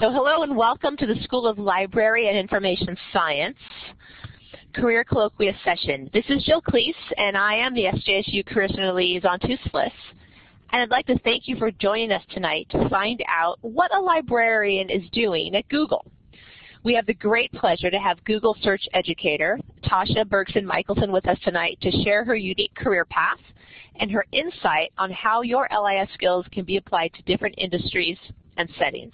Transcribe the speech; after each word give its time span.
So 0.00 0.10
hello 0.10 0.44
and 0.44 0.56
welcome 0.56 0.96
to 0.96 1.06
the 1.06 1.20
School 1.24 1.46
of 1.46 1.58
Library 1.58 2.28
and 2.28 2.38
Information 2.38 2.96
Science 3.12 3.58
Career 4.72 5.04
Colloquia 5.04 5.52
session. 5.62 6.08
This 6.14 6.24
is 6.30 6.42
Jill 6.44 6.62
Cleese 6.62 6.94
and 7.18 7.36
I 7.36 7.56
am 7.56 7.74
the 7.74 7.84
SJSU 7.84 8.46
Career 8.46 8.68
Center 8.68 8.94
Liaison 8.94 9.38
to 9.40 9.58
SLIS. 9.68 9.92
And 10.72 10.80
I'd 10.80 10.88
like 10.88 11.04
to 11.08 11.18
thank 11.18 11.46
you 11.46 11.56
for 11.56 11.70
joining 11.70 12.12
us 12.12 12.22
tonight 12.30 12.66
to 12.70 12.88
find 12.88 13.22
out 13.28 13.58
what 13.60 13.94
a 13.94 14.00
librarian 14.00 14.88
is 14.88 15.02
doing 15.12 15.54
at 15.54 15.68
Google. 15.68 16.06
We 16.82 16.94
have 16.94 17.04
the 17.04 17.12
great 17.12 17.52
pleasure 17.52 17.90
to 17.90 17.98
have 17.98 18.24
Google 18.24 18.56
search 18.62 18.88
educator 18.94 19.60
Tasha 19.84 20.26
Bergson 20.26 20.64
Michelson 20.64 21.12
with 21.12 21.28
us 21.28 21.38
tonight 21.44 21.76
to 21.82 21.90
share 22.04 22.24
her 22.24 22.36
unique 22.36 22.74
career 22.74 23.04
path 23.04 23.40
and 23.96 24.10
her 24.10 24.24
insight 24.32 24.92
on 24.96 25.10
how 25.10 25.42
your 25.42 25.68
LIS 25.70 26.08
skills 26.14 26.46
can 26.52 26.64
be 26.64 26.78
applied 26.78 27.12
to 27.12 27.22
different 27.24 27.56
industries 27.58 28.16
and 28.56 28.66
settings. 28.78 29.12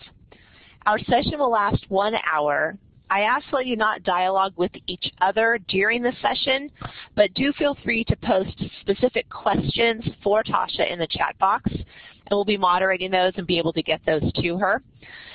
Our 0.87 1.01
session 1.01 1.39
will 1.39 1.51
last 1.51 1.85
one 1.89 2.15
hour. 2.33 2.79
I 3.11 3.23
ask 3.23 3.45
that 3.51 3.67
you 3.67 3.75
not 3.75 4.05
dialogue 4.05 4.53
with 4.57 4.71
each 4.87 5.13
other 5.21 5.59
during 5.67 6.01
the 6.01 6.13
session, 6.23 6.71
but 7.17 7.35
do 7.35 7.53
feel 7.55 7.77
free 7.83 8.05
to 8.05 8.17
post 8.17 8.63
specific 8.83 9.29
questions 9.29 10.05
for 10.23 10.45
Tasha 10.45 10.89
in 10.89 11.01
the 11.01 11.09
chat 11.09 11.37
box, 11.39 11.69
and 11.73 12.31
we'll 12.31 12.45
be 12.45 12.57
moderating 12.57 13.11
those 13.11 13.33
and 13.37 13.49
be 13.49 13.59
able 13.59 13.73
to 13.73 13.83
get 13.83 14.01
those 14.07 14.33
to 14.33 14.59
her. 14.59 14.81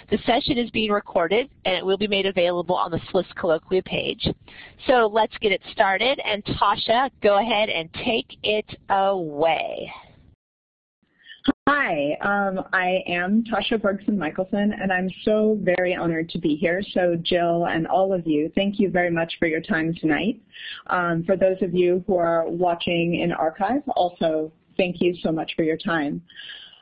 The 0.09 0.20
session 0.26 0.58
is 0.58 0.70
being 0.72 0.92
recorded, 0.92 1.50
and 1.66 1.75
it 1.75 1.86
will 1.86 1.97
be 1.97 2.08
made 2.08 2.25
available 2.25 2.75
on 2.75 2.92
the 2.92 3.00
SLIS 3.12 3.28
Colloquia 3.36 3.84
page. 3.84 4.28
So 4.88 5.09
let's 5.12 5.38
get 5.40 5.52
it 5.52 5.62
started, 5.73 6.20
and 6.25 6.45
Tasha, 6.45 7.09
go 7.22 7.40
ahead 7.40 7.70
and 7.70 7.90
take 8.06 8.38
it 8.44 8.78
away. 8.90 9.92
Hi, 11.73 12.17
um, 12.19 12.66
I 12.73 13.02
am 13.08 13.45
Tasha 13.45 13.81
Bergson 13.81 14.17
Michelson, 14.17 14.73
and 14.73 14.91
I'm 14.91 15.09
so 15.23 15.58
very 15.61 15.95
honored 15.95 16.28
to 16.31 16.38
be 16.38 16.58
here. 16.58 16.83
So 16.94 17.16
Jill 17.23 17.67
and 17.67 17.88
all 17.88 18.11
of 18.11 18.28
you, 18.28 18.52
thank 18.55 18.78
you 18.78 18.89
very 18.89 19.09
much 19.09 19.31
for 19.39 19.47
your 19.47 19.61
time 19.61 19.95
tonight. 19.95 20.41
Um, 20.88 21.23
for 21.23 21.38
those 21.38 21.55
of 21.61 21.73
you 21.73 22.03
who 22.08 22.17
are 22.17 22.44
watching 22.50 23.22
in 23.22 23.31
archive, 23.31 23.83
also 23.95 24.52
thank 24.75 25.00
you 25.00 25.16
so 25.23 25.31
much 25.31 25.53
for 25.55 25.63
your 25.63 25.78
time. 25.78 26.22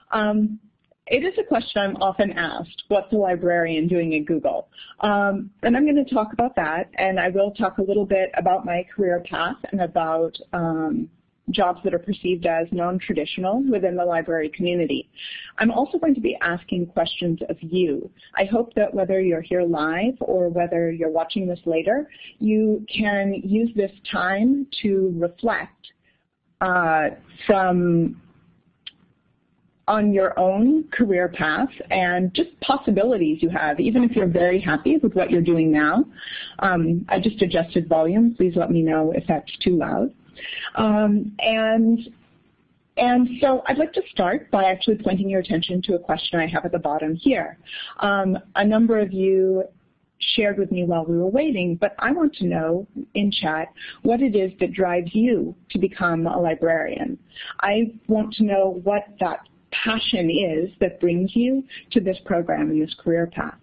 Um, 0.10 0.60
it 1.06 1.24
is 1.24 1.38
a 1.38 1.44
question 1.44 1.84
I'm 1.84 1.96
often 1.98 2.32
asked, 2.32 2.86
what's 2.88 3.14
a 3.14 3.16
librarian 3.16 3.88
doing 3.88 4.16
at 4.16 4.26
Google? 4.26 4.70
Um, 5.02 5.52
and 5.62 5.78
I'm 5.78 5.86
going 5.86 6.04
to 6.04 6.16
talk 6.16 6.34
about 6.34 6.56
that, 6.56 6.90
and 6.98 7.20
I 7.20 7.30
will 7.30 7.52
talk 7.52 7.78
a 7.78 7.84
little 7.84 8.08
bit 8.08 8.32
about 8.36 8.66
my 8.66 8.84
career 8.96 9.24
path 9.30 9.58
and 9.72 9.82
about 9.82 10.36
um, 10.52 11.12
jobs 11.52 11.80
that 11.84 11.94
are 11.94 12.00
perceived 12.00 12.46
as 12.46 12.68
non-traditional 12.72 13.64
within 13.70 13.96
the 13.96 14.06
library 14.06 14.50
community. 14.50 15.10
I'm 15.58 15.72
also 15.72 15.98
going 15.98 16.16
to 16.16 16.22
be 16.22 16.38
asking 16.42 16.88
questions 16.88 17.40
of 17.50 17.58
you. 17.62 18.10
I 18.36 18.46
hope 18.46 18.74
that 18.76 18.94
whether 18.94 19.20
you're 19.20 19.42
here 19.42 19.64
live 19.64 20.16
or 20.20 20.50
whether 20.50 20.92
you're 20.92 21.12
watching 21.12 21.48
this 21.48 21.60
later, 21.66 22.10
you 22.40 22.86
can 22.94 23.34
use 23.44 23.70
this 23.76 23.92
time 24.12 24.68
to 24.82 25.14
reflect 25.18 25.88
uh, 26.62 27.10
from 27.46 28.22
on 29.90 30.14
your 30.14 30.38
own 30.40 30.88
career 30.92 31.28
path 31.28 31.70
and 31.90 32.32
just 32.36 32.50
possibilities 32.62 33.42
you 33.42 33.50
have, 33.50 33.80
even 33.80 34.04
if 34.04 34.12
you're 34.16 34.28
very 34.28 34.62
happy 34.62 34.98
with 34.98 35.14
what 35.16 35.32
you're 35.32 35.42
doing 35.42 35.72
now. 35.72 36.06
Um, 36.60 37.06
I 37.10 37.20
just 37.20 37.42
adjusted 37.42 37.90
volume. 37.90 38.36
Please 38.36 38.54
let 38.56 38.70
me 38.70 38.84
know 38.84 39.12
if 39.16 39.24
that's 39.28 39.52
too 39.58 39.78
loud. 39.78 40.14
Um, 40.76 41.36
and 41.40 42.00
and 42.98 43.30
so 43.40 43.64
I'd 43.68 43.78
like 43.78 43.94
to 43.94 44.02
start 44.12 44.52
by 44.52 44.66
actually 44.66 44.98
pointing 44.98 45.30
your 45.30 45.40
attention 45.40 45.82
to 45.84 45.96
a 45.96 46.00
question 46.00 46.40
I 46.40 46.48
have 46.48 46.66
at 46.66 46.74
the 46.74 46.80
bottom 46.80 47.16
here. 47.16 47.58
Um, 48.00 48.38
a 48.56 48.66
number 48.66 49.00
of 49.00 49.14
you 49.14 49.64
shared 50.36 50.58
with 50.58 50.72
me 50.72 50.84
while 50.84 51.06
we 51.06 51.18
were 51.18 51.28
waiting, 51.28 51.76
but 51.76 51.96
I 52.00 52.12
want 52.12 52.34
to 52.36 52.46
know 52.46 52.88
in 53.14 53.32
chat 53.32 53.70
what 54.04 54.22
it 54.22 54.36
is 54.36 54.52
that 54.60 54.74
drives 54.74 55.14
you 55.14 55.56
to 55.72 55.80
become 55.80 56.28
a 56.28 56.38
librarian. 56.38 57.18
I 57.62 57.94
want 58.08 58.34
to 58.36 58.44
know 58.44 58.82
what 58.84 59.04
that 59.22 59.40
passion 59.72 60.30
is 60.30 60.70
that 60.80 61.00
brings 61.00 61.36
you 61.36 61.64
to 61.92 62.02
this 62.02 62.18
program 62.26 62.70
and 62.70 62.82
this 62.82 62.96
career 63.02 63.28
path. 63.28 63.59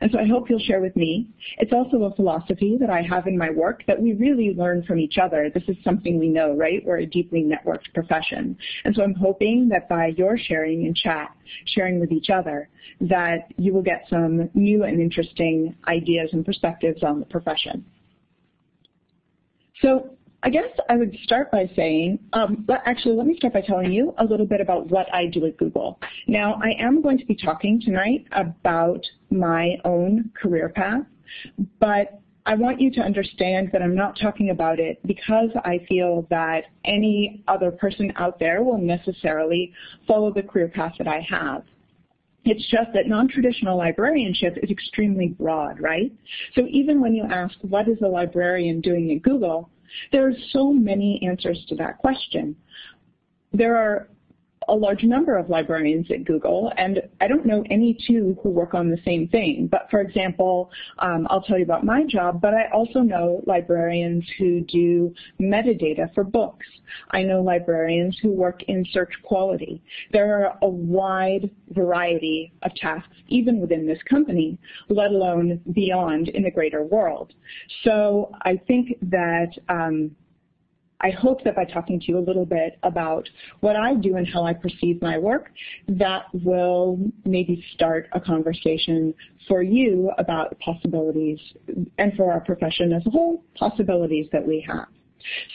And 0.00 0.10
so 0.10 0.18
I 0.18 0.26
hope 0.26 0.48
you'll 0.48 0.58
share 0.58 0.80
with 0.80 0.96
me. 0.96 1.28
It's 1.58 1.72
also 1.72 2.04
a 2.04 2.14
philosophy 2.14 2.76
that 2.80 2.90
I 2.90 3.02
have 3.02 3.26
in 3.26 3.36
my 3.36 3.50
work 3.50 3.84
that 3.86 4.00
we 4.00 4.12
really 4.14 4.54
learn 4.54 4.82
from 4.84 4.98
each 4.98 5.18
other. 5.18 5.50
This 5.52 5.62
is 5.68 5.76
something 5.84 6.18
we 6.18 6.28
know, 6.28 6.54
right? 6.54 6.84
We're 6.84 6.98
a 6.98 7.06
deeply 7.06 7.42
networked 7.42 7.92
profession. 7.92 8.56
And 8.84 8.94
so 8.94 9.02
I'm 9.02 9.14
hoping 9.14 9.68
that 9.68 9.88
by 9.88 10.08
your 10.16 10.38
sharing 10.38 10.86
in 10.86 10.94
chat, 10.94 11.30
sharing 11.66 12.00
with 12.00 12.12
each 12.12 12.30
other, 12.30 12.68
that 13.00 13.52
you 13.56 13.72
will 13.72 13.82
get 13.82 14.04
some 14.08 14.50
new 14.54 14.84
and 14.84 15.00
interesting 15.00 15.74
ideas 15.88 16.30
and 16.32 16.44
perspectives 16.44 17.02
on 17.02 17.20
the 17.20 17.26
profession. 17.26 17.84
So 19.82 20.16
I 20.44 20.50
guess 20.50 20.68
I 20.90 20.96
would 20.96 21.16
start 21.24 21.50
by 21.50 21.70
saying, 21.74 22.18
um, 22.34 22.66
actually 22.84 23.16
let 23.16 23.26
me 23.26 23.34
start 23.38 23.54
by 23.54 23.62
telling 23.62 23.90
you 23.90 24.14
a 24.18 24.24
little 24.24 24.44
bit 24.44 24.60
about 24.60 24.90
what 24.90 25.12
I 25.12 25.26
do 25.26 25.46
at 25.46 25.56
Google. 25.56 25.98
Now 26.26 26.60
I 26.62 26.74
am 26.78 27.00
going 27.00 27.16
to 27.16 27.24
be 27.24 27.34
talking 27.34 27.80
tonight 27.80 28.26
about 28.32 29.00
my 29.30 29.78
own 29.86 30.30
career 30.40 30.68
path, 30.68 31.06
but 31.80 32.20
I 32.44 32.56
want 32.56 32.78
you 32.78 32.90
to 32.92 33.00
understand 33.00 33.70
that 33.72 33.80
I'm 33.80 33.94
not 33.94 34.18
talking 34.20 34.50
about 34.50 34.78
it 34.78 35.00
because 35.06 35.48
I 35.64 35.80
feel 35.88 36.26
that 36.28 36.64
any 36.84 37.42
other 37.48 37.70
person 37.70 38.12
out 38.16 38.38
there 38.38 38.62
will 38.62 38.76
necessarily 38.76 39.72
follow 40.06 40.30
the 40.30 40.42
career 40.42 40.68
path 40.68 40.92
that 40.98 41.08
I 41.08 41.26
have. 41.26 41.62
It's 42.44 42.68
just 42.70 42.92
that 42.92 43.06
non-traditional 43.06 43.78
librarianship 43.78 44.58
is 44.62 44.70
extremely 44.70 45.28
broad, 45.28 45.80
right? 45.80 46.12
So 46.54 46.66
even 46.68 47.00
when 47.00 47.14
you 47.14 47.24
ask, 47.24 47.54
what 47.62 47.88
is 47.88 47.96
a 48.02 48.06
librarian 48.06 48.82
doing 48.82 49.10
at 49.12 49.22
Google, 49.22 49.70
there 50.12 50.26
are 50.26 50.34
so 50.50 50.72
many 50.72 51.20
answers 51.26 51.64
to 51.68 51.76
that 51.76 51.98
question. 51.98 52.56
There 53.52 53.76
are 53.76 54.08
a 54.68 54.74
large 54.74 55.02
number 55.02 55.36
of 55.36 55.50
librarians 55.50 56.10
at 56.10 56.24
Google, 56.24 56.72
and 56.76 57.02
I 57.20 57.28
don't 57.28 57.46
know 57.46 57.64
any 57.70 57.96
two 58.06 58.36
who 58.42 58.50
work 58.50 58.74
on 58.74 58.90
the 58.90 58.98
same 59.04 59.28
thing. 59.28 59.68
But 59.70 59.88
for 59.90 60.00
example, 60.00 60.70
um, 60.98 61.26
I'll 61.30 61.42
tell 61.42 61.58
you 61.58 61.64
about 61.64 61.84
my 61.84 62.04
job, 62.04 62.40
but 62.40 62.54
I 62.54 62.68
also 62.72 63.00
know 63.00 63.42
librarians 63.46 64.24
who 64.38 64.60
do 64.62 65.14
metadata 65.40 66.12
for 66.14 66.24
books. 66.24 66.66
I 67.10 67.22
know 67.22 67.42
librarians 67.42 68.18
who 68.22 68.30
work 68.30 68.62
in 68.64 68.84
search 68.92 69.12
quality. 69.22 69.82
There 70.12 70.44
are 70.44 70.58
a 70.62 70.68
wide 70.68 71.50
variety 71.70 72.52
of 72.62 72.74
tasks, 72.74 73.16
even 73.28 73.60
within 73.60 73.86
this 73.86 74.02
company, 74.08 74.58
let 74.88 75.10
alone 75.10 75.60
beyond 75.72 76.28
in 76.28 76.42
the 76.42 76.50
greater 76.50 76.82
world. 76.82 77.32
So 77.82 78.32
I 78.42 78.56
think 78.66 78.96
that 79.02 79.50
um, 79.68 80.14
I 81.04 81.10
hope 81.10 81.44
that 81.44 81.54
by 81.54 81.66
talking 81.66 82.00
to 82.00 82.06
you 82.06 82.18
a 82.18 82.24
little 82.24 82.46
bit 82.46 82.78
about 82.82 83.28
what 83.60 83.76
I 83.76 83.94
do 83.94 84.16
and 84.16 84.26
how 84.26 84.44
I 84.44 84.54
perceive 84.54 85.02
my 85.02 85.18
work, 85.18 85.50
that 85.86 86.24
will 86.32 86.98
maybe 87.26 87.62
start 87.74 88.08
a 88.12 88.20
conversation 88.20 89.12
for 89.46 89.62
you 89.62 90.10
about 90.16 90.58
possibilities 90.60 91.38
and 91.98 92.14
for 92.14 92.32
our 92.32 92.40
profession 92.40 92.94
as 92.94 93.04
a 93.04 93.10
whole, 93.10 93.44
possibilities 93.54 94.28
that 94.32 94.46
we 94.46 94.64
have. 94.66 94.86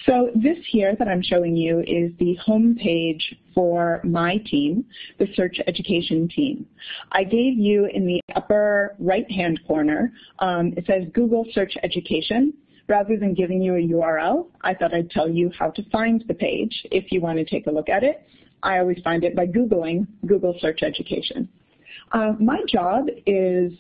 So 0.05 0.29
this 0.35 0.57
here 0.69 0.95
that 0.97 1.07
I'm 1.07 1.21
showing 1.23 1.55
you 1.55 1.79
is 1.79 2.11
the 2.19 2.35
home 2.35 2.75
page 2.79 3.35
for 3.55 4.01
my 4.03 4.37
team, 4.45 4.85
the 5.17 5.27
search 5.35 5.59
education 5.67 6.28
team. 6.28 6.66
I 7.11 7.23
gave 7.23 7.57
you 7.57 7.85
in 7.85 8.05
the 8.05 8.22
upper 8.35 8.95
right-hand 8.99 9.61
corner, 9.67 10.13
um, 10.40 10.73
it 10.78 10.85
says 10.85 11.03
Google 11.13 11.45
Search 11.53 11.73
Education. 11.84 12.53
Rather 12.90 13.18
than 13.18 13.36
giving 13.36 13.62
you 13.62 13.76
a 13.76 13.88
URL, 13.88 14.47
I 14.62 14.74
thought 14.74 14.96
I'd 14.96 15.12
tell 15.12 15.30
you 15.30 15.52
how 15.58 15.70
to 15.70 15.90
find 15.91 16.24
the 16.28 16.34
page 16.34 16.88
if 16.91 17.12
you 17.12 17.22
want 17.22 17.38
to 17.38 17.46
take 17.46 17.68
a 17.68 17.72
look 17.72 17.88
at 17.88 18.03
it. 18.03 18.28
I 18.64 18.80
always 18.80 18.97
find 19.03 19.24
it 19.24 19.36
by 19.36 19.46
Googling 19.46 20.08
Google 20.26 20.58
Search 20.59 20.82
Education. 20.82 21.47
Uh, 22.12 22.34
my 22.40 22.59
job 22.68 23.06
is 23.28 23.72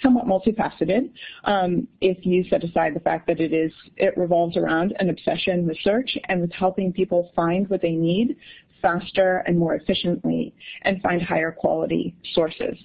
somewhat 0.00 0.26
multifaceted. 0.26 1.10
Um, 1.42 1.88
if 2.00 2.24
you 2.24 2.44
set 2.48 2.62
aside 2.62 2.94
the 2.94 3.00
fact 3.00 3.26
that 3.26 3.40
it 3.40 3.52
is, 3.52 3.72
it 3.96 4.16
revolves 4.16 4.56
around 4.56 4.94
an 5.00 5.10
obsession 5.10 5.66
with 5.66 5.76
search 5.82 6.16
and 6.28 6.40
with 6.40 6.52
helping 6.52 6.92
people 6.92 7.32
find 7.34 7.68
what 7.68 7.82
they 7.82 7.92
need 7.92 8.36
faster 8.80 9.42
and 9.46 9.58
more 9.58 9.74
efficiently 9.74 10.54
and 10.82 11.02
find 11.02 11.20
higher 11.20 11.50
quality 11.50 12.14
sources. 12.32 12.76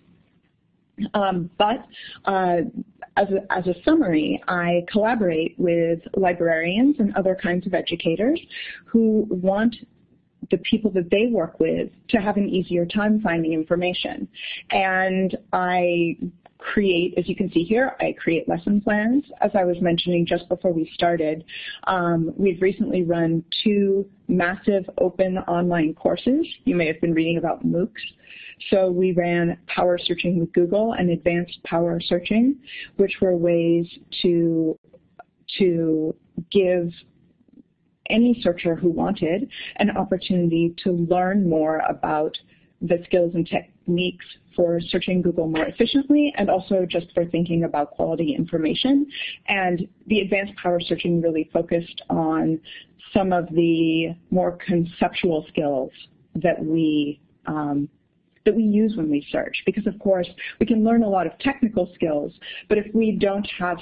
Um, 1.13 1.51
but 1.59 1.85
uh, 2.25 2.57
as, 3.17 3.27
a, 3.29 3.51
as 3.51 3.67
a 3.67 3.73
summary, 3.83 4.41
I 4.47 4.85
collaborate 4.91 5.55
with 5.57 5.99
librarians 6.15 6.97
and 6.99 7.13
other 7.15 7.35
kinds 7.41 7.65
of 7.67 7.73
educators 7.73 8.39
who 8.85 9.27
want 9.29 9.75
the 10.51 10.57
people 10.59 10.91
that 10.91 11.09
they 11.09 11.27
work 11.31 11.59
with 11.59 11.89
to 12.09 12.17
have 12.17 12.37
an 12.37 12.47
easier 12.47 12.85
time 12.85 13.19
finding 13.19 13.53
information. 13.53 14.27
And 14.69 15.35
I 15.51 16.17
create, 16.57 17.13
as 17.17 17.27
you 17.27 17.35
can 17.35 17.51
see 17.51 17.63
here, 17.63 17.95
I 17.99 18.15
create 18.17 18.47
lesson 18.47 18.81
plans. 18.81 19.23
As 19.41 19.51
I 19.53 19.63
was 19.63 19.77
mentioning 19.81 20.25
just 20.25 20.47
before 20.49 20.73
we 20.73 20.89
started, 20.93 21.43
um, 21.85 22.33
we've 22.35 22.61
recently 22.61 23.03
run 23.03 23.43
two 23.63 24.09
massive 24.27 24.89
open 24.97 25.37
online 25.39 25.93
courses. 25.93 26.47
You 26.65 26.75
may 26.75 26.87
have 26.87 26.99
been 27.01 27.13
reading 27.13 27.37
about 27.37 27.65
MOOCs. 27.65 28.01
So 28.71 28.91
we 28.91 29.11
ran 29.11 29.57
Power 29.67 29.99
Searching 29.99 30.39
with 30.39 30.51
Google 30.53 30.93
and 30.93 31.11
Advanced 31.11 31.59
Power 31.63 31.99
Searching, 32.01 32.55
which 32.95 33.13
were 33.21 33.35
ways 33.35 33.87
to, 34.23 34.77
to 35.59 36.15
give 36.51 36.91
any 38.09 38.39
searcher 38.41 38.75
who 38.75 38.89
wanted 38.89 39.49
an 39.77 39.95
opportunity 39.95 40.73
to 40.83 40.91
learn 40.91 41.47
more 41.47 41.79
about 41.89 42.35
the 42.81 43.01
skills 43.05 43.33
and 43.35 43.47
techniques 43.47 44.25
for 44.57 44.81
searching 44.81 45.21
Google 45.21 45.47
more 45.47 45.65
efficiently 45.65 46.33
and 46.37 46.49
also 46.49 46.85
just 46.85 47.07
for 47.13 47.23
thinking 47.25 47.63
about 47.63 47.91
quality 47.91 48.35
information. 48.35 49.07
And 49.47 49.87
the 50.07 50.19
advanced 50.19 50.53
power 50.61 50.81
searching 50.81 51.21
really 51.21 51.49
focused 51.53 52.01
on 52.09 52.59
some 53.13 53.31
of 53.31 53.47
the 53.53 54.15
more 54.31 54.57
conceptual 54.65 55.45
skills 55.47 55.91
that 56.35 56.61
we 56.61 57.21
um, 57.45 57.87
that 58.45 58.55
we 58.55 58.63
use 58.63 58.95
when 58.95 59.09
we 59.09 59.25
search. 59.31 59.61
Because 59.65 59.87
of 59.87 59.97
course, 59.99 60.27
we 60.59 60.65
can 60.65 60.83
learn 60.83 61.03
a 61.03 61.09
lot 61.09 61.27
of 61.27 61.37
technical 61.39 61.91
skills, 61.93 62.33
but 62.69 62.77
if 62.77 62.85
we 62.93 63.11
don't 63.11 63.47
have 63.59 63.77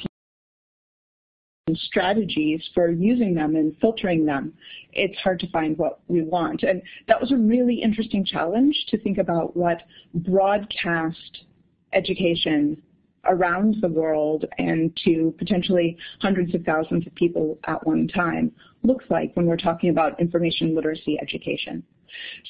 strategies 1.74 2.62
for 2.76 2.92
using 2.92 3.34
them 3.34 3.56
and 3.56 3.76
filtering 3.82 4.24
them, 4.24 4.54
it's 4.94 5.18
hard 5.20 5.40
to 5.40 5.50
find 5.50 5.76
what 5.80 6.00
we 6.08 6.22
want. 6.22 6.62
And 6.62 6.82
that 7.08 7.20
was 7.20 7.32
a 7.32 7.38
really 7.38 7.82
interesting 7.82 8.24
challenge 8.24 8.76
to 8.90 9.00
think 9.00 9.18
about 9.18 9.58
what 9.58 9.82
broadcast 10.14 11.46
education 11.94 12.80
around 13.28 13.78
the 13.82 13.88
world 13.88 14.46
and 14.60 14.96
to 15.06 15.34
potentially 15.40 15.98
hundreds 16.22 16.54
of 16.54 16.64
thousands 16.64 17.08
of 17.08 17.16
people 17.16 17.58
at 17.66 17.86
one 17.88 18.08
time 18.08 18.52
looks 18.84 19.06
like 19.10 19.36
when 19.36 19.48
we're 19.48 19.58
talking 19.58 19.90
about 19.90 20.20
information 20.20 20.76
literacy 20.76 21.18
education. 21.20 21.82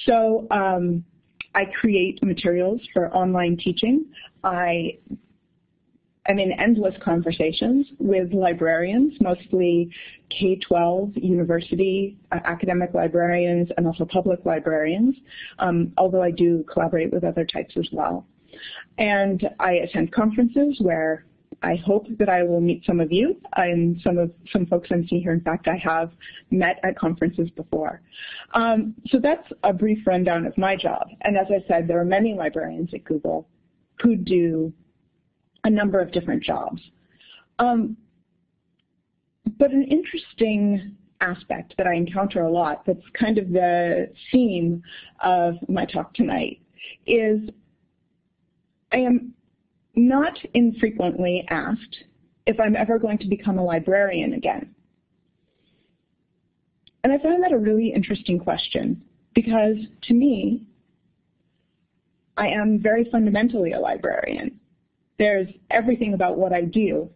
So 0.05 0.45
um, 0.51 1.05
I 1.53 1.63
create 1.79 2.21
materials 2.21 2.81
for 2.91 3.09
online 3.15 3.55
teaching. 3.55 4.07
I 4.43 4.97
I'm 6.27 6.39
in 6.39 6.51
endless 6.53 6.95
conversations 7.03 7.87
with 7.99 8.33
librarians, 8.33 9.13
mostly 9.21 9.89
K-12 10.29 11.23
university 11.23 12.17
uh, 12.31 12.39
academic 12.45 12.93
librarians 12.93 13.69
and 13.77 13.85
also 13.85 14.05
public 14.05 14.43
librarians, 14.43 15.15
um, 15.59 15.91
although 15.97 16.23
I 16.23 16.31
do 16.31 16.65
collaborate 16.71 17.13
with 17.13 17.23
other 17.23 17.45
types 17.45 17.75
as 17.77 17.87
well. 17.91 18.25
And 18.97 19.47
I 19.59 19.73
attend 19.73 20.11
conferences 20.13 20.77
where 20.79 21.25
I 21.61 21.75
hope 21.75 22.07
that 22.19 22.29
I 22.29 22.43
will 22.43 22.61
meet 22.61 22.83
some 22.85 22.99
of 22.99 23.11
you 23.11 23.39
and 23.55 23.99
some 24.03 24.17
of 24.17 24.31
some 24.51 24.65
folks 24.65 24.89
I'm 24.91 25.07
seeing 25.07 25.21
here. 25.21 25.33
In 25.33 25.41
fact, 25.41 25.67
I 25.67 25.77
have 25.77 26.11
met 26.51 26.79
at 26.83 26.97
conferences 26.97 27.49
before. 27.51 28.01
Um, 28.53 28.95
so 29.07 29.19
that's 29.19 29.47
a 29.63 29.73
brief 29.73 30.05
rundown 30.05 30.45
of 30.45 30.57
my 30.57 30.75
job. 30.75 31.07
And 31.21 31.37
as 31.37 31.47
I 31.49 31.65
said, 31.67 31.87
there 31.87 31.99
are 31.99 32.05
many 32.05 32.33
librarians 32.33 32.93
at 32.93 33.03
Google 33.03 33.47
who 34.01 34.15
do 34.15 34.73
a 35.65 35.69
number 35.69 35.99
of 35.99 36.11
different 36.11 36.41
jobs. 36.41 36.81
Um, 37.59 37.97
but 39.57 39.71
an 39.71 39.83
interesting 39.83 40.95
aspect 41.21 41.73
that 41.77 41.87
I 41.87 41.95
encounter 41.95 42.41
a 42.43 42.51
lot 42.51 42.85
that's 42.85 43.05
kind 43.19 43.37
of 43.37 43.49
the 43.49 44.11
theme 44.31 44.83
of 45.21 45.55
my 45.67 45.85
talk 45.85 46.13
tonight 46.13 46.61
is 47.07 47.49
I 48.91 48.97
am 48.97 49.33
not 49.95 50.37
infrequently 50.53 51.45
asked 51.49 52.03
if 52.45 52.59
I'm 52.59 52.75
ever 52.75 52.99
going 52.99 53.17
to 53.19 53.27
become 53.27 53.57
a 53.57 53.63
librarian 53.63 54.33
again. 54.33 54.75
And 57.03 57.11
I 57.11 57.17
find 57.17 57.41
that 57.43 57.53
a 57.53 57.57
really 57.57 57.91
interesting 57.91 58.37
question 58.37 59.01
because 59.33 59.77
to 60.03 60.13
me, 60.13 60.63
I 62.37 62.49
am 62.49 62.79
very 62.79 63.09
fundamentally 63.11 63.71
a 63.71 63.79
librarian 63.79 64.59
there's 65.17 65.47
everything 65.71 66.13
about 66.13 66.37
what 66.37 66.53
I 66.53 66.61
do 66.61 67.09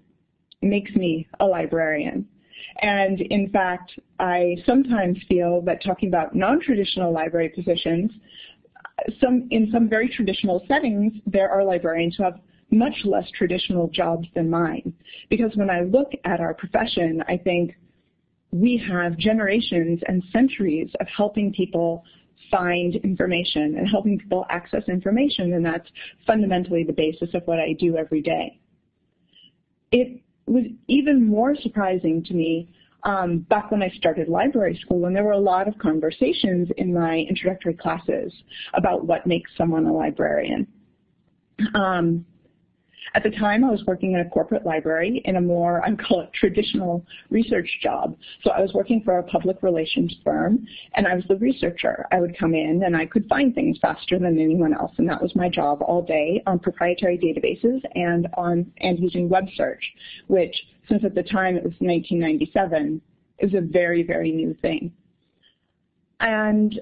makes 0.62 0.92
me 0.96 1.28
a 1.40 1.46
librarian. 1.46 2.28
And 2.82 3.22
in 3.22 3.50
fact, 3.50 3.98
I 4.20 4.58
sometimes 4.66 5.18
feel 5.28 5.62
that 5.62 5.84
talking 5.84 6.10
about 6.10 6.36
non-traditional 6.36 7.12
library 7.12 7.50
positions, 7.50 8.12
some, 9.20 9.48
in 9.52 9.70
some 9.72 9.90
very 9.90 10.10
traditional 10.10 10.64
settings, 10.68 11.14
there 11.26 11.50
are 11.50 11.64
librarians 11.64 12.16
who 12.16 12.24
have 12.24 12.40
much 12.72 12.94
less 13.04 13.30
traditional 13.32 13.88
jobs 13.90 14.28
than 14.36 14.50
mine. 14.50 14.94
Because 15.30 15.52
when 15.56 15.70
I 15.70 15.82
look 15.82 16.12
at 16.26 16.40
our 16.40 16.54
profession, 16.54 17.24
I 17.28 17.38
think 17.38 17.76
we 18.52 18.78
have 18.90 19.18
generations 19.18 20.00
and 20.08 20.24
centuries 20.32 20.90
of 21.00 21.08
helping 21.08 21.54
people 21.54 22.04
find 22.52 22.96
information 22.98 23.76
and 23.78 23.88
helping 23.88 24.18
people 24.18 24.46
access 24.50 24.84
information, 24.88 25.54
and 25.54 25.66
that's 25.66 25.88
fundamentally 26.26 26.84
the 26.84 26.94
basis 26.94 27.30
of 27.34 27.44
what 27.46 27.60
I 27.60 27.74
do 27.74 27.98
every 27.98 28.22
day. 28.22 28.60
It 29.92 30.22
was 30.46 30.66
even 30.88 31.26
more 31.26 31.56
surprising 31.56 32.24
to 32.26 32.34
me 32.34 32.70
um, 33.04 33.40
back 33.50 33.72
when 33.72 33.82
I 33.82 33.90
started 33.90 34.28
library 34.28 34.78
school, 34.82 35.00
when 35.00 35.14
there 35.14 35.24
were 35.24 35.32
a 35.32 35.40
lot 35.40 35.68
of 35.68 35.78
conversations 35.78 36.70
in 36.78 36.94
my 36.94 37.20
introductory 37.30 37.74
classes 37.74 38.34
about 38.74 39.06
what 39.06 39.26
makes 39.26 39.52
someone 39.58 39.86
a 39.86 39.94
librarian. 39.94 40.68
Um, 41.76 42.26
at 43.16 43.24
the 43.24 43.32
time, 43.32 43.64
I 43.64 43.72
was 43.72 43.84
working 43.86 44.14
in 44.14 44.20
a 44.20 44.30
corporate 44.30 44.66
library 44.66 45.22
in 45.26 45.36
a 45.36 45.42
more, 45.42 45.84
I 45.84 45.96
call 45.96 46.22
it 46.22 46.34
traditional 46.34 47.06
research 47.30 47.70
job. 47.82 48.16
So 48.44 48.52
I 48.52 48.62
was 48.62 48.74
working 48.74 49.02
for 49.04 49.18
a 49.18 49.24
public 49.24 49.64
relations 49.64 50.16
firm, 50.24 50.66
and 50.96 51.08
I 51.08 51.16
was 51.16 51.24
the 51.28 51.38
researcher. 51.38 52.06
I 52.12 52.20
would 52.20 52.38
come 52.38 52.54
in, 52.54 52.84
and 52.84 52.96
I 52.96 53.06
could 53.06 53.28
find 53.28 53.54
things 53.54 53.78
faster 53.82 54.20
than 54.20 54.40
anyone 54.40 54.74
else, 54.74 54.94
and 54.98 55.10
that 55.10 55.22
was 55.22 55.36
my 55.36 55.50
job 55.50 55.82
all 55.82 56.02
day 56.02 56.44
on 56.46 56.60
proprietary 56.60 57.18
databases 57.18 57.82
and 57.96 58.28
on 58.36 58.72
and 58.78 59.00
using 59.00 59.30
web 59.30 59.46
search, 59.56 59.84
which, 60.28 60.56
since 60.88 61.04
at 61.04 61.16
the 61.16 61.24
time 61.24 61.56
it 61.56 61.64
was 61.64 61.74
1997, 61.80 63.02
is 63.40 63.54
a 63.54 63.62
very, 63.62 64.04
very 64.04 64.32
new 64.32 64.54
thing. 64.62 64.92
And 66.20 66.80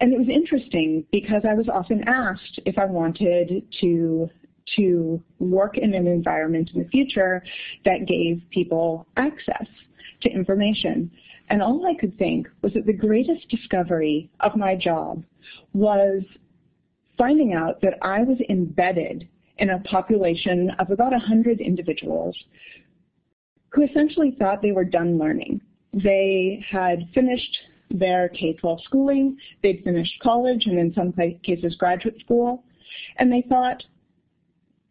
and 0.00 0.12
it 0.12 0.18
was 0.18 0.28
interesting 0.28 1.04
because 1.12 1.42
I 1.48 1.54
was 1.54 1.68
often 1.68 2.06
asked 2.08 2.60
if 2.64 2.78
I 2.78 2.86
wanted 2.86 3.64
to 3.80 4.28
to 4.76 5.20
work 5.40 5.76
in 5.78 5.94
an 5.94 6.06
environment 6.06 6.70
in 6.72 6.82
the 6.82 6.88
future 6.90 7.42
that 7.84 8.06
gave 8.06 8.40
people 8.50 9.06
access 9.16 9.66
to 10.22 10.30
information. 10.30 11.10
And 11.48 11.60
all 11.60 11.86
I 11.86 11.98
could 11.98 12.16
think 12.18 12.46
was 12.62 12.72
that 12.74 12.86
the 12.86 12.92
greatest 12.92 13.48
discovery 13.48 14.30
of 14.40 14.54
my 14.54 14.76
job 14.76 15.24
was 15.72 16.22
finding 17.18 17.52
out 17.52 17.80
that 17.80 17.94
I 18.02 18.22
was 18.22 18.38
embedded 18.48 19.28
in 19.58 19.70
a 19.70 19.80
population 19.80 20.70
of 20.78 20.90
about 20.90 21.12
100 21.12 21.60
individuals 21.60 22.36
who 23.70 23.82
essentially 23.82 24.36
thought 24.38 24.62
they 24.62 24.72
were 24.72 24.84
done 24.84 25.18
learning. 25.18 25.60
They 25.92 26.64
had 26.70 27.08
finished 27.12 27.56
their 27.90 28.28
K-12 28.28 28.82
schooling, 28.84 29.36
they'd 29.62 29.82
finished 29.84 30.14
college 30.22 30.66
and 30.66 30.78
in 30.78 30.92
some 30.94 31.12
cases 31.42 31.76
graduate 31.76 32.18
school, 32.20 32.64
and 33.16 33.30
they 33.32 33.44
thought 33.48 33.82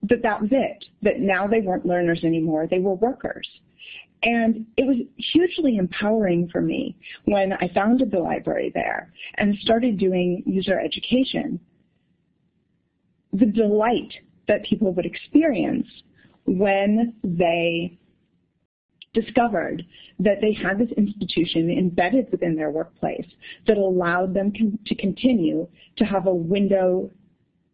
that 0.04 0.22
that 0.24 0.42
was 0.42 0.50
it, 0.52 0.86
that 1.02 1.20
now 1.20 1.48
they 1.48 1.62
weren't 1.62 1.86
learners 1.86 2.24
anymore, 2.24 2.68
they 2.70 2.80
were 2.80 2.96
workers. 2.96 3.48
And 4.22 4.66
it 4.76 4.86
was 4.86 4.98
hugely 5.16 5.78
empowering 5.78 6.50
for 6.50 6.62
me 6.62 6.98
when 7.26 7.54
I 7.54 7.72
founded 7.74 8.12
the 8.12 8.20
library 8.20 8.72
there 8.74 9.14
and 9.36 9.56
started 9.60 9.98
doing 9.98 10.44
user 10.46 10.78
education. 10.78 11.60
The 13.32 13.46
delight 13.46 14.14
that 14.48 14.66
people 14.66 14.94
would 14.94 15.06
experience 15.06 15.88
when 16.46 17.14
they 17.24 17.98
discovered 19.14 19.86
that 20.20 20.42
they 20.42 20.54
had 20.54 20.78
this 20.78 20.92
institution 20.98 21.70
embedded 21.72 22.32
within 22.32 22.56
their 22.56 22.70
workplace 22.70 23.26
that 23.68 23.78
allowed 23.78 24.34
them 24.34 24.52
to 24.86 24.96
continue 24.96 25.68
to 25.98 26.06
have 26.06 26.28
a 26.28 26.34
window 26.34 27.10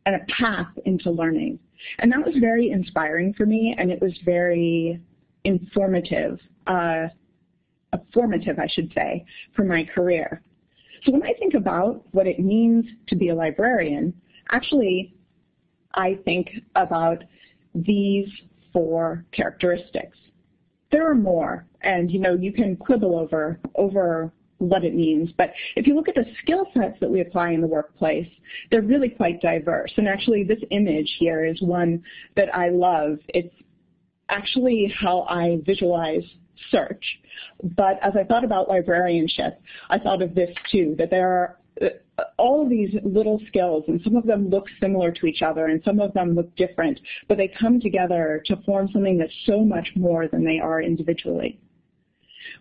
and 0.06 0.16
a 0.16 0.26
path 0.32 0.68
into 0.86 1.10
learning. 1.12 1.60
And 2.00 2.12
that 2.12 2.26
was 2.26 2.36
very 2.40 2.70
inspiring 2.70 3.34
for 3.34 3.46
me, 3.46 3.76
and 3.78 3.92
it 3.92 4.02
was 4.02 4.14
very 4.24 5.02
informative, 5.44 6.40
uh, 6.68 7.08
formative, 8.14 8.60
I 8.60 8.68
should 8.68 8.92
say, 8.94 9.26
for 9.56 9.64
my 9.64 9.84
career. 9.84 10.42
So 11.04 11.12
when 11.12 11.24
I 11.24 11.34
think 11.34 11.54
about 11.54 12.04
what 12.12 12.28
it 12.28 12.40
means 12.40 12.86
to 13.08 13.16
be 13.16 13.30
a 13.30 13.36
librarian, 13.36 14.14
actually, 14.52 15.14
I 15.94 16.18
think 16.26 16.50
about 16.76 17.24
these 17.74 18.28
four 18.74 19.26
characteristics 19.32 20.18
there 20.96 21.12
are 21.12 21.16
more, 21.16 21.66
and 21.82 22.10
you 22.10 22.20
know 22.20 22.36
you 22.36 22.54
can 22.54 22.78
quibble 22.78 23.20
over 23.20 23.60
over 23.76 24.32
what 24.60 24.86
it 24.86 24.96
means. 24.96 25.30
But 25.38 25.52
if 25.76 25.86
you 25.86 25.94
look 25.94 26.08
at 26.08 26.16
the 26.16 26.24
skill 26.42 26.68
sets 26.74 26.98
that 27.02 27.10
we 27.10 27.20
apply 27.20 27.50
in 27.50 27.60
the 27.60 27.68
workplace, 27.68 28.30
they're 28.72 28.82
really 28.82 29.10
quite 29.10 29.42
diverse. 29.42 29.92
And 29.98 30.08
actually 30.08 30.46
this 30.46 30.62
image 30.72 31.14
here 31.20 31.44
is 31.44 31.62
one 31.62 32.02
that 32.38 32.56
I 32.56 32.70
love. 32.70 33.20
It's 33.28 33.54
actually 34.30 34.96
how 34.98 35.24
I 35.24 35.60
visualize 35.66 36.24
search. 36.72 37.06
But 37.62 38.00
as 38.02 38.14
I 38.18 38.24
thought 38.24 38.46
about 38.46 38.70
librarianship, 38.70 39.62
I 39.90 40.00
thought 40.00 40.22
of 40.22 40.34
this 40.34 40.56
too, 40.72 40.96
that 40.98 41.10
there 41.10 41.28
are 41.28 41.58
all 42.38 42.64
of 42.64 42.70
these 42.70 42.96
little 43.04 43.42
skills, 43.48 43.84
and 43.88 44.02
some 44.04 44.16
of 44.16 44.26
them 44.26 44.50
look 44.50 44.66
similar 44.82 45.12
to 45.12 45.26
each 45.26 45.42
other, 45.42 45.66
and 45.66 45.82
some 45.84 46.00
of 46.00 46.14
them 46.14 46.36
look 46.36 46.56
different, 46.56 47.00
but 47.28 47.38
they 47.38 47.52
come 47.60 47.80
together 47.80 48.42
to 48.46 48.56
form 48.66 48.90
something 48.94 49.18
that's 49.18 49.34
so 49.46 49.64
much 49.64 49.90
more 49.96 50.28
than 50.28 50.44
they 50.44 50.60
are 50.60 50.82
individually. 50.82 51.60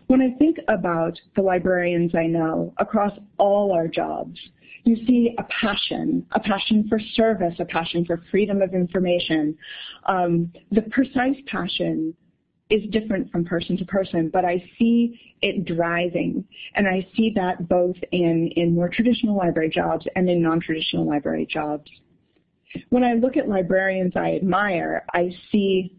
When 0.07 0.21
I 0.21 0.37
think 0.37 0.57
about 0.67 1.19
the 1.35 1.41
librarians 1.41 2.13
I 2.15 2.27
know 2.27 2.73
across 2.77 3.13
all 3.37 3.71
our 3.71 3.87
jobs, 3.87 4.37
you 4.83 4.95
see 5.07 5.35
a 5.39 5.43
passion, 5.43 6.25
a 6.33 6.39
passion 6.39 6.85
for 6.87 6.99
service, 7.13 7.55
a 7.59 7.65
passion 7.65 8.05
for 8.05 8.21
freedom 8.29 8.61
of 8.61 8.73
information. 8.73 9.57
Um, 10.05 10.51
the 10.71 10.83
precise 10.83 11.37
passion 11.47 12.13
is 12.69 12.81
different 12.89 13.31
from 13.31 13.45
person 13.45 13.77
to 13.77 13.85
person, 13.85 14.29
but 14.33 14.43
I 14.43 14.63
see 14.77 15.19
it 15.41 15.65
driving. 15.65 16.43
And 16.73 16.87
I 16.87 17.07
see 17.15 17.31
that 17.35 17.67
both 17.69 17.95
in, 18.11 18.49
in 18.55 18.73
more 18.73 18.89
traditional 18.89 19.37
library 19.37 19.69
jobs 19.69 20.05
and 20.15 20.29
in 20.29 20.41
non-traditional 20.41 21.07
library 21.07 21.47
jobs. 21.49 21.89
When 22.89 23.03
I 23.03 23.13
look 23.13 23.37
at 23.37 23.47
librarians 23.47 24.13
I 24.15 24.35
admire, 24.35 25.05
I 25.13 25.29
see 25.51 25.95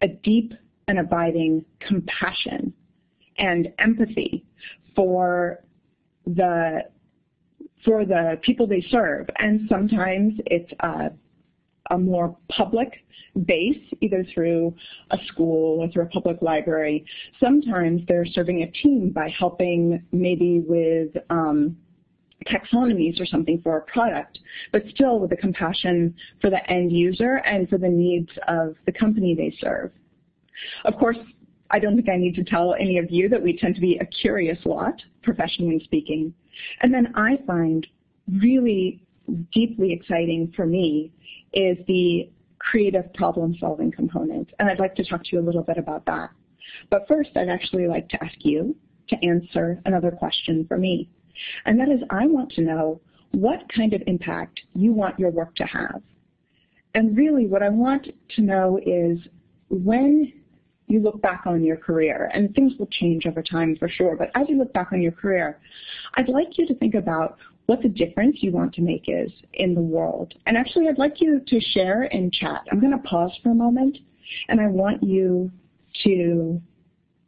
a 0.00 0.08
deep 0.08 0.54
and 0.88 0.98
abiding 0.98 1.64
compassion 1.80 2.72
and 3.38 3.72
empathy 3.78 4.44
for 4.94 5.64
the 6.26 6.80
for 7.84 8.04
the 8.04 8.38
people 8.42 8.66
they 8.66 8.84
serve. 8.90 9.28
And 9.38 9.68
sometimes 9.68 10.34
it's 10.46 10.72
a, 10.80 11.10
a 11.90 11.98
more 11.98 12.36
public 12.48 13.04
base, 13.44 13.82
either 14.00 14.24
through 14.32 14.74
a 15.10 15.18
school 15.26 15.80
or 15.82 15.88
through 15.90 16.04
a 16.04 16.08
public 16.08 16.40
library. 16.42 17.04
Sometimes 17.38 18.02
they're 18.08 18.26
serving 18.26 18.62
a 18.62 18.70
team 18.82 19.10
by 19.10 19.28
helping 19.28 20.02
maybe 20.12 20.60
with 20.66 21.10
um, 21.30 21.76
taxonomies 22.46 23.20
or 23.20 23.26
something 23.26 23.60
for 23.62 23.78
a 23.78 23.82
product, 23.82 24.38
but 24.72 24.82
still 24.94 25.18
with 25.18 25.30
the 25.30 25.36
compassion 25.36 26.14
for 26.40 26.50
the 26.50 26.70
end 26.70 26.92
user 26.92 27.36
and 27.46 27.68
for 27.68 27.78
the 27.78 27.88
needs 27.88 28.30
of 28.48 28.74
the 28.86 28.92
company 28.92 29.34
they 29.34 29.54
serve. 29.60 29.90
Of 30.84 30.96
course, 30.96 31.18
I 31.70 31.78
don't 31.78 31.96
think 31.96 32.08
I 32.08 32.16
need 32.16 32.34
to 32.36 32.44
tell 32.44 32.74
any 32.74 32.98
of 32.98 33.10
you 33.10 33.28
that 33.28 33.42
we 33.42 33.58
tend 33.58 33.74
to 33.74 33.80
be 33.80 33.98
a 33.98 34.06
curious 34.06 34.58
lot, 34.64 34.94
professionally 35.22 35.80
speaking. 35.84 36.32
And 36.80 36.94
then 36.94 37.12
I 37.16 37.38
find 37.46 37.86
really 38.40 39.02
deeply 39.52 39.92
exciting 39.92 40.52
for 40.54 40.66
me 40.66 41.12
is 41.56 41.78
the 41.88 42.30
creative 42.58 43.12
problem 43.14 43.56
solving 43.58 43.90
component. 43.90 44.50
And 44.58 44.68
I'd 44.68 44.78
like 44.78 44.94
to 44.96 45.04
talk 45.04 45.24
to 45.24 45.30
you 45.32 45.40
a 45.40 45.46
little 45.46 45.62
bit 45.62 45.78
about 45.78 46.04
that. 46.06 46.30
But 46.90 47.08
first, 47.08 47.30
I'd 47.34 47.48
actually 47.48 47.88
like 47.88 48.08
to 48.10 48.22
ask 48.22 48.34
you 48.40 48.76
to 49.08 49.16
answer 49.24 49.80
another 49.84 50.10
question 50.10 50.66
for 50.68 50.76
me. 50.76 51.08
And 51.64 51.78
that 51.80 51.88
is, 51.88 52.00
I 52.10 52.26
want 52.26 52.50
to 52.52 52.60
know 52.60 53.00
what 53.32 53.62
kind 53.74 53.92
of 53.92 54.02
impact 54.06 54.60
you 54.74 54.92
want 54.92 55.18
your 55.18 55.30
work 55.30 55.54
to 55.56 55.64
have. 55.64 56.02
And 56.94 57.16
really 57.16 57.46
what 57.46 57.62
I 57.62 57.68
want 57.68 58.08
to 58.36 58.42
know 58.42 58.80
is 58.84 59.18
when 59.68 60.32
you 60.88 61.00
look 61.00 61.20
back 61.20 61.42
on 61.46 61.64
your 61.64 61.76
career, 61.76 62.30
and 62.32 62.54
things 62.54 62.72
will 62.78 62.86
change 62.86 63.26
over 63.26 63.42
time 63.42 63.76
for 63.76 63.88
sure, 63.88 64.16
but 64.16 64.30
as 64.34 64.48
you 64.48 64.56
look 64.56 64.72
back 64.72 64.92
on 64.92 65.02
your 65.02 65.12
career, 65.12 65.58
I'd 66.14 66.28
like 66.28 66.58
you 66.58 66.66
to 66.68 66.74
think 66.76 66.94
about 66.94 67.38
what 67.66 67.82
the 67.82 67.88
difference 67.88 68.36
you 68.40 68.52
want 68.52 68.74
to 68.74 68.80
make 68.80 69.04
is 69.08 69.30
in 69.54 69.74
the 69.74 69.80
world. 69.80 70.34
And 70.46 70.56
actually, 70.56 70.88
I'd 70.88 70.98
like 70.98 71.20
you 71.20 71.40
to 71.46 71.60
share 71.60 72.04
in 72.04 72.30
chat. 72.30 72.62
I'm 72.70 72.80
going 72.80 72.92
to 72.92 73.08
pause 73.08 73.32
for 73.42 73.50
a 73.50 73.54
moment, 73.54 73.98
and 74.48 74.60
I 74.60 74.68
want 74.68 75.02
you 75.02 75.50
to 76.04 76.60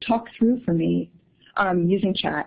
talk 0.07 0.27
through 0.39 0.63
for 0.65 0.73
me 0.73 1.11
um, 1.57 1.89
using 1.89 2.15
chat 2.15 2.47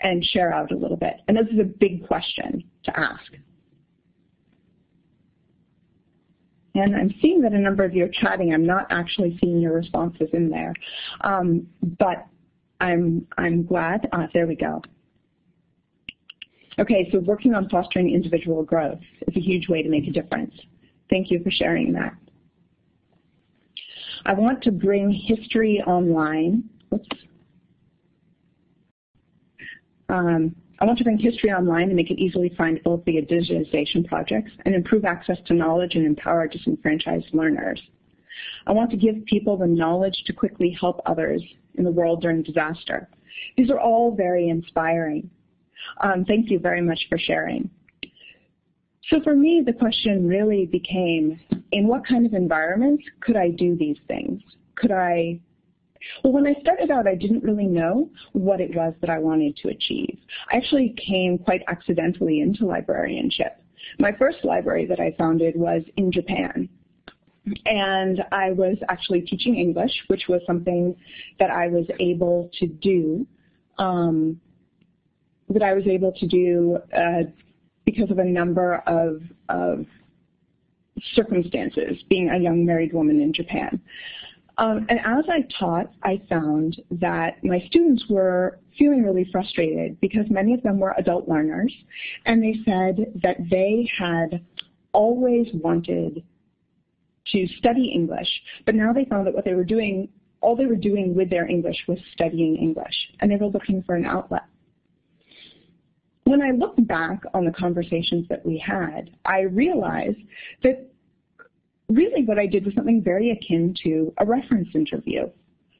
and 0.00 0.24
share 0.24 0.52
out 0.52 0.72
a 0.72 0.76
little 0.76 0.96
bit. 0.96 1.14
And 1.28 1.36
this 1.36 1.46
is 1.52 1.58
a 1.58 1.64
big 1.64 2.06
question 2.06 2.64
to 2.84 2.98
ask. 2.98 3.32
And 6.74 6.94
I'm 6.94 7.14
seeing 7.22 7.40
that 7.42 7.52
a 7.52 7.58
number 7.58 7.84
of 7.84 7.94
you 7.94 8.04
are 8.04 8.10
chatting. 8.12 8.52
I'm 8.52 8.66
not 8.66 8.86
actually 8.90 9.38
seeing 9.40 9.60
your 9.60 9.72
responses 9.72 10.28
in 10.34 10.50
there. 10.50 10.74
Um, 11.22 11.66
but 11.98 12.26
I'm, 12.80 13.26
I'm 13.38 13.64
glad. 13.64 14.08
Uh, 14.12 14.26
there 14.34 14.46
we 14.46 14.56
go. 14.56 14.82
Okay, 16.78 17.08
so 17.10 17.20
working 17.20 17.54
on 17.54 17.68
fostering 17.68 18.12
individual 18.12 18.62
growth 18.62 19.00
is 19.26 19.36
a 19.36 19.40
huge 19.40 19.68
way 19.68 19.82
to 19.82 19.88
make 19.88 20.06
a 20.06 20.12
difference. 20.12 20.54
Thank 21.08 21.30
you 21.30 21.42
for 21.42 21.50
sharing 21.50 21.92
that. 21.94 22.14
I 24.26 24.34
want 24.34 24.62
to 24.64 24.72
bring 24.72 25.10
history 25.10 25.82
online. 25.86 26.64
Oops. 26.92 27.06
Um, 30.08 30.54
I 30.78 30.84
want 30.84 30.98
to 30.98 31.04
bring 31.04 31.18
history 31.18 31.50
online 31.50 31.84
and 31.84 31.96
make 31.96 32.10
it 32.10 32.18
easily 32.18 32.50
findable 32.50 33.02
via 33.04 33.22
digitization 33.22 34.06
projects 34.06 34.50
and 34.64 34.74
improve 34.74 35.04
access 35.04 35.38
to 35.46 35.54
knowledge 35.54 35.94
and 35.94 36.04
empower 36.04 36.46
disenfranchised 36.46 37.32
learners. 37.32 37.80
I 38.66 38.72
want 38.72 38.90
to 38.90 38.96
give 38.96 39.24
people 39.24 39.56
the 39.56 39.66
knowledge 39.66 40.24
to 40.26 40.32
quickly 40.34 40.76
help 40.78 41.00
others 41.06 41.42
in 41.76 41.84
the 41.84 41.90
world 41.90 42.20
during 42.20 42.42
disaster. 42.42 43.08
These 43.56 43.70
are 43.70 43.80
all 43.80 44.14
very 44.14 44.48
inspiring. 44.50 45.30
Um, 46.02 46.24
thank 46.24 46.50
you 46.50 46.58
very 46.58 46.82
much 46.82 47.06
for 47.08 47.18
sharing. 47.18 47.70
So 49.10 49.20
for 49.22 49.34
me, 49.34 49.62
the 49.64 49.72
question 49.72 50.26
really 50.26 50.66
became, 50.66 51.38
in 51.72 51.86
what 51.86 52.06
kind 52.06 52.26
of 52.26 52.34
environment 52.34 53.00
could 53.20 53.36
I 53.36 53.50
do 53.50 53.76
these 53.76 53.98
things? 54.08 54.42
Could 54.74 54.90
I 54.90 55.40
well, 56.22 56.32
when 56.32 56.46
I 56.46 56.54
started 56.60 56.90
out, 56.90 57.06
I 57.06 57.14
didn't 57.14 57.42
really 57.42 57.66
know 57.66 58.10
what 58.32 58.60
it 58.60 58.74
was 58.74 58.94
that 59.00 59.10
I 59.10 59.18
wanted 59.18 59.56
to 59.58 59.68
achieve. 59.68 60.18
I 60.52 60.56
actually 60.56 60.94
came 61.04 61.38
quite 61.38 61.62
accidentally 61.68 62.40
into 62.40 62.66
librarianship. 62.66 63.60
My 63.98 64.12
first 64.12 64.44
library 64.44 64.86
that 64.86 65.00
I 65.00 65.14
founded 65.18 65.56
was 65.56 65.82
in 65.96 66.12
Japan. 66.12 66.68
And 67.64 68.24
I 68.32 68.50
was 68.50 68.76
actually 68.88 69.20
teaching 69.22 69.56
English, 69.56 69.92
which 70.08 70.24
was 70.28 70.40
something 70.46 70.96
that 71.38 71.50
I 71.50 71.68
was 71.68 71.86
able 72.00 72.50
to 72.58 72.66
do, 72.66 73.26
um, 73.78 74.40
that 75.48 75.62
I 75.62 75.74
was 75.74 75.86
able 75.86 76.12
to 76.12 76.26
do 76.26 76.78
uh, 76.96 77.22
because 77.84 78.10
of 78.10 78.18
a 78.18 78.24
number 78.24 78.82
of, 78.86 79.22
of 79.48 79.86
circumstances, 81.14 82.02
being 82.08 82.30
a 82.30 82.38
young 82.38 82.64
married 82.64 82.92
woman 82.92 83.20
in 83.20 83.32
Japan. 83.32 83.80
Um, 84.58 84.86
and 84.88 84.98
as 85.00 85.24
I 85.28 85.46
taught, 85.58 85.92
I 86.02 86.20
found 86.28 86.80
that 86.92 87.44
my 87.44 87.60
students 87.66 88.04
were 88.08 88.58
feeling 88.78 89.02
really 89.02 89.28
frustrated 89.30 90.00
because 90.00 90.24
many 90.30 90.54
of 90.54 90.62
them 90.62 90.78
were 90.78 90.94
adult 90.96 91.28
learners, 91.28 91.72
and 92.24 92.42
they 92.42 92.56
said 92.64 93.20
that 93.22 93.36
they 93.50 93.88
had 93.98 94.40
always 94.92 95.46
wanted 95.52 96.24
to 97.32 97.46
study 97.58 97.92
English, 97.94 98.28
but 98.64 98.74
now 98.74 98.92
they 98.92 99.04
found 99.04 99.26
that 99.26 99.34
what 99.34 99.44
they 99.44 99.54
were 99.54 99.64
doing, 99.64 100.08
all 100.40 100.56
they 100.56 100.66
were 100.66 100.76
doing 100.76 101.14
with 101.14 101.28
their 101.28 101.46
English 101.46 101.76
was 101.86 101.98
studying 102.12 102.56
English, 102.56 102.94
and 103.20 103.30
they 103.30 103.36
were 103.36 103.48
looking 103.48 103.82
for 103.82 103.94
an 103.94 104.06
outlet. 104.06 104.44
When 106.26 106.42
I 106.42 106.50
look 106.50 106.74
back 106.88 107.22
on 107.34 107.44
the 107.44 107.52
conversations 107.52 108.26
that 108.28 108.44
we 108.44 108.58
had, 108.58 109.10
I 109.24 109.42
realized 109.42 110.18
that 110.64 110.90
really 111.88 112.24
what 112.24 112.36
I 112.36 112.46
did 112.46 112.64
was 112.64 112.74
something 112.74 113.00
very 113.00 113.30
akin 113.30 113.76
to 113.84 114.12
a 114.18 114.26
reference 114.26 114.68
interview, 114.74 115.30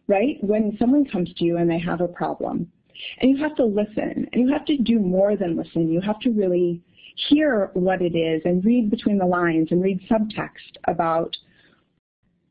right? 0.07 0.37
When 0.43 0.77
someone 0.79 1.05
comes 1.05 1.35
to 1.35 1.45
you 1.45 1.57
and 1.57 1.69
they 1.69 1.81
have 1.81 2.01
a 2.01 2.07
problem, 2.07 2.71
and 3.19 3.29
you 3.29 3.37
have 3.43 3.57
to 3.57 3.65
listen, 3.65 4.29
and 4.33 4.47
you 4.47 4.49
have 4.53 4.65
to 4.67 4.79
do 4.79 5.01
more 5.01 5.37
than 5.37 5.57
listen. 5.57 5.91
You 5.91 6.01
have 6.01 6.21
to 6.21 6.31
really 6.31 6.81
hear 7.29 7.73
what 7.75 8.01
it 8.01 8.15
is 8.15 8.41
and 8.45 8.65
read 8.65 8.89
between 8.89 9.19
the 9.19 9.27
lines 9.27 9.69
and 9.73 9.83
read 9.83 10.01
subtext 10.09 10.79
about 10.87 11.37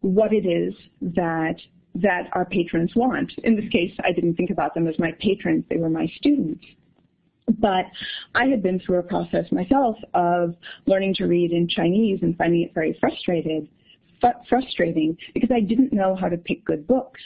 what 0.02 0.34
it 0.34 0.46
is 0.46 0.74
that 1.02 1.56
that 1.96 2.28
our 2.34 2.44
patrons 2.44 2.92
want. 2.94 3.32
In 3.46 3.56
this 3.56 3.70
case, 3.72 3.94
I 4.04 4.12
didn't 4.12 4.36
think 4.36 4.50
about 4.50 4.74
them 4.74 4.86
as 4.86 5.00
my 5.00 5.14
patrons, 5.14 5.64
they 5.70 5.78
were 5.78 5.90
my 5.90 6.12
students. 6.18 6.66
But 7.60 7.86
I 8.34 8.46
had 8.46 8.64
been 8.64 8.80
through 8.80 9.00
a 9.00 9.04
process 9.04 9.52
myself 9.52 9.98
of 10.14 10.56
learning 10.88 11.16
to 11.16 11.26
read 11.26 11.52
in 11.52 11.68
Chinese 11.68 12.20
and 12.22 12.36
finding 12.38 12.62
it 12.62 12.74
very 12.74 12.98
frustrated, 13.00 13.68
frustrating 14.50 15.18
because 15.34 15.52
I 15.52 15.60
didn't 15.60 15.94
know 15.94 16.16
how 16.16 16.28
to 16.28 16.38
pick 16.38 16.66
good 16.66 16.88
books. 16.88 17.22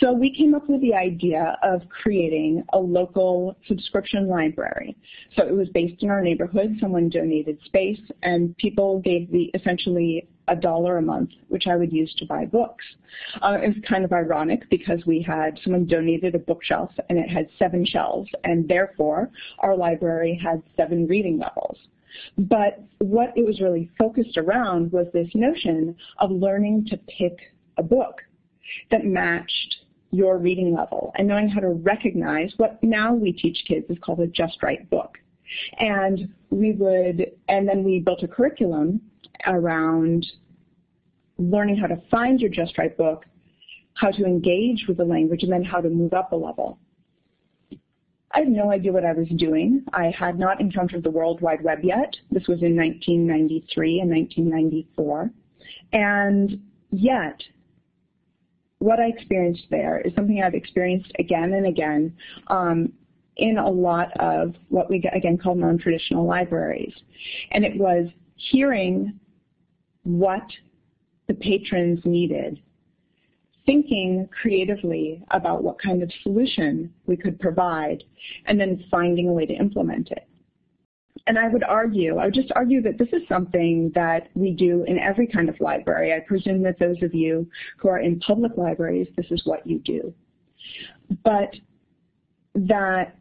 So 0.00 0.12
we 0.12 0.34
came 0.34 0.54
up 0.54 0.68
with 0.68 0.80
the 0.80 0.94
idea 0.94 1.56
of 1.62 1.88
creating 1.88 2.64
a 2.72 2.78
local 2.78 3.56
subscription 3.66 4.28
library. 4.28 4.96
So 5.36 5.46
it 5.46 5.54
was 5.54 5.68
based 5.68 6.02
in 6.02 6.10
our 6.10 6.20
neighborhood. 6.20 6.76
Someone 6.80 7.08
donated 7.08 7.58
space 7.64 8.00
and 8.22 8.56
people 8.56 9.00
gave 9.00 9.30
the 9.30 9.50
essentially 9.54 10.28
a 10.50 10.56
dollar 10.56 10.98
a 10.98 11.02
month, 11.02 11.30
which 11.48 11.66
I 11.66 11.76
would 11.76 11.92
use 11.92 12.12
to 12.18 12.26
buy 12.26 12.44
books. 12.44 12.84
Uh, 13.40 13.58
it 13.62 13.68
was 13.68 13.76
kind 13.88 14.04
of 14.04 14.12
ironic 14.12 14.68
because 14.68 15.06
we 15.06 15.22
had 15.22 15.58
someone 15.62 15.86
donated 15.86 16.34
a 16.34 16.38
bookshelf 16.38 16.90
and 17.08 17.18
it 17.18 17.30
had 17.30 17.48
seven 17.58 17.86
shelves 17.86 18.28
and 18.44 18.68
therefore 18.68 19.30
our 19.60 19.76
library 19.76 20.38
had 20.42 20.62
seven 20.76 21.06
reading 21.06 21.38
levels. 21.38 21.78
But 22.36 22.82
what 22.98 23.32
it 23.36 23.46
was 23.46 23.60
really 23.60 23.88
focused 23.96 24.36
around 24.36 24.90
was 24.90 25.06
this 25.12 25.28
notion 25.34 25.96
of 26.18 26.32
learning 26.32 26.86
to 26.90 26.96
pick 26.96 27.38
a 27.78 27.82
book 27.82 28.20
that 28.90 29.04
matched 29.04 29.76
your 30.10 30.38
reading 30.38 30.74
level 30.74 31.12
and 31.16 31.28
knowing 31.28 31.48
how 31.48 31.60
to 31.60 31.68
recognize 31.68 32.52
what 32.56 32.82
now 32.82 33.14
we 33.14 33.32
teach 33.32 33.64
kids 33.68 33.86
is 33.88 33.98
called 34.02 34.18
a 34.18 34.26
just 34.26 34.60
right 34.62 34.88
book. 34.90 35.18
And 35.78 36.32
we 36.50 36.72
would, 36.72 37.32
and 37.48 37.68
then 37.68 37.84
we 37.84 38.00
built 38.00 38.22
a 38.24 38.28
curriculum 38.28 39.00
around 39.46 40.26
learning 41.38 41.76
how 41.76 41.86
to 41.86 42.00
find 42.10 42.40
your 42.40 42.50
just 42.50 42.76
right 42.78 42.96
book, 42.96 43.24
how 43.94 44.10
to 44.10 44.24
engage 44.24 44.84
with 44.86 44.98
the 44.98 45.04
language, 45.04 45.42
and 45.42 45.52
then 45.52 45.64
how 45.64 45.80
to 45.80 45.88
move 45.88 46.12
up 46.12 46.32
a 46.32 46.36
level. 46.36 46.78
I 48.32 48.40
had 48.40 48.48
no 48.48 48.70
idea 48.70 48.92
what 48.92 49.04
I 49.04 49.12
was 49.12 49.28
doing. 49.36 49.84
I 49.92 50.12
had 50.16 50.38
not 50.38 50.60
encountered 50.60 51.02
the 51.02 51.10
World 51.10 51.40
Wide 51.40 51.64
Web 51.64 51.80
yet. 51.82 52.14
This 52.30 52.46
was 52.46 52.62
in 52.62 52.76
1993 52.76 54.00
and 54.00 54.10
1994. 54.10 55.30
And 55.92 56.60
yet, 56.92 57.42
what 58.78 59.00
I 59.00 59.08
experienced 59.08 59.64
there 59.70 60.00
is 60.00 60.14
something 60.14 60.42
I've 60.42 60.54
experienced 60.54 61.12
again 61.18 61.52
and 61.54 61.66
again 61.66 62.14
um, 62.46 62.92
in 63.36 63.58
a 63.58 63.68
lot 63.68 64.08
of 64.20 64.54
what 64.68 64.88
we 64.88 65.02
again 65.12 65.36
call 65.36 65.56
non-traditional 65.56 66.24
libraries. 66.24 66.94
And 67.50 67.64
it 67.64 67.76
was 67.76 68.06
hearing 68.50 69.18
what 70.04 70.46
the 71.28 71.34
patrons 71.34 72.00
needed 72.04 72.60
thinking 73.70 74.28
creatively 74.40 75.22
about 75.30 75.62
what 75.62 75.80
kind 75.80 76.02
of 76.02 76.10
solution 76.24 76.92
we 77.06 77.16
could 77.16 77.38
provide, 77.38 78.02
and 78.46 78.58
then 78.58 78.84
finding 78.90 79.28
a 79.28 79.32
way 79.32 79.46
to 79.46 79.52
implement 79.52 80.10
it. 80.10 80.26
And 81.28 81.38
I 81.38 81.48
would 81.48 81.62
argue, 81.62 82.16
I 82.16 82.24
would 82.24 82.34
just 82.34 82.50
argue 82.56 82.82
that 82.82 82.98
this 82.98 83.08
is 83.12 83.22
something 83.28 83.92
that 83.94 84.28
we 84.34 84.52
do 84.52 84.84
in 84.88 84.98
every 84.98 85.28
kind 85.28 85.48
of 85.48 85.60
library. 85.60 86.12
I 86.12 86.20
presume 86.20 86.62
that 86.62 86.80
those 86.80 87.00
of 87.02 87.14
you 87.14 87.46
who 87.76 87.88
are 87.88 88.00
in 88.00 88.18
public 88.20 88.52
libraries, 88.56 89.06
this 89.16 89.26
is 89.30 89.42
what 89.44 89.64
you 89.64 89.78
do. 89.78 90.12
But 91.22 91.54
that 92.54 93.14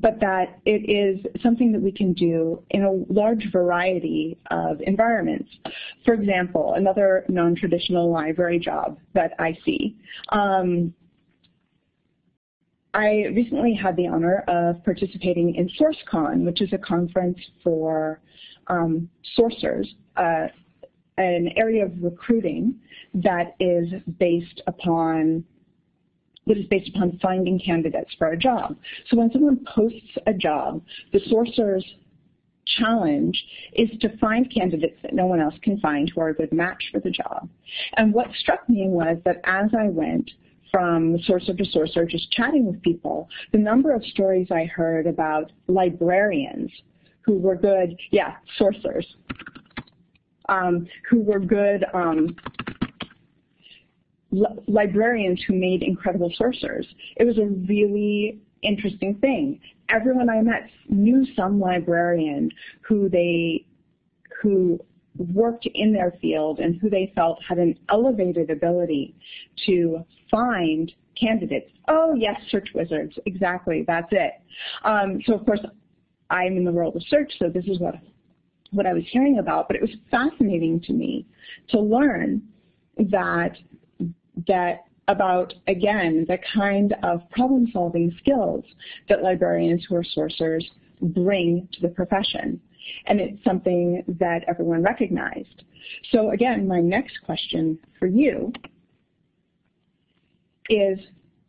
but 0.00 0.18
that 0.20 0.58
it 0.64 0.88
is 0.88 1.24
something 1.42 1.70
that 1.72 1.80
we 1.80 1.92
can 1.92 2.14
do 2.14 2.62
in 2.70 2.82
a 2.82 3.12
large 3.12 3.52
variety 3.52 4.38
of 4.50 4.80
environments. 4.80 5.50
For 6.04 6.14
example, 6.14 6.74
another 6.76 7.26
non-traditional 7.28 8.10
library 8.10 8.58
job 8.58 8.98
that 9.14 9.34
I 9.38 9.56
see. 9.64 9.98
Um, 10.30 10.94
I 12.94 13.26
recently 13.34 13.74
had 13.74 13.96
the 13.96 14.06
honor 14.06 14.44
of 14.48 14.82
participating 14.84 15.54
in 15.54 15.68
SourceCon, 15.80 16.44
which 16.44 16.60
is 16.60 16.72
a 16.72 16.78
conference 16.78 17.38
for 17.62 18.20
um, 18.68 19.08
sourcers, 19.38 19.86
uh, 20.16 20.48
an 21.18 21.50
area 21.56 21.84
of 21.84 21.92
recruiting 22.02 22.74
that 23.14 23.54
is 23.60 23.88
based 24.18 24.62
upon 24.66 25.44
that 26.46 26.56
is 26.56 26.66
based 26.66 26.88
upon 26.88 27.18
finding 27.22 27.58
candidates 27.58 28.10
for 28.18 28.28
a 28.28 28.36
job. 28.36 28.76
So 29.08 29.16
when 29.16 29.30
someone 29.32 29.64
posts 29.74 30.16
a 30.26 30.32
job, 30.32 30.82
the 31.12 31.20
sourcer's 31.28 31.84
challenge 32.78 33.44
is 33.74 33.90
to 34.00 34.16
find 34.18 34.52
candidates 34.52 34.98
that 35.02 35.14
no 35.14 35.26
one 35.26 35.40
else 35.40 35.54
can 35.62 35.78
find 35.80 36.10
who 36.10 36.20
are 36.20 36.28
a 36.28 36.34
good 36.34 36.52
match 36.52 36.82
for 36.92 37.00
the 37.00 37.10
job. 37.10 37.48
And 37.96 38.12
what 38.12 38.32
struck 38.38 38.68
me 38.68 38.88
was 38.88 39.18
that 39.24 39.40
as 39.44 39.70
I 39.78 39.88
went 39.88 40.30
from 40.70 41.18
sourcer 41.28 41.56
to 41.56 41.64
sourcer, 41.64 42.08
just 42.08 42.30
chatting 42.32 42.66
with 42.66 42.82
people, 42.82 43.28
the 43.52 43.58
number 43.58 43.94
of 43.94 44.04
stories 44.04 44.48
I 44.50 44.64
heard 44.64 45.06
about 45.06 45.52
librarians 45.68 46.70
who 47.22 47.38
were 47.38 47.56
good, 47.56 47.96
yeah, 48.10 48.36
sourcers, 48.58 49.04
um, 50.48 50.88
who 51.08 51.20
were 51.20 51.38
good 51.38 51.84
um, 51.94 52.36
librarians 54.66 55.42
who 55.46 55.54
made 55.54 55.82
incredible 55.82 56.32
sourcers. 56.40 56.86
It 57.16 57.24
was 57.24 57.38
a 57.38 57.46
really 57.46 58.40
interesting 58.62 59.16
thing. 59.16 59.60
Everyone 59.88 60.30
I 60.30 60.40
met 60.40 60.70
knew 60.88 61.26
some 61.36 61.60
librarian 61.60 62.50
who 62.80 63.08
they 63.08 63.66
who 64.40 64.80
worked 65.16 65.66
in 65.74 65.92
their 65.92 66.16
field 66.20 66.58
and 66.58 66.80
who 66.80 66.88
they 66.88 67.12
felt 67.14 67.38
had 67.46 67.58
an 67.58 67.78
elevated 67.90 68.50
ability 68.50 69.14
to 69.66 70.04
find 70.30 70.90
candidates. 71.20 71.70
Oh 71.88 72.14
yes, 72.14 72.40
search 72.50 72.70
wizards, 72.74 73.18
exactly, 73.26 73.84
that's 73.86 74.08
it. 74.10 74.32
Um, 74.84 75.20
so 75.26 75.34
of 75.34 75.44
course, 75.44 75.60
I'm 76.30 76.56
in 76.56 76.64
the 76.64 76.72
world 76.72 76.96
of 76.96 77.02
search, 77.08 77.32
so 77.38 77.48
this 77.48 77.66
is 77.66 77.78
what 77.78 77.96
what 78.70 78.86
I 78.86 78.94
was 78.94 79.04
hearing 79.10 79.38
about, 79.38 79.68
but 79.68 79.76
it 79.76 79.82
was 79.82 79.90
fascinating 80.10 80.80
to 80.86 80.94
me 80.94 81.26
to 81.68 81.78
learn 81.78 82.40
that 82.96 83.52
that 84.46 84.84
about, 85.08 85.52
again, 85.66 86.24
the 86.28 86.38
kind 86.54 86.94
of 87.02 87.28
problem-solving 87.30 88.14
skills 88.18 88.64
that 89.08 89.22
librarians 89.22 89.84
who 89.88 89.96
are 89.96 90.04
sourcers 90.16 90.64
bring 91.00 91.68
to 91.72 91.80
the 91.80 91.88
profession. 91.88 92.60
And 93.06 93.20
it's 93.20 93.42
something 93.44 94.04
that 94.20 94.44
everyone 94.48 94.82
recognized. 94.82 95.64
So 96.10 96.30
again, 96.30 96.66
my 96.66 96.80
next 96.80 97.18
question 97.24 97.78
for 97.98 98.06
you 98.06 98.52
is, 100.68 100.98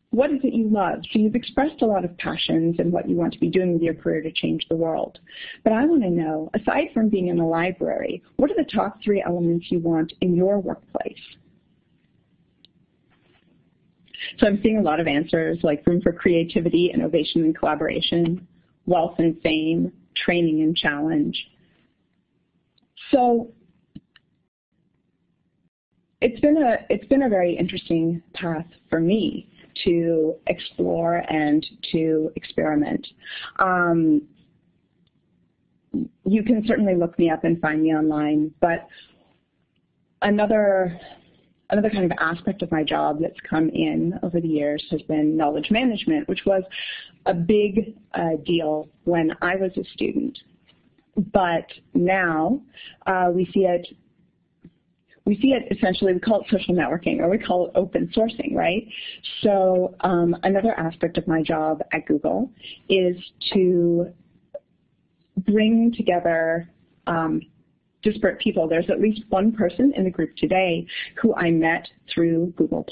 what 0.09 0.31
is 0.31 0.39
it 0.43 0.53
you 0.53 0.69
love? 0.69 0.99
So 1.11 1.19
you've 1.19 1.33
expressed 1.33 1.81
a 1.81 1.87
lot 1.87 2.05
of 2.05 2.15
passions 2.17 2.75
and 2.77 2.91
what 2.91 3.09
you 3.09 3.15
want 3.15 3.33
to 3.33 3.39
be 3.39 3.49
doing 3.49 3.73
with 3.73 3.81
your 3.81 3.95
career 3.95 4.21
to 4.21 4.31
change 4.31 4.63
the 4.69 4.75
world. 4.75 5.19
But 5.63 5.73
I 5.73 5.85
want 5.85 6.03
to 6.03 6.09
know, 6.09 6.51
aside 6.53 6.89
from 6.93 7.09
being 7.09 7.29
in 7.29 7.37
the 7.37 7.43
library, 7.43 8.21
what 8.35 8.51
are 8.51 8.55
the 8.55 8.69
top 8.71 9.01
three 9.03 9.23
elements 9.25 9.71
you 9.71 9.79
want 9.79 10.13
in 10.21 10.35
your 10.35 10.59
workplace? 10.59 11.17
So 14.39 14.47
I'm 14.47 14.59
seeing 14.61 14.77
a 14.77 14.81
lot 14.81 14.99
of 14.99 15.07
answers 15.07 15.59
like 15.63 15.85
room 15.85 16.01
for 16.01 16.11
creativity, 16.11 16.91
innovation, 16.93 17.43
and 17.43 17.57
collaboration, 17.57 18.47
wealth 18.85 19.15
and 19.17 19.39
fame, 19.41 19.91
training 20.15 20.61
and 20.61 20.75
challenge. 20.75 21.37
So 23.11 23.51
it's 26.21 26.39
been 26.39 26.57
a 26.57 26.77
it's 26.89 27.05
been 27.07 27.23
a 27.23 27.29
very 27.29 27.55
interesting 27.55 28.21
path 28.33 28.65
for 28.89 28.99
me 28.99 29.49
to 29.83 30.35
explore 30.47 31.23
and 31.29 31.65
to 31.91 32.31
experiment. 32.35 33.05
Um, 33.59 34.21
you 36.25 36.43
can 36.43 36.63
certainly 36.65 36.95
look 36.95 37.17
me 37.19 37.29
up 37.29 37.43
and 37.43 37.59
find 37.59 37.83
me 37.83 37.93
online, 37.93 38.53
but 38.61 38.87
another 40.21 40.99
another 41.69 41.89
kind 41.89 42.05
of 42.05 42.11
aspect 42.19 42.61
of 42.61 42.71
my 42.71 42.83
job 42.83 43.19
that's 43.21 43.39
come 43.49 43.69
in 43.69 44.19
over 44.23 44.39
the 44.39 44.47
years 44.47 44.83
has 44.91 45.01
been 45.03 45.35
knowledge 45.35 45.71
management, 45.71 46.27
which 46.27 46.41
was 46.45 46.63
a 47.25 47.33
big 47.33 47.95
uh, 48.13 48.35
deal 48.45 48.89
when 49.05 49.31
I 49.41 49.55
was 49.55 49.71
a 49.77 49.83
student. 49.93 50.37
But 51.31 51.65
now 51.93 52.61
uh, 53.05 53.31
we 53.33 53.45
see 53.53 53.61
it 53.61 53.87
we 55.25 55.39
see 55.39 55.53
it 55.53 55.75
essentially, 55.75 56.13
we 56.13 56.19
call 56.19 56.41
it 56.41 56.47
social 56.49 56.75
networking 56.75 57.19
or 57.19 57.29
we 57.29 57.37
call 57.37 57.67
it 57.67 57.71
open 57.75 58.11
sourcing, 58.15 58.53
right? 58.53 58.85
So 59.41 59.95
um, 60.01 60.35
another 60.43 60.77
aspect 60.77 61.17
of 61.17 61.27
my 61.27 61.41
job 61.41 61.81
at 61.93 62.05
Google 62.05 62.51
is 62.89 63.15
to 63.53 64.11
bring 65.37 65.93
together 65.95 66.69
um, 67.07 67.41
disparate 68.03 68.39
people. 68.39 68.67
There's 68.67 68.89
at 68.89 69.01
least 69.01 69.23
one 69.29 69.51
person 69.51 69.93
in 69.95 70.03
the 70.03 70.11
group 70.11 70.35
today 70.35 70.85
who 71.21 71.33
I 71.35 71.49
met 71.49 71.87
through 72.13 72.53
Google+. 72.57 72.85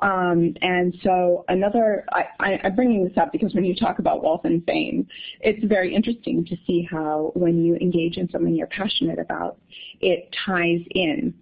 Um, 0.00 0.54
and 0.62 0.96
so 1.02 1.44
another, 1.48 2.04
I, 2.12 2.60
am 2.62 2.74
bringing 2.74 3.04
this 3.04 3.16
up 3.16 3.32
because 3.32 3.54
when 3.54 3.64
you 3.64 3.74
talk 3.74 3.98
about 3.98 4.22
wealth 4.22 4.42
and 4.44 4.64
fame, 4.66 5.06
it's 5.40 5.64
very 5.64 5.94
interesting 5.94 6.44
to 6.46 6.56
see 6.66 6.86
how 6.90 7.32
when 7.34 7.62
you 7.62 7.76
engage 7.76 8.16
in 8.16 8.28
something 8.30 8.54
you're 8.54 8.66
passionate 8.68 9.18
about, 9.18 9.58
it 10.00 10.34
ties 10.44 10.80
in 10.90 11.34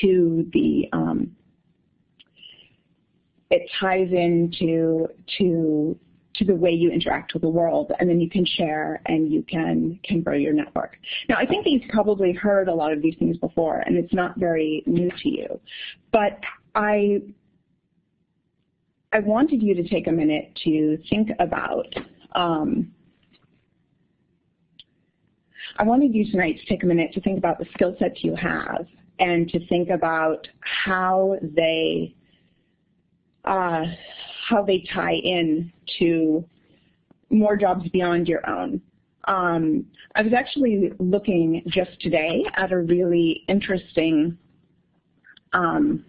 to 0.00 0.48
the, 0.52 0.88
um, 0.92 1.30
it 3.50 3.68
ties 3.78 4.08
into 4.10 5.06
to 5.38 5.98
to 6.34 6.44
the 6.44 6.54
way 6.54 6.70
you 6.70 6.90
interact 6.90 7.34
with 7.34 7.42
the 7.42 7.48
world, 7.48 7.92
and 7.98 8.08
then 8.08 8.20
you 8.20 8.30
can 8.30 8.44
share 8.44 9.02
and 9.06 9.30
you 9.30 9.42
can, 9.42 10.00
can 10.04 10.22
grow 10.22 10.34
your 10.34 10.52
network. 10.52 10.96
Now, 11.28 11.36
I 11.36 11.46
think 11.46 11.64
that 11.64 11.70
you've 11.70 11.90
probably 11.90 12.32
heard 12.32 12.68
a 12.68 12.74
lot 12.74 12.92
of 12.92 13.02
these 13.02 13.14
things 13.18 13.36
before, 13.36 13.80
and 13.80 13.96
it's 13.96 14.14
not 14.14 14.38
very 14.38 14.82
new 14.86 15.10
to 15.10 15.28
you, 15.28 15.60
but 16.10 16.40
I, 16.74 17.22
I 19.12 19.20
wanted 19.20 19.62
you 19.62 19.74
to 19.74 19.86
take 19.86 20.06
a 20.06 20.12
minute 20.12 20.58
to 20.64 20.98
think 21.10 21.30
about 21.38 21.86
um, 22.34 22.92
I 25.76 25.84
wanted 25.84 26.14
you 26.14 26.30
tonight 26.30 26.58
to 26.60 26.66
take 26.66 26.82
a 26.82 26.86
minute 26.86 27.12
to 27.14 27.20
think 27.20 27.38
about 27.38 27.58
the 27.58 27.66
skill 27.74 27.96
sets 27.98 28.22
you 28.22 28.34
have 28.34 28.86
and 29.18 29.48
to 29.48 29.66
think 29.66 29.88
about 29.90 30.46
how 30.60 31.36
they 31.42 32.14
uh, 33.44 33.84
how 34.52 34.62
they 34.62 34.84
tie 34.92 35.14
in 35.14 35.72
to 35.98 36.44
more 37.30 37.56
jobs 37.56 37.88
beyond 37.88 38.28
your 38.28 38.48
own. 38.48 38.80
Um, 39.24 39.86
I 40.14 40.22
was 40.22 40.32
actually 40.32 40.92
looking 40.98 41.62
just 41.68 41.98
today 42.00 42.44
at 42.54 42.70
a 42.70 42.78
really 42.78 43.44
interesting 43.48 44.36
um, 45.54 46.04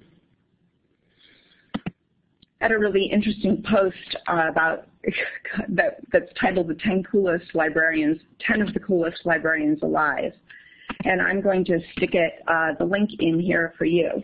at 2.60 2.72
a 2.72 2.80
really 2.80 3.06
interesting 3.06 3.64
post 3.70 4.16
uh, 4.28 4.48
about 4.50 4.88
that, 5.70 6.00
that's 6.12 6.32
titled 6.40 6.70
"The 6.70 6.76
10 6.76 7.04
Coolest 7.04 7.54
Librarians, 7.54 8.20
10 8.48 8.62
of 8.62 8.74
the 8.74 8.80
Coolest 8.80 9.20
Librarians 9.26 9.80
Alive," 9.84 10.32
and 11.04 11.22
I'm 11.22 11.42
going 11.42 11.66
to 11.66 11.80
stick 11.96 12.14
it 12.14 12.42
uh, 12.48 12.72
the 12.80 12.86
link 12.86 13.12
in 13.20 13.40
here 13.40 13.74
for 13.78 13.86
you. 13.86 14.24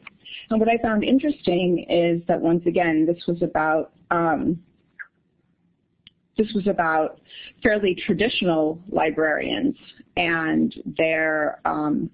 And 0.50 0.60
what 0.60 0.70
I 0.70 0.78
found 0.82 1.04
interesting 1.04 1.86
is 1.90 2.26
that 2.28 2.40
once 2.40 2.66
again, 2.66 3.06
this 3.06 3.22
was 3.28 3.42
about 3.42 3.92
um, 4.12 4.60
this 6.38 6.52
was 6.54 6.68
about 6.68 7.20
fairly 7.62 7.96
traditional 7.96 8.82
librarians 8.90 9.76
and 10.16 10.74
their 10.98 11.60
um, 11.66 12.10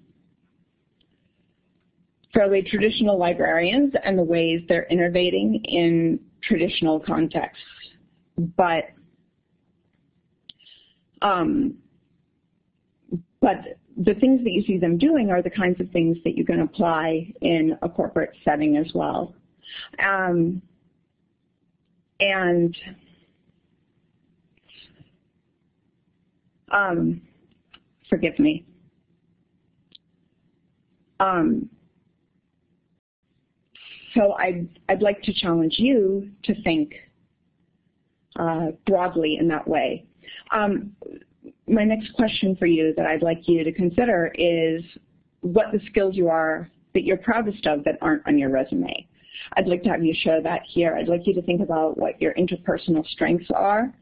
fairly 2.34 2.62
traditional 2.62 3.16
librarians 3.16 3.94
and 4.04 4.18
the 4.18 4.22
ways 4.22 4.62
they're 4.68 4.86
innovating 4.90 5.62
in 5.64 6.18
traditional 6.42 6.98
contexts. 7.00 7.62
But 8.56 8.84
um, 11.22 11.76
but 13.40 13.78
the 13.96 14.14
things 14.14 14.42
that 14.44 14.50
you 14.50 14.62
see 14.64 14.76
them 14.76 14.98
doing 14.98 15.30
are 15.30 15.40
the 15.40 15.50
kinds 15.50 15.80
of 15.80 15.90
things 15.90 16.18
that 16.24 16.36
you 16.36 16.44
can 16.44 16.60
apply 16.60 17.32
in 17.40 17.78
a 17.82 17.88
corporate 17.88 18.32
setting 18.44 18.76
as 18.76 18.90
well. 18.92 19.34
Um, 20.04 20.60
and 22.20 22.76
um, 26.70 27.20
forgive 28.08 28.38
me. 28.38 28.64
Um, 31.20 31.68
so 34.14 34.32
I'd, 34.32 34.68
I'd 34.88 35.02
like 35.02 35.22
to 35.22 35.32
challenge 35.32 35.74
you 35.78 36.30
to 36.44 36.62
think 36.62 36.92
uh, 38.38 38.68
broadly 38.86 39.36
in 39.40 39.48
that 39.48 39.66
way. 39.66 40.06
Um, 40.52 40.92
my 41.68 41.84
next 41.84 42.12
question 42.14 42.56
for 42.56 42.66
you 42.66 42.94
that 42.96 43.06
I'd 43.06 43.22
like 43.22 43.48
you 43.48 43.64
to 43.64 43.72
consider 43.72 44.32
is 44.34 44.82
what 45.40 45.66
the 45.72 45.80
skills 45.88 46.16
you 46.16 46.28
are 46.28 46.70
that 46.94 47.04
you're 47.04 47.18
proudest 47.18 47.66
of 47.66 47.84
that 47.84 47.98
aren't 48.00 48.26
on 48.26 48.38
your 48.38 48.50
resume. 48.50 49.06
I'd 49.56 49.66
like 49.66 49.82
to 49.84 49.90
have 49.90 50.04
you 50.04 50.14
share 50.14 50.42
that 50.42 50.62
here. 50.66 50.94
I'd 50.96 51.08
like 51.08 51.26
you 51.26 51.34
to 51.34 51.42
think 51.42 51.60
about 51.60 51.98
what 51.98 52.20
your 52.20 52.34
interpersonal 52.34 53.06
strengths 53.08 53.50
are 53.54 53.92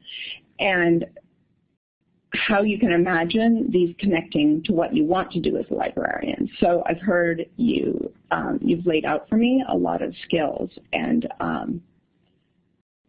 and 0.58 1.04
how 2.34 2.62
you 2.62 2.78
can 2.78 2.92
imagine 2.92 3.70
these 3.70 3.94
connecting 3.98 4.62
to 4.64 4.72
what 4.72 4.94
you 4.94 5.04
want 5.04 5.30
to 5.32 5.40
do 5.40 5.56
as 5.56 5.64
a 5.70 5.74
librarian. 5.74 6.50
So 6.60 6.82
I've 6.86 7.00
heard 7.00 7.46
you, 7.56 8.12
um, 8.30 8.58
you've 8.60 8.86
laid 8.86 9.04
out 9.04 9.28
for 9.28 9.36
me 9.36 9.64
a 9.68 9.76
lot 9.76 10.02
of 10.02 10.12
skills 10.24 10.70
and 10.92 11.28
um, 11.40 11.82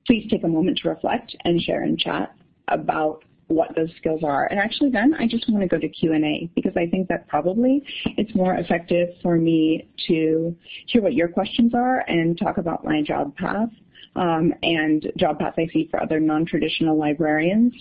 please 0.06 0.28
take 0.30 0.44
a 0.44 0.48
moment 0.48 0.80
to 0.84 0.90
reflect 0.90 1.36
and 1.44 1.60
share 1.62 1.84
in 1.84 1.98
chat 1.98 2.36
about 2.68 3.24
what 3.48 3.76
those 3.76 3.90
skills 3.98 4.22
are. 4.24 4.48
And 4.48 4.60
actually 4.60 4.90
then 4.90 5.14
I 5.20 5.28
just 5.28 5.48
want 5.50 5.62
to 5.62 5.68
go 5.68 5.80
to 5.80 5.88
Q&A 5.88 6.50
because 6.56 6.74
I 6.76 6.88
think 6.88 7.08
that 7.10 7.28
probably 7.28 7.84
it's 8.18 8.34
more 8.36 8.56
effective 8.56 9.10
for 9.22 9.38
me 9.38 9.88
to 10.08 10.56
hear 10.88 11.02
what 11.02 11.14
your 11.14 11.28
questions 11.28 11.74
are 11.76 12.00
and 12.08 12.38
talk 12.38 12.58
about 12.58 12.84
my 12.84 13.02
job 13.02 13.36
path 13.36 13.70
um, 14.16 14.54
and 14.64 15.12
job 15.18 15.40
path 15.40 15.54
I 15.58 15.68
see 15.72 15.88
for 15.92 16.02
other 16.02 16.20
non-traditional 16.20 16.98
librarians. 16.98 17.74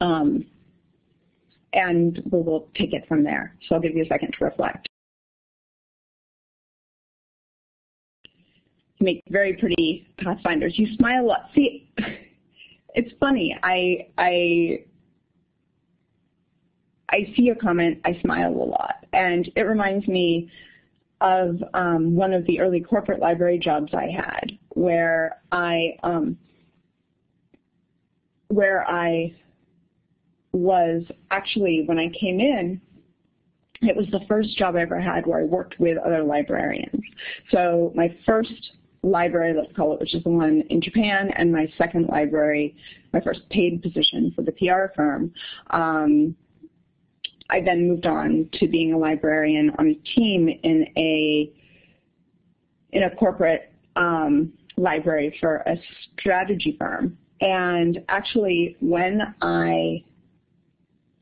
Um, 0.00 0.46
and 1.72 2.20
we 2.30 2.42
will 2.42 2.68
take 2.74 2.92
it 2.92 3.06
from 3.08 3.22
there. 3.22 3.56
So 3.68 3.74
I'll 3.74 3.80
give 3.80 3.94
you 3.94 4.02
a 4.02 4.06
second 4.06 4.34
to 4.38 4.44
reflect. 4.44 4.88
Make 9.00 9.22
very 9.30 9.54
pretty 9.54 10.06
pathfinders. 10.18 10.78
You 10.78 10.94
smile 10.96 11.24
a 11.24 11.26
lot. 11.26 11.50
See, 11.54 11.90
it's 12.94 13.12
funny. 13.18 13.56
I 13.62 14.08
I 14.18 14.84
I 17.10 17.32
see 17.36 17.48
a 17.48 17.54
comment, 17.54 18.00
I 18.04 18.18
smile 18.20 18.52
a 18.52 18.64
lot, 18.64 19.04
and 19.12 19.50
it 19.56 19.62
reminds 19.62 20.06
me 20.06 20.50
of 21.20 21.62
um, 21.74 22.14
one 22.14 22.32
of 22.32 22.46
the 22.46 22.60
early 22.60 22.80
corporate 22.80 23.20
library 23.20 23.58
jobs 23.58 23.92
I 23.92 24.06
had, 24.06 24.52
where 24.70 25.40
I 25.52 25.96
um, 26.02 26.38
where 28.48 28.88
I 28.88 29.34
was 30.52 31.02
actually 31.30 31.84
when 31.86 31.98
I 31.98 32.08
came 32.08 32.40
in, 32.40 32.80
it 33.82 33.96
was 33.96 34.06
the 34.10 34.20
first 34.28 34.56
job 34.56 34.76
I 34.76 34.82
ever 34.82 35.00
had 35.00 35.26
where 35.26 35.40
I 35.40 35.44
worked 35.44 35.78
with 35.78 35.98
other 35.98 36.22
librarians. 36.22 37.02
So 37.50 37.92
my 37.94 38.16
first 38.26 38.72
library, 39.02 39.54
let's 39.56 39.74
call 39.76 39.94
it, 39.94 40.00
which 40.00 40.14
is 40.14 40.22
the 40.24 40.30
one 40.30 40.62
in 40.68 40.80
Japan, 40.80 41.30
and 41.36 41.52
my 41.52 41.66
second 41.78 42.08
library, 42.08 42.76
my 43.12 43.20
first 43.20 43.48
paid 43.48 43.82
position 43.82 44.32
for 44.34 44.42
the 44.42 44.52
PR 44.52 44.92
firm. 44.94 45.32
Um, 45.70 46.36
I 47.48 47.60
then 47.60 47.88
moved 47.88 48.06
on 48.06 48.48
to 48.54 48.68
being 48.68 48.92
a 48.92 48.98
librarian 48.98 49.72
on 49.78 49.88
a 49.88 49.94
team 50.14 50.48
in 50.48 50.86
a 50.96 51.52
in 52.92 53.04
a 53.04 53.10
corporate 53.16 53.72
um, 53.96 54.52
library 54.76 55.36
for 55.40 55.56
a 55.58 55.76
strategy 56.18 56.76
firm. 56.78 57.16
And 57.40 58.02
actually, 58.08 58.76
when 58.80 59.34
I 59.40 60.04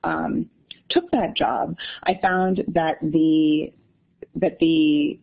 um, 0.05 0.49
took 0.89 1.11
that 1.13 1.37
job, 1.37 1.77
I 2.05 2.19
found 2.21 2.65
that 2.69 2.99
the 3.03 3.73
that 4.37 4.59
the 4.59 5.19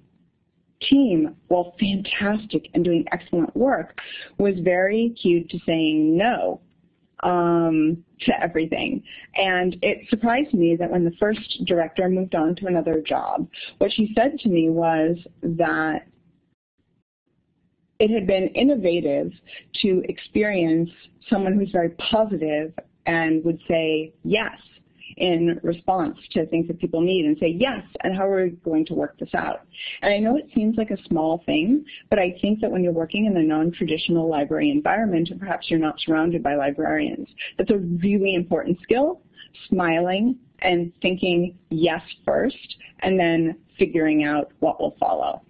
team, 0.89 1.35
while 1.47 1.75
fantastic 1.79 2.69
and 2.73 2.83
doing 2.83 3.05
excellent 3.11 3.55
work, 3.55 3.97
was 4.37 4.55
very 4.59 5.15
cued 5.21 5.49
to 5.49 5.59
saying 5.65 6.17
no 6.17 6.61
um, 7.23 8.03
to 8.21 8.43
everything. 8.43 9.03
And 9.35 9.77
it 9.81 10.07
surprised 10.09 10.53
me 10.53 10.75
that 10.75 10.91
when 10.91 11.03
the 11.03 11.13
first 11.19 11.63
director 11.65 12.09
moved 12.09 12.35
on 12.35 12.55
to 12.57 12.67
another 12.67 13.01
job, 13.01 13.47
what 13.77 13.91
she 13.91 14.11
said 14.15 14.39
to 14.39 14.49
me 14.49 14.69
was 14.69 15.17
that 15.41 16.07
it 17.99 18.11
had 18.11 18.27
been 18.27 18.49
innovative 18.49 19.31
to 19.81 20.03
experience 20.09 20.89
someone 21.29 21.53
who's 21.53 21.71
very 21.71 21.89
positive 21.91 22.73
and 23.05 23.43
would 23.45 23.59
say 23.67 24.13
yes 24.23 24.57
in 25.17 25.59
response 25.63 26.17
to 26.31 26.45
things 26.47 26.67
that 26.67 26.79
people 26.79 27.01
need 27.01 27.25
and 27.25 27.37
say 27.39 27.47
yes, 27.47 27.81
and 28.03 28.15
how 28.15 28.27
are 28.27 28.45
we 28.45 28.51
going 28.51 28.85
to 28.85 28.93
work 28.93 29.17
this 29.19 29.33
out? 29.33 29.61
And 30.01 30.13
I 30.13 30.19
know 30.19 30.37
it 30.37 30.49
seems 30.53 30.77
like 30.77 30.91
a 30.91 31.01
small 31.07 31.43
thing, 31.45 31.85
but 32.09 32.19
I 32.19 32.37
think 32.41 32.61
that 32.61 32.71
when 32.71 32.83
you're 32.83 32.93
working 32.93 33.25
in 33.25 33.37
a 33.37 33.43
non-traditional 33.43 34.29
library 34.29 34.71
environment, 34.71 35.29
and 35.29 35.39
perhaps 35.39 35.69
you're 35.69 35.79
not 35.79 35.99
surrounded 35.99 36.43
by 36.43 36.55
librarians, 36.55 37.27
that's 37.57 37.71
a 37.71 37.77
really 37.77 38.35
important 38.35 38.77
skill, 38.81 39.21
smiling 39.69 40.37
and 40.59 40.91
thinking 41.01 41.57
yes 41.69 42.01
first, 42.23 42.77
and 42.99 43.19
then 43.19 43.57
figuring 43.77 44.23
out 44.23 44.51
what 44.59 44.79
will 44.79 44.95
follow. 44.99 45.41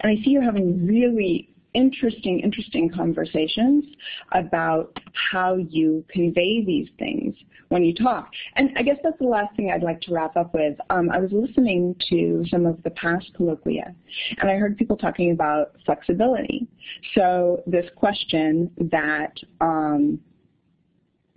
And 0.00 0.10
I 0.10 0.22
see 0.22 0.30
you're 0.30 0.42
having 0.42 0.86
really 0.86 1.48
interesting, 1.74 2.40
interesting 2.40 2.90
conversations 2.90 3.84
about 4.32 4.98
how 5.32 5.56
you 5.56 6.04
convey 6.10 6.64
these 6.64 6.88
things 6.98 7.34
when 7.72 7.82
you 7.82 7.94
talk. 7.94 8.30
And 8.56 8.70
I 8.76 8.82
guess 8.82 8.98
that's 9.02 9.18
the 9.18 9.26
last 9.26 9.56
thing 9.56 9.70
I'd 9.70 9.82
like 9.82 10.02
to 10.02 10.12
wrap 10.12 10.36
up 10.36 10.52
with. 10.52 10.76
Um, 10.90 11.08
I 11.10 11.18
was 11.18 11.30
listening 11.32 11.96
to 12.10 12.44
some 12.50 12.66
of 12.66 12.82
the 12.82 12.90
past 12.90 13.30
colloquia, 13.34 13.94
and 14.38 14.50
I 14.50 14.56
heard 14.56 14.76
people 14.76 14.96
talking 14.96 15.30
about 15.30 15.72
flexibility. 15.86 16.68
So 17.14 17.62
this 17.66 17.86
question 17.96 18.70
that 18.90 19.32
um, 19.62 20.20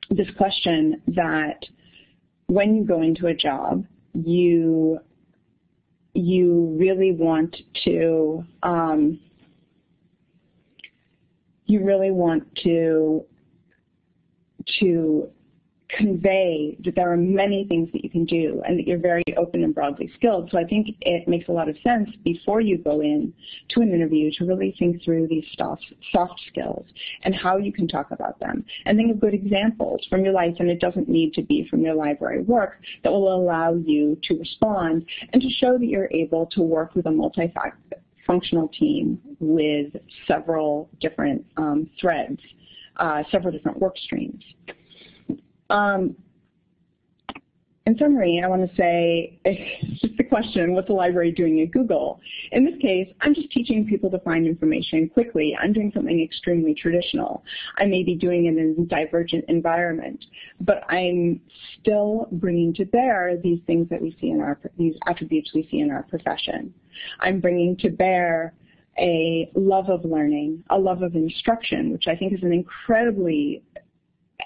this 0.09 0.27
question 0.37 1.01
that 1.07 1.59
when 2.47 2.75
you 2.75 2.83
go 2.83 3.01
into 3.01 3.27
a 3.27 3.33
job, 3.33 3.85
you 4.13 4.99
you 6.13 6.75
really 6.77 7.13
want 7.13 7.55
to 7.85 8.43
um, 8.61 9.21
you 11.65 11.81
really 11.81 12.11
want 12.11 12.43
to 12.63 13.23
to 14.81 15.29
convey 15.89 16.75
that 16.83 16.95
there 16.95 17.11
are 17.11 17.17
many 17.17 17.65
things 17.65 17.89
that 17.93 18.03
you 18.03 18.09
can 18.09 18.25
do 18.25 18.61
and 18.67 18.77
that 18.77 18.87
you're 18.87 18.99
very 18.99 19.23
open 19.37 19.63
and 19.63 19.73
broadly 19.73 20.11
skilled. 20.15 20.49
So 20.51 20.57
I 20.57 20.63
think 20.63 20.87
it 21.01 21.27
makes 21.27 21.47
a 21.47 21.51
lot 21.51 21.69
of 21.69 21.77
sense 21.83 22.09
before 22.23 22.59
you 22.59 22.77
go 22.77 23.01
in 23.01 23.33
to 23.69 23.81
an 23.81 23.93
interview 23.93 24.31
to 24.37 24.45
really 24.45 24.75
think 24.79 25.03
through 25.03 25.27
these 25.27 25.45
soft, 25.57 25.85
soft 26.11 26.41
skills 26.47 26.85
and 27.23 27.35
how 27.35 27.57
you 27.57 27.71
can 27.71 27.87
talk 27.87 28.11
about 28.11 28.39
them. 28.39 28.65
And 28.85 28.97
think 28.97 29.11
of 29.11 29.19
good 29.19 29.33
examples 29.33 30.05
from 30.09 30.23
your 30.23 30.33
life, 30.33 30.55
and 30.59 30.69
it 30.69 30.79
doesn't 30.79 31.07
need 31.07 31.33
to 31.33 31.43
be 31.43 31.67
from 31.69 31.81
your 31.81 31.95
library 31.95 32.41
work, 32.41 32.81
that 33.03 33.11
will 33.11 33.33
allow 33.33 33.73
you 33.73 34.17
to 34.23 34.37
respond 34.37 35.05
and 35.33 35.41
to 35.41 35.49
show 35.49 35.77
that 35.77 35.85
you're 35.85 36.11
able 36.11 36.47
to 36.47 36.61
work 36.61 36.95
with 36.95 37.05
a 37.05 37.11
multi-functional 37.11 38.67
team 38.69 39.19
with 39.39 39.93
several 40.27 40.89
different 40.99 41.45
um, 41.57 41.89
threads, 41.99 42.39
uh, 42.97 43.23
several 43.31 43.51
different 43.51 43.79
work 43.79 43.97
streams. 43.97 44.43
Um, 45.69 46.15
in 47.87 47.95
summary, 47.99 48.41
I 48.43 48.47
want 48.47 48.67
to 48.67 48.75
say, 48.75 49.39
it's 49.45 50.01
just 50.01 50.17
the 50.17 50.23
question, 50.23 50.73
what's 50.73 50.87
the 50.87 50.93
library 50.93 51.31
doing 51.31 51.61
at 51.61 51.69
Google? 51.69 52.19
In 52.51 52.65
this 52.65 52.75
case, 52.81 53.07
I'm 53.21 53.35
just 53.35 53.51
teaching 53.51 53.85
people 53.85 54.09
to 54.09 54.19
find 54.19 54.47
information 54.47 55.07
quickly. 55.07 55.55
I'm 55.61 55.71
doing 55.71 55.91
something 55.93 56.19
extremely 56.19 56.73
traditional. 56.73 57.43
I 57.77 57.85
may 57.85 58.01
be 58.01 58.15
doing 58.15 58.45
it 58.45 58.57
in 58.57 58.75
a 58.79 58.85
divergent 58.85 59.45
environment, 59.49 60.25
but 60.61 60.83
I'm 60.89 61.39
still 61.79 62.27
bringing 62.31 62.73
to 62.75 62.85
bear 62.85 63.37
these 63.43 63.59
things 63.67 63.87
that 63.89 64.01
we 64.01 64.17
see 64.19 64.31
in 64.31 64.41
our, 64.41 64.59
these 64.79 64.95
attributes 65.05 65.51
we 65.53 65.67
see 65.69 65.79
in 65.79 65.91
our 65.91 66.03
profession. 66.03 66.73
I'm 67.19 67.39
bringing 67.39 67.77
to 67.77 67.91
bear 67.91 68.55
a 68.97 69.51
love 69.53 69.89
of 69.89 70.05
learning, 70.05 70.63
a 70.71 70.79
love 70.79 71.03
of 71.03 71.15
instruction, 71.15 71.91
which 71.91 72.07
I 72.07 72.15
think 72.15 72.33
is 72.33 72.41
an 72.41 72.53
incredibly 72.53 73.61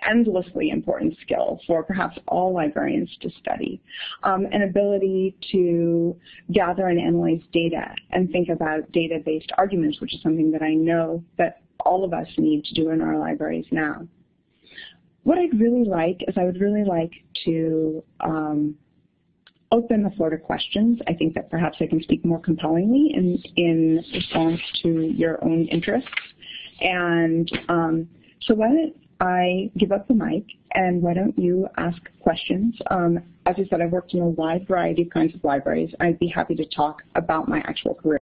endlessly 0.07 0.69
important 0.69 1.15
skill 1.21 1.59
for 1.67 1.83
perhaps 1.83 2.17
all 2.27 2.53
librarians 2.53 3.09
to 3.21 3.29
study. 3.41 3.81
Um, 4.23 4.45
an 4.51 4.63
ability 4.63 5.35
to 5.51 6.15
gather 6.51 6.87
and 6.87 6.99
analyze 6.99 7.41
data 7.51 7.93
and 8.11 8.29
think 8.29 8.49
about 8.49 8.91
data-based 8.91 9.51
arguments, 9.57 9.99
which 9.99 10.13
is 10.13 10.21
something 10.21 10.51
that 10.51 10.61
I 10.61 10.73
know 10.73 11.23
that 11.37 11.61
all 11.85 12.03
of 12.03 12.13
us 12.13 12.27
need 12.37 12.65
to 12.65 12.73
do 12.73 12.89
in 12.89 13.01
our 13.01 13.17
libraries 13.17 13.65
now. 13.71 14.07
What 15.23 15.37
I'd 15.37 15.59
really 15.59 15.85
like 15.85 16.21
is 16.27 16.35
I 16.37 16.43
would 16.43 16.59
really 16.59 16.83
like 16.83 17.11
to 17.45 18.03
um, 18.21 18.75
open 19.71 20.03
the 20.03 20.09
floor 20.11 20.29
to 20.29 20.37
questions. 20.37 20.99
I 21.07 21.13
think 21.13 21.35
that 21.35 21.49
perhaps 21.49 21.77
I 21.79 21.87
can 21.87 22.01
speak 22.01 22.25
more 22.25 22.39
compellingly 22.39 23.11
in, 23.13 23.41
in 23.55 24.03
response 24.13 24.59
to 24.83 24.89
your 25.15 25.43
own 25.43 25.67
interests. 25.67 26.09
And 26.81 27.49
um, 27.67 28.07
so 28.41 28.55
why 28.55 28.67
don't 28.67 28.95
I 29.19 29.69
give 29.77 29.91
up 29.91 30.07
the 30.07 30.13
mic, 30.13 30.45
and 30.73 31.01
why 31.01 31.13
don't 31.13 31.37
you 31.37 31.67
ask 31.77 31.97
questions? 32.21 32.75
Um, 32.89 33.19
as 33.45 33.55
I 33.57 33.65
said, 33.69 33.81
I've 33.81 33.91
worked 33.91 34.13
in 34.13 34.21
a 34.21 34.27
wide 34.27 34.67
variety 34.67 35.03
of 35.03 35.09
kinds 35.09 35.35
of 35.35 35.43
libraries. 35.43 35.93
I'd 35.99 36.19
be 36.19 36.27
happy 36.27 36.55
to 36.55 36.65
talk 36.65 37.03
about 37.15 37.49
my 37.49 37.59
actual 37.59 37.95
career. 37.95 38.19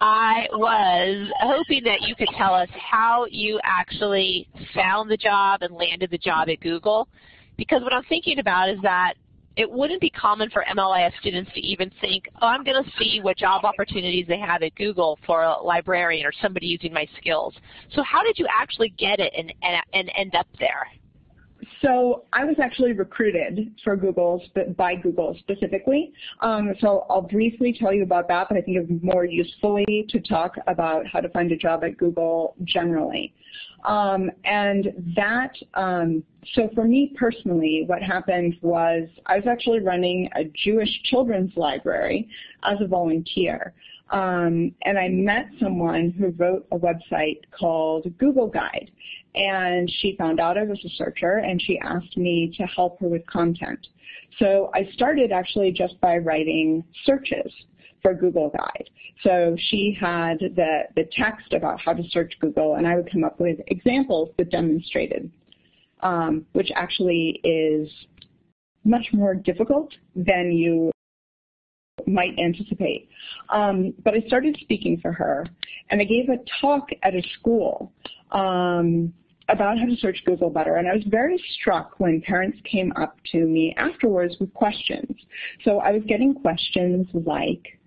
I 0.00 0.48
was 0.52 1.30
hoping 1.40 1.84
that 1.84 2.00
you 2.00 2.16
could 2.16 2.30
tell 2.36 2.54
us 2.54 2.68
how 2.72 3.26
you 3.30 3.60
actually 3.62 4.48
found 4.74 5.10
the 5.10 5.16
job 5.16 5.62
and 5.62 5.74
landed 5.74 6.10
the 6.10 6.18
job 6.18 6.48
at 6.48 6.60
Google. 6.60 7.06
Because 7.58 7.82
what 7.82 7.92
I'm 7.92 8.04
thinking 8.04 8.38
about 8.38 8.70
is 8.70 8.78
that 8.82 9.14
it 9.56 9.70
wouldn't 9.70 10.00
be 10.00 10.10
common 10.10 10.48
for 10.50 10.64
MLIS 10.74 11.12
students 11.20 11.50
to 11.54 11.60
even 11.60 11.90
think, 12.00 12.28
oh, 12.40 12.46
I'm 12.46 12.64
going 12.64 12.82
to 12.82 12.90
see 12.98 13.20
what 13.20 13.36
job 13.36 13.64
opportunities 13.64 14.26
they 14.28 14.38
have 14.38 14.62
at 14.62 14.74
Google 14.76 15.18
for 15.26 15.42
a 15.42 15.60
librarian 15.62 16.24
or 16.24 16.32
somebody 16.40 16.66
using 16.66 16.92
my 16.92 17.06
skills. 17.18 17.54
So 17.92 18.02
how 18.02 18.22
did 18.22 18.38
you 18.38 18.46
actually 18.52 18.90
get 18.90 19.18
it 19.18 19.32
and, 19.36 19.52
and, 19.62 19.82
and 19.92 20.12
end 20.16 20.34
up 20.34 20.46
there? 20.58 20.86
So 21.82 22.24
I 22.32 22.44
was 22.44 22.56
actually 22.62 22.92
recruited 22.92 23.74
for 23.82 23.96
Google, 23.96 24.42
by 24.76 24.96
Google 24.96 25.36
specifically. 25.38 26.12
Um, 26.40 26.74
so 26.80 27.06
I'll 27.08 27.22
briefly 27.22 27.74
tell 27.78 27.92
you 27.92 28.02
about 28.02 28.28
that, 28.28 28.48
but 28.48 28.58
I 28.58 28.60
think 28.60 28.76
it's 28.76 29.02
more 29.02 29.24
usefully 29.24 30.06
to 30.10 30.20
talk 30.20 30.56
about 30.66 31.06
how 31.06 31.20
to 31.20 31.28
find 31.30 31.50
a 31.52 31.56
job 31.56 31.82
at 31.84 31.96
Google 31.96 32.54
generally. 32.64 33.32
Um, 33.84 34.30
and 34.44 35.14
that, 35.16 35.52
um, 35.74 36.22
so 36.54 36.68
for 36.74 36.84
me 36.84 37.14
personally, 37.18 37.84
what 37.86 38.02
happened 38.02 38.56
was 38.60 39.08
I 39.24 39.36
was 39.36 39.46
actually 39.46 39.80
running 39.80 40.28
a 40.36 40.44
Jewish 40.64 40.90
children's 41.04 41.56
library 41.56 42.28
as 42.62 42.78
a 42.82 42.86
volunteer. 42.86 43.72
Um, 44.10 44.74
and 44.82 44.98
I 44.98 45.08
met 45.08 45.46
someone 45.60 46.10
who 46.10 46.30
wrote 46.36 46.66
a 46.72 46.76
website 46.78 47.42
called 47.56 48.06
Google 48.18 48.48
Guide. 48.48 48.90
And 49.34 49.90
she 50.00 50.16
found 50.16 50.40
out 50.40 50.58
I 50.58 50.64
was 50.64 50.80
a 50.84 50.88
searcher 50.96 51.38
and 51.38 51.62
she 51.62 51.78
asked 51.78 52.16
me 52.16 52.52
to 52.56 52.64
help 52.64 53.00
her 53.00 53.08
with 53.08 53.26
content. 53.26 53.86
So 54.38 54.70
I 54.74 54.88
started 54.92 55.32
actually 55.32 55.72
just 55.72 56.00
by 56.00 56.18
writing 56.18 56.84
searches 57.04 57.52
for 58.02 58.14
Google 58.14 58.50
Guide. 58.50 58.88
So 59.22 59.56
she 59.68 59.96
had 59.98 60.38
the, 60.40 60.82
the 60.96 61.08
text 61.12 61.52
about 61.52 61.80
how 61.80 61.92
to 61.92 62.02
search 62.10 62.32
Google, 62.40 62.76
and 62.76 62.86
I 62.86 62.96
would 62.96 63.10
come 63.10 63.24
up 63.24 63.38
with 63.38 63.58
examples 63.66 64.30
that 64.38 64.50
demonstrated, 64.50 65.30
um, 66.00 66.46
which 66.52 66.70
actually 66.74 67.40
is 67.44 67.90
much 68.84 69.06
more 69.12 69.34
difficult 69.34 69.92
than 70.16 70.52
you 70.52 70.90
might 72.06 72.38
anticipate. 72.38 73.10
Um, 73.50 73.92
but 74.02 74.14
I 74.14 74.20
started 74.26 74.56
speaking 74.60 74.98
for 75.00 75.12
her, 75.12 75.46
and 75.90 76.00
I 76.00 76.04
gave 76.04 76.30
a 76.30 76.38
talk 76.60 76.88
at 77.02 77.14
a 77.14 77.22
school 77.38 77.92
um, 78.32 79.12
about 79.48 79.78
how 79.78 79.86
to 79.86 79.96
search 79.96 80.22
Google 80.24 80.50
better. 80.50 80.76
And 80.76 80.88
I 80.88 80.94
was 80.94 81.04
very 81.06 81.42
struck 81.60 81.98
when 81.98 82.20
parents 82.20 82.58
came 82.64 82.92
up 82.96 83.16
to 83.32 83.38
me 83.38 83.74
afterwards 83.76 84.36
with 84.38 84.52
questions. 84.54 85.16
So 85.64 85.80
I 85.80 85.92
was 85.92 86.02
getting 86.06 86.34
questions 86.34 87.06
like, 87.12 87.78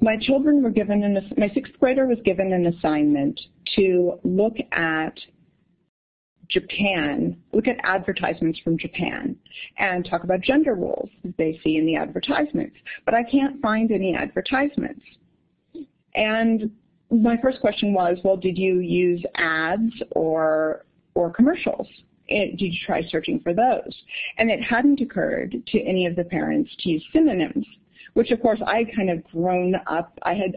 my 0.00 0.16
children 0.20 0.62
were 0.62 0.70
given 0.70 1.02
an, 1.02 1.32
my 1.36 1.50
sixth 1.54 1.72
grader 1.80 2.06
was 2.06 2.18
given 2.24 2.52
an 2.52 2.66
assignment 2.66 3.40
to 3.76 4.20
look 4.22 4.54
at 4.72 5.18
Japan, 6.48 7.36
look 7.52 7.66
at 7.66 7.76
advertisements 7.82 8.58
from 8.60 8.78
Japan 8.78 9.36
and 9.78 10.06
talk 10.08 10.24
about 10.24 10.40
gender 10.40 10.74
roles 10.74 11.10
they 11.36 11.60
see 11.62 11.76
in 11.76 11.84
the 11.84 11.96
advertisements. 11.96 12.76
But 13.04 13.14
I 13.14 13.22
can't 13.22 13.60
find 13.60 13.90
any 13.90 14.14
advertisements. 14.14 15.02
And 16.14 16.70
my 17.10 17.36
first 17.42 17.60
question 17.60 17.92
was, 17.92 18.18
well, 18.24 18.36
did 18.36 18.58
you 18.58 18.80
use 18.80 19.24
ads 19.36 19.92
or, 20.12 20.84
or 21.14 21.30
commercials? 21.30 21.86
It, 22.26 22.58
did 22.58 22.72
you 22.72 22.78
try 22.84 23.02
searching 23.08 23.40
for 23.40 23.54
those? 23.54 23.94
And 24.36 24.50
it 24.50 24.62
hadn't 24.62 25.00
occurred 25.00 25.56
to 25.68 25.82
any 25.82 26.06
of 26.06 26.16
the 26.16 26.24
parents 26.24 26.70
to 26.80 26.90
use 26.90 27.04
synonyms 27.12 27.64
which 28.18 28.32
of 28.32 28.42
course 28.42 28.60
I 28.66 28.82
kind 28.96 29.10
of 29.10 29.22
grown 29.30 29.76
up. 29.86 30.18
I 30.22 30.34
had 30.34 30.56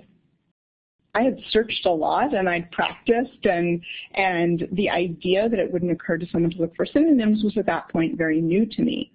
I 1.13 1.21
had 1.21 1.37
searched 1.51 1.85
a 1.85 1.91
lot 1.91 2.33
and 2.33 2.49
I'd 2.49 2.71
practiced 2.71 3.45
and 3.45 3.79
and 4.15 4.67
the 4.71 4.89
idea 4.89 5.47
that 5.47 5.59
it 5.59 5.71
wouldn't 5.71 5.91
occur 5.91 6.17
to 6.17 6.25
someone 6.31 6.49
to 6.49 6.57
look 6.57 6.75
for 6.75 6.87
synonyms 6.87 7.43
was 7.43 7.55
at 7.57 7.67
that 7.67 7.87
point 7.89 8.17
very 8.17 8.41
new 8.41 8.65
to 8.65 8.81
me. 8.81 9.11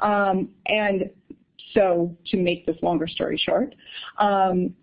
Um, 0.00 0.50
and 0.66 1.08
so 1.72 2.14
to 2.26 2.36
make 2.36 2.66
this 2.66 2.76
longer 2.82 3.06
story 3.06 3.40
short, 3.42 3.74
um, 4.18 4.74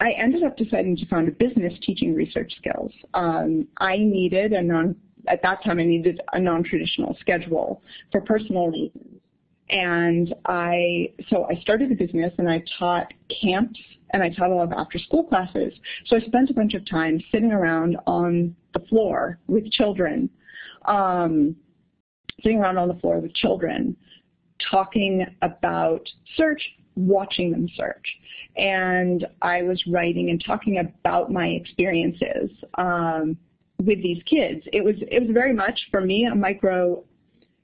I 0.00 0.12
ended 0.12 0.44
up 0.44 0.56
deciding 0.56 0.96
to 0.98 1.06
found 1.06 1.28
a 1.28 1.32
business 1.32 1.72
teaching 1.82 2.14
research 2.14 2.52
skills. 2.56 2.92
Um, 3.14 3.66
I 3.78 3.96
needed 3.96 4.52
a 4.52 4.62
non 4.62 4.96
at 5.28 5.42
that 5.42 5.62
time 5.64 5.78
I 5.78 5.84
needed 5.84 6.20
a 6.32 6.40
non-traditional 6.40 7.16
schedule 7.20 7.82
for 8.10 8.20
personal 8.22 8.68
reasons. 8.68 9.20
And 9.70 10.34
I, 10.46 11.12
so 11.28 11.46
I 11.50 11.60
started 11.60 11.92
a 11.92 11.94
business 11.94 12.32
and 12.38 12.48
I 12.48 12.62
taught 12.78 13.12
camps 13.40 13.78
and 14.12 14.22
I 14.22 14.30
taught 14.30 14.50
a 14.50 14.54
lot 14.54 14.64
of 14.64 14.72
after 14.72 14.98
school 14.98 15.24
classes. 15.24 15.74
So 16.06 16.16
I 16.16 16.20
spent 16.20 16.50
a 16.50 16.54
bunch 16.54 16.74
of 16.74 16.88
time 16.88 17.22
sitting 17.30 17.52
around 17.52 17.98
on 18.06 18.56
the 18.72 18.80
floor 18.88 19.38
with 19.46 19.70
children, 19.70 20.30
um, 20.86 21.54
sitting 22.42 22.58
around 22.58 22.78
on 22.78 22.88
the 22.88 22.94
floor 22.94 23.18
with 23.18 23.34
children, 23.34 23.94
talking 24.70 25.26
about 25.42 26.08
search, 26.36 26.62
watching 26.98 27.52
them 27.52 27.68
search. 27.76 28.06
And 28.56 29.26
I 29.40 29.62
was 29.62 29.82
writing 29.86 30.30
and 30.30 30.42
talking 30.44 30.78
about 30.78 31.30
my 31.30 31.46
experiences 31.46 32.50
um, 32.76 33.36
with 33.78 34.02
these 34.02 34.22
kids. 34.24 34.62
It 34.72 34.84
was 34.84 34.96
it 35.00 35.22
was 35.22 35.30
very 35.32 35.54
much 35.54 35.78
for 35.90 36.00
me 36.00 36.26
a 36.30 36.34
micro 36.34 37.04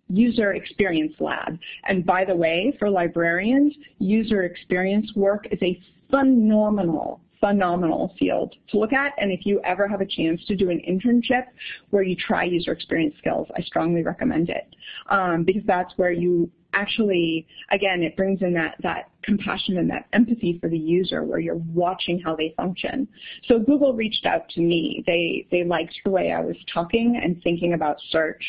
user 0.08 0.52
experience 0.52 1.14
lab. 1.18 1.58
And 1.88 2.06
by 2.06 2.24
the 2.24 2.36
way, 2.36 2.76
for 2.78 2.88
librarians, 2.88 3.74
user 3.98 4.44
experience 4.44 5.10
work 5.16 5.46
is 5.50 5.58
a 5.62 5.80
phenomenal 6.10 7.20
phenomenal 7.40 8.14
field 8.18 8.54
to 8.70 8.78
look 8.78 8.94
at. 8.94 9.12
And 9.18 9.30
if 9.30 9.44
you 9.44 9.60
ever 9.64 9.86
have 9.86 10.00
a 10.00 10.06
chance 10.06 10.42
to 10.46 10.56
do 10.56 10.70
an 10.70 10.80
internship 10.88 11.44
where 11.90 12.02
you 12.02 12.16
try 12.16 12.44
user 12.44 12.72
experience 12.72 13.16
skills, 13.18 13.48
I 13.54 13.60
strongly 13.62 14.02
recommend 14.02 14.48
it 14.48 14.74
um, 15.10 15.44
because 15.44 15.62
that's 15.66 15.92
where 15.96 16.12
you 16.12 16.50
actually, 16.74 17.46
again, 17.70 18.02
it 18.02 18.16
brings 18.16 18.42
in 18.42 18.52
that, 18.54 18.76
that 18.82 19.10
compassion 19.22 19.78
and 19.78 19.88
that 19.90 20.06
empathy 20.12 20.58
for 20.60 20.68
the 20.68 20.78
user 20.78 21.24
where 21.24 21.38
you're 21.38 21.62
watching 21.72 22.20
how 22.20 22.36
they 22.36 22.52
function. 22.56 23.08
So 23.46 23.58
Google 23.58 23.94
reached 23.94 24.26
out 24.26 24.48
to 24.50 24.60
me. 24.60 25.02
They, 25.06 25.46
they 25.50 25.64
liked 25.64 25.94
the 26.04 26.10
way 26.10 26.32
I 26.32 26.40
was 26.40 26.56
talking 26.72 27.20
and 27.22 27.42
thinking 27.42 27.74
about 27.74 27.96
search. 28.10 28.42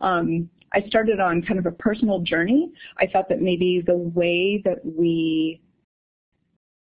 Um, 0.00 0.48
I 0.74 0.82
started 0.86 1.20
on 1.20 1.42
kind 1.42 1.58
of 1.58 1.66
a 1.66 1.72
personal 1.72 2.20
journey. 2.20 2.72
I 2.98 3.06
thought 3.06 3.28
that 3.28 3.42
maybe 3.42 3.82
the 3.86 3.96
way 3.96 4.62
that 4.64 4.78
we 4.84 5.60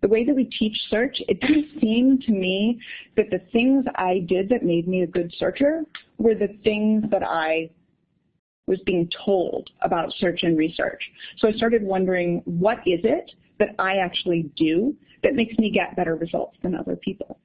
the 0.01 0.07
way 0.07 0.25
that 0.25 0.35
we 0.35 0.45
teach 0.45 0.75
search, 0.89 1.21
it 1.27 1.39
didn't 1.41 1.79
seem 1.79 2.19
to 2.21 2.31
me 2.31 2.79
that 3.15 3.29
the 3.29 3.39
things 3.51 3.85
I 3.95 4.25
did 4.27 4.49
that 4.49 4.63
made 4.63 4.87
me 4.87 5.03
a 5.03 5.07
good 5.07 5.31
searcher 5.37 5.83
were 6.17 6.33
the 6.33 6.57
things 6.63 7.03
that 7.11 7.23
I 7.23 7.69
was 8.67 8.79
being 8.85 9.09
told 9.25 9.69
about 9.81 10.13
search 10.19 10.43
and 10.43 10.57
research. 10.57 11.01
So 11.37 11.47
I 11.47 11.51
started 11.53 11.83
wondering, 11.83 12.41
what 12.45 12.77
is 12.85 13.01
it 13.03 13.31
that 13.59 13.75
I 13.79 13.97
actually 13.97 14.51
do 14.55 14.95
that 15.23 15.35
makes 15.35 15.57
me 15.57 15.71
get 15.71 15.95
better 15.95 16.15
results 16.15 16.57
than 16.63 16.75
other 16.75 16.95
people? 16.95 17.39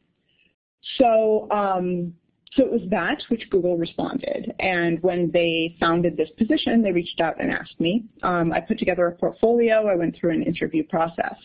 So, 0.99 1.49
um, 1.51 2.15
so 2.55 2.65
it 2.65 2.71
was 2.71 2.83
that 2.91 3.23
which 3.29 3.49
Google 3.51 3.77
responded. 3.77 4.55
And 4.61 5.03
when 5.03 5.31
they 5.33 5.77
founded 5.79 6.17
this 6.17 6.31
position, 6.39 6.83
they 6.83 6.93
reached 6.93 7.21
out 7.21 7.41
and 7.41 7.51
asked 7.51 7.79
me. 7.81 8.05
Um, 8.23 8.53
I 8.53 8.61
put 8.61 8.79
together 8.79 9.07
a 9.07 9.13
portfolio. 9.13 9.87
I 9.89 9.95
went 9.95 10.17
through 10.17 10.33
an 10.33 10.43
interview 10.43 10.85
process. 10.85 11.37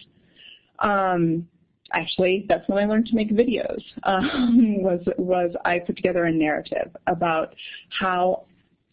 Um, 0.80 1.48
actually, 1.94 2.46
that's 2.48 2.68
when 2.68 2.78
I 2.78 2.86
learned 2.86 3.08
to 3.08 3.16
make 3.16 3.32
videos, 3.32 3.82
um, 4.04 4.82
was, 4.82 5.02
was 5.18 5.54
I 5.66 5.80
put 5.80 5.96
together 5.96 6.26
a 6.26 6.32
narrative 6.32 6.96
about 7.08 7.56
how 8.00 8.46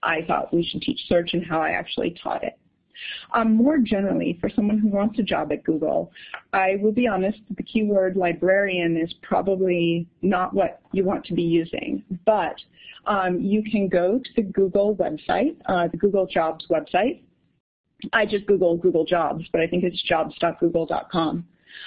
I 0.03 0.23
thought 0.27 0.53
we 0.53 0.65
should 0.65 0.83
teach 0.83 1.01
search 1.09 1.31
and 1.33 1.45
how 1.45 1.61
I 1.61 1.71
actually 1.71 2.17
taught 2.23 2.45
it. 2.45 2.59
Um, 3.33 3.55
more 3.55 3.79
generally, 3.79 4.39
for 4.41 4.51
someone 4.51 4.79
who 4.79 4.89
wants 4.89 5.19
a 5.19 5.23
job 5.23 5.53
at 5.53 5.65
Google, 5.65 6.11
I 6.53 6.77
will 6.81 6.93
be 6.93 7.07
honest, 7.07 7.39
the 7.57 7.63
keyword 7.63 8.17
librarian 8.17 8.97
is 8.97 9.15
probably 9.23 10.09
not 10.23 10.55
what 10.55 10.81
you 10.93 11.05
want 11.05 11.25
to 11.27 11.35
be 11.35 11.43
using, 11.43 12.03
but 12.27 12.57
um, 13.07 13.41
you 13.41 13.63
can 13.63 13.89
go 13.89 14.19
to 14.19 14.31
the 14.37 14.43
Google 14.43 14.97
website, 14.97 15.57
uh, 15.67 15.89
the 15.89 15.97
Google 15.97 16.27
Jobs 16.27 16.67
website. 16.69 17.23
I 18.13 18.27
just 18.27 18.47
Google 18.47 18.77
Google 18.77 19.05
Jobs, 19.05 19.45
but 19.53 19.61
I 19.61 19.67
think 19.67 19.85
it's 19.85 20.03
jobs.google.com. 20.03 21.47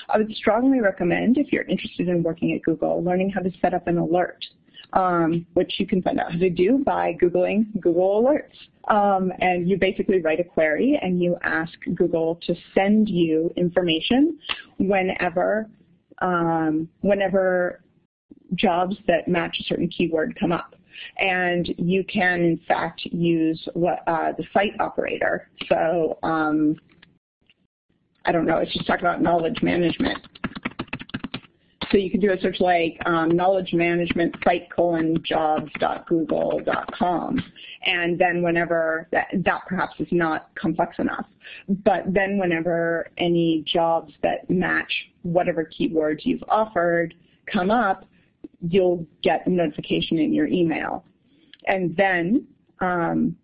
I 0.10 0.18
would 0.18 0.34
strongly 0.36 0.80
recommend, 0.80 1.38
if 1.38 1.52
you're 1.52 1.64
interested 1.64 2.08
in 2.08 2.24
working 2.24 2.54
at 2.54 2.62
Google, 2.64 3.04
learning 3.04 3.32
how 3.32 3.42
to 3.42 3.52
set 3.62 3.74
up 3.74 3.88
an 3.88 3.98
alert, 3.98 4.44
um, 4.94 5.46
which 5.54 5.80
you 5.80 5.88
can 5.88 6.02
find 6.02 6.20
out 6.20 6.32
how 6.32 6.38
to 6.38 6.50
do 6.50 6.84
by 6.86 7.18
Googling 7.22 7.68
Google 7.80 8.22
Alerts. 8.22 8.94
Um, 8.94 9.32
and 9.40 9.70
you 9.70 9.78
basically 9.78 10.22
write 10.22 10.40
a 10.40 10.44
query 10.44 11.00
and 11.02 11.22
you 11.22 11.38
ask 11.44 11.74
Google 11.96 12.40
to 12.48 12.56
send 12.74 13.08
you 13.08 13.54
information 13.56 14.38
whenever, 14.80 15.70
um, 16.22 16.90
whenever 17.02 17.84
jobs 18.56 18.98
that 19.08 19.28
match 19.28 19.58
a 19.60 19.64
certain 19.64 19.88
keyword 19.88 20.38
come 20.40 20.52
up. 20.52 20.76
And 21.20 21.74
you 21.78 22.04
can, 22.04 22.42
in 22.42 22.60
fact, 22.68 23.02
use 23.06 23.66
what, 23.74 24.00
uh, 24.08 24.34
the 24.38 24.44
site 24.54 24.80
operator. 24.80 25.50
So 25.70 26.20
um, 26.22 26.76
I 28.26 28.32
don't 28.32 28.46
know, 28.46 28.58
it's 28.58 28.74
just 28.74 28.86
talking 28.86 29.06
about 29.06 29.22
knowledge 29.22 29.62
management. 29.64 30.20
So 31.92 31.98
you 31.98 32.10
can 32.10 32.22
do 32.22 32.32
a 32.32 32.40
search 32.40 32.62
like 32.62 32.98
um, 33.06 33.32
knowledge 33.32 33.74
management 33.74 34.34
site 34.46 34.72
colon 34.72 35.22
jobs.google.com. 35.26 37.44
And 37.86 38.18
then 38.18 38.42
whenever 38.42 39.10
that, 39.12 39.28
that 39.34 39.64
perhaps 39.68 40.00
is 40.00 40.08
not 40.12 40.48
complex 40.56 41.00
enough, 41.00 41.26
but 41.84 42.06
then 42.08 42.38
whenever 42.38 43.10
any 43.18 43.66
jobs 43.68 44.14
that 44.24 44.50
match 44.50 45.10
whatever 45.24 45.66
keywords 45.66 46.20
you've 46.24 46.44
offered 46.48 47.14
come 47.52 47.70
up, 47.70 48.06
you'll 48.62 49.06
get 49.22 49.46
a 49.46 49.50
notification 49.50 50.18
in 50.18 50.34
your 50.34 50.48
email. 50.48 51.04
And 51.68 51.94
then 51.98 52.48
um, 52.80 53.36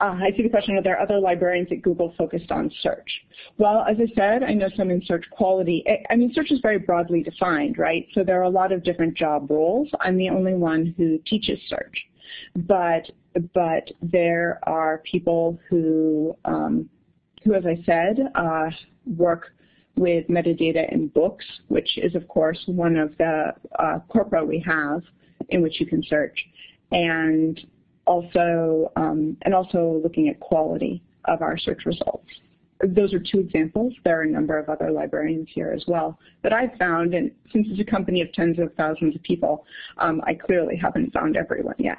uh, 0.00 0.16
I 0.22 0.30
see 0.36 0.42
the 0.42 0.48
question, 0.48 0.76
are 0.76 0.82
there 0.82 1.00
other 1.00 1.18
librarians 1.18 1.68
at 1.72 1.82
Google 1.82 2.14
focused 2.16 2.52
on 2.52 2.70
search? 2.82 3.10
Well, 3.58 3.84
as 3.90 3.96
I 3.98 4.06
said, 4.14 4.44
I 4.44 4.54
know 4.54 4.68
some 4.76 4.90
in 4.90 5.02
search 5.04 5.24
quality. 5.30 5.84
I 6.08 6.14
mean, 6.14 6.32
search 6.32 6.52
is 6.52 6.60
very 6.60 6.78
broadly 6.78 7.22
defined, 7.22 7.78
right? 7.78 8.06
So 8.12 8.22
there 8.22 8.38
are 8.38 8.44
a 8.44 8.50
lot 8.50 8.70
of 8.70 8.84
different 8.84 9.16
job 9.16 9.50
roles. 9.50 9.88
I'm 10.00 10.16
the 10.16 10.30
only 10.30 10.54
one 10.54 10.94
who 10.96 11.18
teaches 11.26 11.58
search. 11.68 12.06
But, 12.54 13.10
but 13.54 13.90
there 14.00 14.60
are 14.64 15.02
people 15.10 15.58
who, 15.68 16.36
um, 16.44 16.88
who 17.42 17.54
as 17.54 17.64
I 17.66 17.82
said, 17.84 18.18
uh, 18.36 18.70
work 19.16 19.46
with 19.96 20.28
metadata 20.28 20.92
in 20.92 21.08
books, 21.08 21.44
which 21.66 21.98
is, 21.98 22.14
of 22.14 22.28
course, 22.28 22.62
one 22.66 22.96
of 22.96 23.16
the 23.18 23.52
uh, 23.80 23.98
corpora 24.08 24.44
we 24.44 24.60
have 24.60 25.02
in 25.48 25.60
which 25.60 25.80
you 25.80 25.86
can 25.86 26.04
search. 26.04 26.38
And 26.92 27.60
also, 28.08 28.90
um, 28.96 29.36
and 29.42 29.54
also 29.54 30.00
looking 30.02 30.28
at 30.28 30.40
quality 30.40 31.02
of 31.26 31.42
our 31.42 31.58
search 31.58 31.84
results. 31.84 32.26
Those 32.82 33.12
are 33.12 33.18
two 33.18 33.40
examples. 33.40 33.92
There 34.04 34.18
are 34.18 34.22
a 34.22 34.30
number 34.30 34.56
of 34.58 34.68
other 34.68 34.90
librarians 34.90 35.48
here 35.52 35.72
as 35.76 35.84
well 35.86 36.18
that 36.42 36.52
I've 36.52 36.74
found, 36.78 37.12
and 37.12 37.30
since 37.52 37.66
it's 37.70 37.80
a 37.80 37.84
company 37.84 38.22
of 38.22 38.32
tens 38.32 38.58
of 38.58 38.72
thousands 38.74 39.14
of 39.14 39.22
people, 39.22 39.66
um, 39.98 40.22
I 40.24 40.34
clearly 40.34 40.76
haven't 40.76 41.12
found 41.12 41.36
everyone 41.36 41.74
yet. 41.78 41.98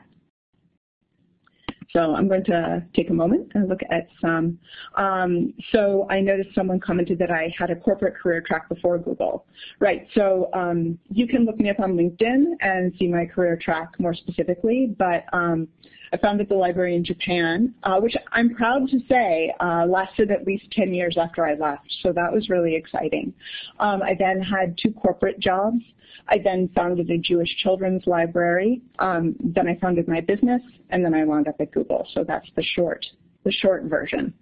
So 1.92 2.14
I'm 2.16 2.28
going 2.28 2.44
to 2.46 2.84
take 2.96 3.10
a 3.10 3.14
moment 3.14 3.52
and 3.56 3.68
look 3.68 3.82
at 3.90 4.08
some. 4.22 4.60
Um, 4.96 5.54
so 5.72 6.08
I 6.10 6.22
noticed 6.22 6.54
someone 6.54 6.80
commented 6.80 7.18
that 7.20 7.32
I 7.32 7.54
had 7.58 7.72
a 7.72 7.76
corporate 7.76 8.16
career 8.16 8.42
track 8.42 8.70
before 8.70 9.00
Google. 9.00 9.46
Right, 9.80 10.08
so 10.14 10.50
um, 10.54 11.00
you 11.10 11.28
can 11.28 11.46
look 11.46 11.60
me 11.60 11.70
up 11.70 11.80
on 11.80 11.96
LinkedIn 11.98 12.44
and 12.62 12.94
see 13.00 13.08
my 13.08 13.26
career 13.26 13.58
track 13.58 13.90
more 14.00 14.14
specifically, 14.14 14.96
but 14.98 15.26
um, 15.34 15.68
I 16.12 16.18
founded 16.18 16.50
the 16.50 16.56
library 16.56 16.96
in 16.96 17.04
Japan, 17.04 17.74
uh, 17.84 18.00
which 18.00 18.16
I'm 18.32 18.56
proud 18.56 18.88
to 18.90 19.00
say 19.08 19.54
uh, 19.60 19.86
lasted 19.88 20.32
at 20.32 20.46
least 20.46 20.66
10 20.72 20.94
years 20.94 21.18
after 21.18 21.46
I 21.46 21.56
left, 21.56 21.88
so 22.02 22.12
that 22.14 22.32
was 22.32 22.50
really 22.50 22.76
exciting. 22.76 23.34
Um, 23.80 24.02
I 24.02 24.16
then 24.18 24.42
had 24.42 24.78
two 24.82 24.92
corporate 24.92 25.40
jobs. 25.40 25.82
I 26.28 26.38
then 26.44 26.70
founded 26.76 27.10
a 27.10 27.18
Jewish 27.18 27.50
children's 27.58 28.06
library. 28.06 28.82
Um, 29.00 29.36
then 29.40 29.68
I 29.68 29.78
founded 29.80 30.08
my 30.08 30.22
business, 30.22 30.62
and 30.90 31.04
then 31.04 31.14
I 31.14 31.24
wound 31.26 31.48
up 31.48 31.56
at 31.60 31.72
Google. 31.72 32.08
So 32.14 32.24
that's 32.24 32.48
the 32.56 32.64
short, 32.64 33.06
the 33.44 33.52
short 33.52 33.84
version. 33.84 34.34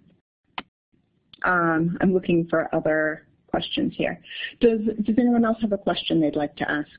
Um, 1.44 1.96
I'm 2.00 2.12
looking 2.12 2.46
for 2.48 2.74
other 2.74 3.26
questions 3.48 3.94
here. 3.96 4.20
Does, 4.60 4.80
does 5.02 5.16
anyone 5.18 5.44
else 5.44 5.58
have 5.62 5.72
a 5.72 5.78
question 5.78 6.20
they'd 6.20 6.36
like 6.36 6.56
to 6.56 6.70
ask? 6.70 6.90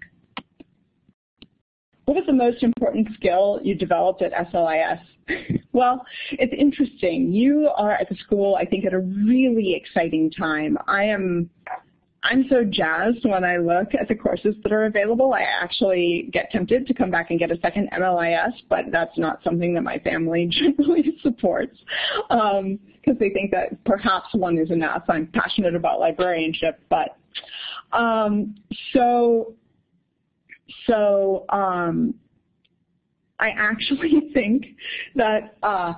What 2.10 2.16
was 2.16 2.26
the 2.26 2.34
most 2.34 2.64
important 2.64 3.08
skill 3.14 3.60
you 3.62 3.76
developed 3.76 4.24
at 4.24 4.34
SLIS? 4.52 5.00
well, 5.74 6.04
it's 6.32 6.52
interesting. 6.58 7.32
You 7.32 7.70
are 7.78 7.92
at 7.92 8.10
the 8.10 8.16
school, 8.16 8.56
I 8.56 8.66
think, 8.66 8.84
at 8.86 8.96
a 8.96 9.00
really 9.00 9.76
exciting 9.76 10.32
time. 10.32 10.76
I 10.88 11.04
am 11.04 11.52
I'm 12.24 12.48
so 12.50 12.64
jazzed 12.64 13.26
when 13.26 13.44
I 13.44 13.58
look 13.58 13.90
at 13.94 14.08
the 14.08 14.16
courses 14.16 14.56
that 14.64 14.72
are 14.72 14.86
available. 14.86 15.36
I 15.36 15.42
actually 15.42 16.32
get 16.34 16.50
tempted 16.50 16.88
to 16.88 16.96
come 16.96 17.12
back 17.12 17.30
and 17.30 17.38
get 17.38 17.52
a 17.52 17.60
second 17.60 17.92
MLIS, 17.92 18.54
but 18.70 18.86
that's 18.92 19.16
not 19.20 19.44
something 19.44 19.76
that 19.76 19.84
my 19.84 20.00
family 20.00 20.48
generally 20.50 21.16
supports 21.22 21.78
because 22.28 22.60
um, 22.60 22.80
they 23.20 23.30
think 23.30 23.52
that 23.52 23.84
perhaps 23.86 24.30
one 24.34 24.58
is 24.58 24.72
enough. 24.72 25.04
I'm 25.10 25.28
passionate 25.28 25.76
about 25.76 26.00
librarianship, 26.00 26.80
but 26.90 27.18
um, 27.92 28.56
so 28.94 29.54
so 30.88 31.46
um, 31.50 32.14
I 33.40 33.50
actually 33.50 34.30
think 34.34 34.66
that 35.16 35.58
uh, 35.64 35.94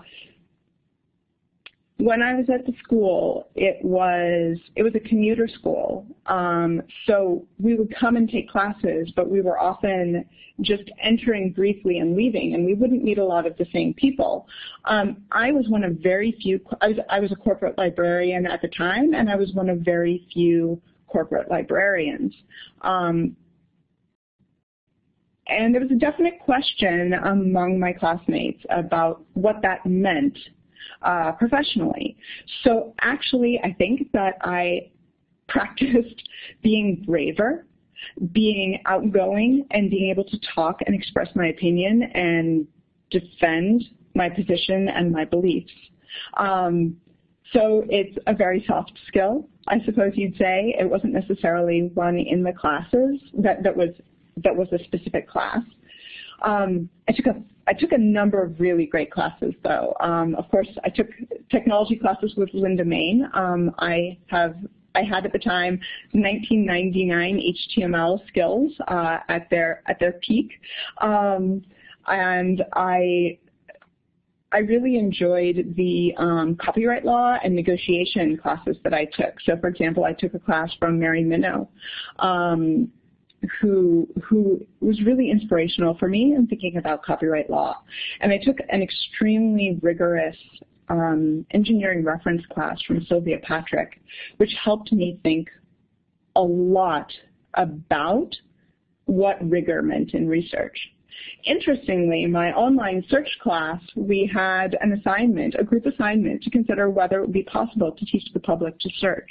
when 2.01 2.23
I 2.23 2.33
was 2.33 2.49
at 2.49 2.65
the 2.65 2.73
school, 2.83 3.49
it 3.55 3.77
was 3.83 4.57
it 4.75 4.83
was 4.83 4.93
a 4.95 4.99
commuter 4.99 5.47
school. 5.47 6.05
Um, 6.25 6.81
so 7.05 7.45
we 7.59 7.75
would 7.75 7.93
come 7.95 8.15
and 8.15 8.27
take 8.27 8.49
classes, 8.49 9.11
but 9.15 9.29
we 9.29 9.41
were 9.41 9.59
often 9.59 10.25
just 10.61 10.83
entering 11.01 11.51
briefly 11.51 11.99
and 11.99 12.15
leaving, 12.15 12.55
and 12.55 12.65
we 12.65 12.73
wouldn't 12.73 13.03
meet 13.03 13.19
a 13.19 13.25
lot 13.25 13.45
of 13.45 13.55
the 13.57 13.65
same 13.71 13.93
people. 13.93 14.47
Um, 14.85 15.23
I 15.31 15.51
was 15.51 15.67
one 15.69 15.83
of 15.83 15.97
very 15.97 16.35
few. 16.41 16.59
I 16.81 16.89
was, 16.89 16.97
I 17.09 17.19
was 17.19 17.31
a 17.31 17.35
corporate 17.35 17.77
librarian 17.77 18.47
at 18.47 18.61
the 18.61 18.67
time, 18.69 19.13
and 19.13 19.29
I 19.29 19.35
was 19.35 19.53
one 19.53 19.69
of 19.69 19.79
very 19.79 20.25
few 20.33 20.81
corporate 21.07 21.51
librarians. 21.51 22.33
Um, 22.81 23.35
and 25.51 25.73
there 25.73 25.81
was 25.81 25.91
a 25.91 25.95
definite 25.95 26.39
question 26.39 27.13
among 27.13 27.79
my 27.79 27.93
classmates 27.93 28.63
about 28.69 29.23
what 29.33 29.61
that 29.61 29.85
meant 29.85 30.37
uh, 31.01 31.31
professionally. 31.33 32.17
So 32.63 32.93
actually, 33.01 33.59
I 33.63 33.73
think 33.73 34.11
that 34.13 34.35
I 34.41 34.91
practiced 35.47 36.29
being 36.61 37.03
braver, 37.05 37.65
being 38.31 38.79
outgoing, 38.85 39.65
and 39.71 39.89
being 39.89 40.09
able 40.09 40.23
to 40.23 40.39
talk 40.55 40.79
and 40.85 40.95
express 40.95 41.27
my 41.35 41.47
opinion 41.47 42.03
and 42.03 42.67
defend 43.09 43.83
my 44.15 44.29
position 44.29 44.87
and 44.87 45.11
my 45.11 45.25
beliefs. 45.25 45.73
Um, 46.37 46.97
So 47.53 47.83
it's 47.89 48.17
a 48.27 48.33
very 48.33 48.63
soft 48.65 48.93
skill, 49.07 49.49
I 49.67 49.81
suppose 49.83 50.13
you'd 50.15 50.37
say. 50.37 50.73
It 50.79 50.89
wasn't 50.89 51.13
necessarily 51.13 51.91
one 51.93 52.17
in 52.17 52.43
the 52.43 52.53
classes 52.53 53.19
that, 53.39 53.63
that 53.63 53.75
was 53.75 53.89
that 54.37 54.55
was 54.55 54.67
a 54.71 54.83
specific 54.83 55.29
class. 55.29 55.59
Um, 56.41 56.89
I 57.07 57.11
took 57.13 57.27
a 57.27 57.43
I 57.67 57.73
took 57.73 57.91
a 57.91 57.97
number 57.97 58.41
of 58.41 58.59
really 58.59 58.85
great 58.85 59.11
classes 59.11 59.53
though. 59.63 59.95
Um, 59.99 60.35
of 60.35 60.49
course, 60.49 60.67
I 60.83 60.89
took 60.89 61.07
technology 61.49 61.95
classes 61.95 62.33
with 62.35 62.49
Linda 62.53 62.83
Main. 62.83 63.29
Um, 63.33 63.73
I 63.77 64.17
have 64.27 64.55
I 64.95 65.03
had 65.03 65.25
at 65.25 65.31
the 65.31 65.39
time 65.39 65.79
1999 66.11 67.55
HTML 67.77 68.27
skills 68.27 68.73
uh, 68.87 69.19
at 69.29 69.49
their 69.49 69.83
at 69.87 69.99
their 69.99 70.13
peak, 70.13 70.51
um, 71.01 71.63
and 72.07 72.63
I 72.73 73.37
I 74.51 74.59
really 74.59 74.97
enjoyed 74.97 75.75
the 75.77 76.13
um, 76.17 76.57
copyright 76.61 77.05
law 77.05 77.37
and 77.41 77.55
negotiation 77.55 78.37
classes 78.37 78.75
that 78.83 78.93
I 78.93 79.05
took. 79.05 79.39
So, 79.45 79.57
for 79.57 79.67
example, 79.67 80.03
I 80.03 80.13
took 80.13 80.33
a 80.33 80.39
class 80.39 80.69
from 80.77 80.99
Mary 80.99 81.23
Minow, 81.23 81.69
um, 82.19 82.91
who 83.59 84.07
who 84.23 84.65
was 84.79 85.01
really 85.03 85.31
inspirational 85.31 85.97
for 85.97 86.07
me 86.07 86.35
in 86.35 86.47
thinking 86.47 86.77
about 86.77 87.03
copyright 87.03 87.49
law. 87.49 87.81
And 88.19 88.31
I 88.31 88.37
took 88.37 88.57
an 88.69 88.81
extremely 88.81 89.79
rigorous 89.81 90.37
um, 90.89 91.45
engineering 91.51 92.03
reference 92.03 92.45
class 92.47 92.81
from 92.83 93.03
Sylvia 93.05 93.39
Patrick, 93.43 94.01
which 94.37 94.53
helped 94.63 94.91
me 94.91 95.19
think 95.23 95.49
a 96.35 96.41
lot 96.41 97.11
about 97.55 98.35
what 99.05 99.37
rigor 99.49 99.81
meant 99.81 100.13
in 100.13 100.27
research. 100.27 100.77
Interestingly, 101.45 102.25
my 102.25 102.51
online 102.53 103.03
search 103.09 103.29
class, 103.41 103.81
we 103.95 104.29
had 104.33 104.77
an 104.81 104.93
assignment, 104.93 105.55
a 105.59 105.63
group 105.63 105.85
assignment, 105.85 106.41
to 106.43 106.49
consider 106.49 106.89
whether 106.89 107.17
it 107.17 107.21
would 107.21 107.33
be 107.33 107.43
possible 107.43 107.91
to 107.91 108.05
teach 108.05 108.31
the 108.33 108.39
public 108.39 108.77
to 108.79 108.89
search. 108.99 109.29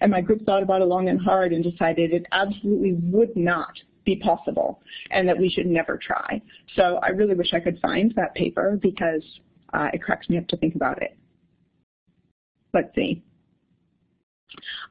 And 0.00 0.10
my 0.10 0.20
group 0.20 0.44
thought 0.44 0.62
about 0.62 0.82
it 0.82 0.86
long 0.86 1.08
and 1.08 1.20
hard 1.20 1.52
and 1.52 1.62
decided 1.62 2.12
it 2.12 2.26
absolutely 2.32 2.94
would 3.02 3.36
not 3.36 3.72
be 4.04 4.16
possible 4.16 4.80
and 5.10 5.28
that 5.28 5.38
we 5.38 5.50
should 5.50 5.66
never 5.66 5.98
try. 5.98 6.40
So 6.76 6.98
I 7.02 7.08
really 7.08 7.34
wish 7.34 7.52
I 7.52 7.60
could 7.60 7.78
find 7.80 8.12
that 8.16 8.34
paper 8.34 8.78
because 8.80 9.22
uh, 9.74 9.88
it 9.92 10.02
cracks 10.02 10.28
me 10.28 10.38
up 10.38 10.48
to 10.48 10.56
think 10.56 10.74
about 10.74 11.02
it. 11.02 11.18
Let's 12.72 12.94
see. 12.94 13.22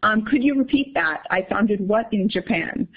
Um, 0.03 0.23
could 0.25 0.43
you 0.43 0.55
repeat 0.55 0.93
that? 0.93 1.23
I 1.31 1.45
founded 1.49 1.85
what 1.87 2.11
in 2.11 2.29
Japan? 2.29 2.87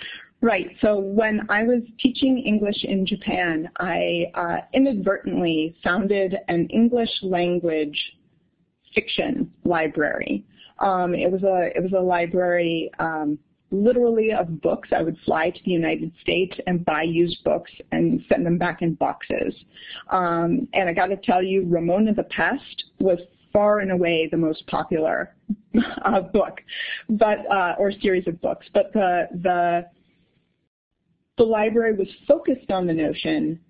Right. 0.43 0.69
So 0.81 0.99
when 0.99 1.47
I 1.51 1.65
was 1.65 1.83
teaching 1.99 2.39
English 2.39 2.85
in 2.85 3.07
Japan, 3.07 3.69
I 3.79 4.25
uh, 4.35 4.57
inadvertently 4.73 5.77
founded 5.85 6.35
an 6.49 6.67
English 6.69 7.11
language 7.23 7.99
fiction 8.95 9.51
library. 9.65 10.45
Um, 10.81 11.15
it 11.15 11.31
was 11.31 11.43
a 11.43 11.77
it 11.77 11.83
was 11.83 11.93
a 11.93 12.01
library 12.01 12.91
um, 12.99 13.39
literally 13.71 14.33
of 14.33 14.61
books. 14.61 14.89
I 14.93 15.03
would 15.03 15.17
fly 15.25 15.51
to 15.51 15.61
the 15.65 15.71
United 15.71 16.13
States 16.21 16.57
and 16.67 16.85
buy 16.85 17.03
used 17.03 17.43
books 17.45 17.71
and 17.93 18.23
send 18.29 18.45
them 18.45 18.59
back 18.59 18.83
in 18.83 18.95
boxes. 18.95 19.55
Um, 20.11 20.69
and 20.73 20.89
I 20.89 20.93
got 20.93 21.07
to 21.07 21.17
tell 21.17 21.43
you, 21.43 21.65
Ramona 21.67 22.15
the 22.15 22.25
Pest 22.25 22.85
was 22.99 23.19
far 23.53 23.81
and 23.81 23.91
away 23.91 24.29
the 24.31 24.37
most 24.37 24.67
popular 24.67 25.35
uh, 26.05 26.21
book, 26.21 26.61
but 27.09 27.39
uh, 27.51 27.75
or 27.79 27.93
series 27.93 28.27
of 28.27 28.41
books. 28.41 28.67
But 28.73 28.93
the 28.93 29.29
the 29.43 29.87
the 31.39 31.45
library 31.45 31.95
was 31.95 32.09
focused 32.29 32.71
on 32.71 32.87
the 32.87 32.93
notion 32.93 33.61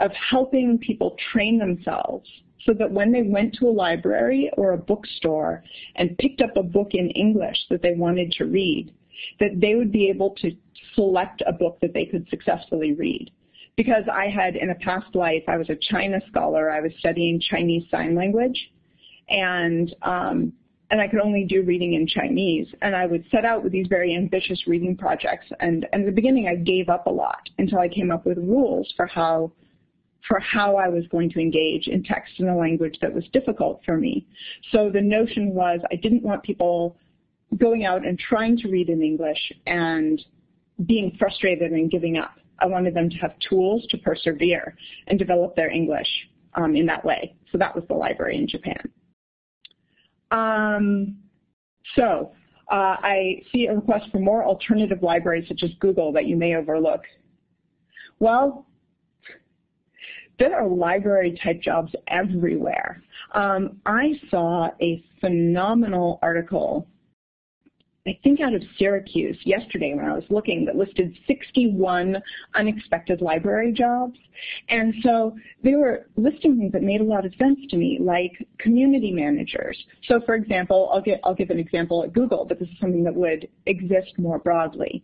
of 0.00 0.10
helping 0.12 0.78
people 0.78 1.16
train 1.32 1.58
themselves 1.58 2.28
so 2.66 2.72
that 2.74 2.90
when 2.90 3.12
they 3.12 3.22
went 3.22 3.54
to 3.54 3.68
a 3.68 3.70
library 3.70 4.50
or 4.56 4.72
a 4.72 4.78
bookstore 4.78 5.62
and 5.96 6.16
picked 6.18 6.40
up 6.40 6.56
a 6.56 6.62
book 6.62 6.88
in 6.92 7.10
English 7.10 7.58
that 7.70 7.82
they 7.82 7.94
wanted 7.94 8.32
to 8.32 8.44
read, 8.44 8.92
that 9.40 9.60
they 9.60 9.74
would 9.74 9.92
be 9.92 10.08
able 10.08 10.30
to 10.36 10.50
select 10.94 11.42
a 11.46 11.52
book 11.52 11.78
that 11.80 11.94
they 11.94 12.04
could 12.04 12.28
successfully 12.28 12.92
read. 12.92 13.30
Because 13.76 14.04
I 14.12 14.28
had, 14.28 14.54
in 14.54 14.70
a 14.70 14.74
past 14.76 15.14
life, 15.14 15.42
I 15.48 15.56
was 15.56 15.68
a 15.68 15.76
China 15.90 16.20
scholar. 16.28 16.70
I 16.70 16.80
was 16.80 16.92
studying 16.98 17.40
Chinese 17.40 17.84
Sign 17.90 18.14
Language. 18.14 18.70
And 19.28 19.94
um, 20.02 20.52
and 20.90 21.00
I 21.00 21.08
could 21.08 21.20
only 21.20 21.44
do 21.44 21.62
reading 21.62 21.94
in 21.94 22.06
Chinese. 22.06 22.68
And 22.82 22.94
I 22.94 23.06
would 23.06 23.24
set 23.30 23.44
out 23.44 23.64
with 23.64 23.72
these 23.72 23.86
very 23.88 24.14
ambitious 24.14 24.66
reading 24.68 24.96
projects. 24.96 25.46
And, 25.58 25.86
and 25.92 26.02
in 26.02 26.06
the 26.06 26.12
beginning, 26.12 26.46
I 26.46 26.54
gave 26.54 26.88
up 26.88 27.06
a 27.06 27.10
lot 27.10 27.48
until 27.58 27.78
I 27.78 27.88
came 27.88 28.12
up 28.12 28.26
with 28.26 28.38
rules 28.38 28.92
for 28.96 29.06
how 29.06 29.50
for 30.28 30.38
how 30.40 30.76
I 30.76 30.88
was 30.88 31.04
going 31.08 31.30
to 31.30 31.40
engage 31.40 31.86
in 31.86 32.02
text 32.02 32.34
in 32.38 32.48
a 32.48 32.56
language 32.56 32.96
that 33.02 33.12
was 33.12 33.24
difficult 33.32 33.80
for 33.84 33.96
me. 33.96 34.26
So 34.72 34.90
the 34.90 35.00
notion 35.00 35.54
was 35.54 35.80
I 35.90 35.96
didn't 35.96 36.22
want 36.22 36.42
people 36.42 36.96
going 37.58 37.84
out 37.84 38.06
and 38.06 38.18
trying 38.18 38.56
to 38.58 38.68
read 38.68 38.88
in 38.88 39.02
English 39.02 39.52
and 39.66 40.20
being 40.86 41.16
frustrated 41.18 41.72
and 41.72 41.90
giving 41.90 42.16
up. 42.16 42.34
I 42.58 42.66
wanted 42.66 42.94
them 42.94 43.10
to 43.10 43.16
have 43.16 43.32
tools 43.48 43.86
to 43.90 43.98
persevere 43.98 44.76
and 45.08 45.18
develop 45.18 45.54
their 45.56 45.70
English 45.70 46.08
um, 46.54 46.74
in 46.74 46.86
that 46.86 47.04
way. 47.04 47.34
So 47.52 47.58
that 47.58 47.74
was 47.74 47.84
the 47.88 47.94
library 47.94 48.36
in 48.36 48.48
Japan. 48.48 48.90
Um, 50.30 51.18
so 51.94 52.32
uh, 52.72 52.96
I 53.00 53.42
see 53.52 53.66
a 53.66 53.74
request 53.74 54.06
for 54.10 54.18
more 54.18 54.44
alternative 54.44 55.02
libraries 55.02 55.46
such 55.48 55.62
as 55.62 55.70
Google 55.80 56.12
that 56.12 56.26
you 56.26 56.36
may 56.36 56.54
overlook. 56.54 57.02
Well, 58.18 58.66
there 60.38 60.56
are 60.56 60.66
library 60.68 61.38
type 61.42 61.60
jobs 61.62 61.92
everywhere. 62.08 63.02
Um, 63.32 63.80
I 63.86 64.20
saw 64.30 64.70
a 64.80 65.04
phenomenal 65.20 66.18
article 66.22 66.86
I 68.06 68.18
think 68.22 68.40
out 68.40 68.52
of 68.52 68.62
Syracuse 68.78 69.38
yesterday 69.44 69.94
when 69.94 70.04
I 70.04 70.12
was 70.12 70.24
looking 70.28 70.66
that 70.66 70.76
listed 70.76 71.16
61 71.26 72.22
unexpected 72.54 73.22
library 73.22 73.72
jobs. 73.72 74.18
And 74.68 74.92
so 75.02 75.34
they 75.62 75.74
were 75.74 76.06
listing 76.16 76.58
things 76.58 76.72
that 76.72 76.82
made 76.82 77.00
a 77.00 77.04
lot 77.04 77.24
of 77.24 77.32
sense 77.36 77.58
to 77.70 77.76
me, 77.78 77.98
like 77.98 78.32
community 78.58 79.10
managers. 79.10 79.82
So 80.06 80.20
for 80.26 80.34
example, 80.34 80.90
I'll, 80.92 81.00
get, 81.00 81.18
I'll 81.24 81.34
give 81.34 81.48
an 81.48 81.58
example 81.58 82.04
at 82.04 82.12
Google, 82.12 82.44
but 82.44 82.58
this 82.58 82.68
is 82.68 82.74
something 82.78 83.04
that 83.04 83.14
would 83.14 83.48
exist 83.64 84.18
more 84.18 84.38
broadly. 84.38 85.02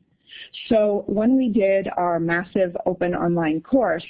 So 0.68 1.04
when 1.06 1.36
we 1.36 1.48
did 1.48 1.88
our 1.96 2.20
massive 2.20 2.76
open 2.86 3.14
online 3.14 3.60
course 3.60 4.04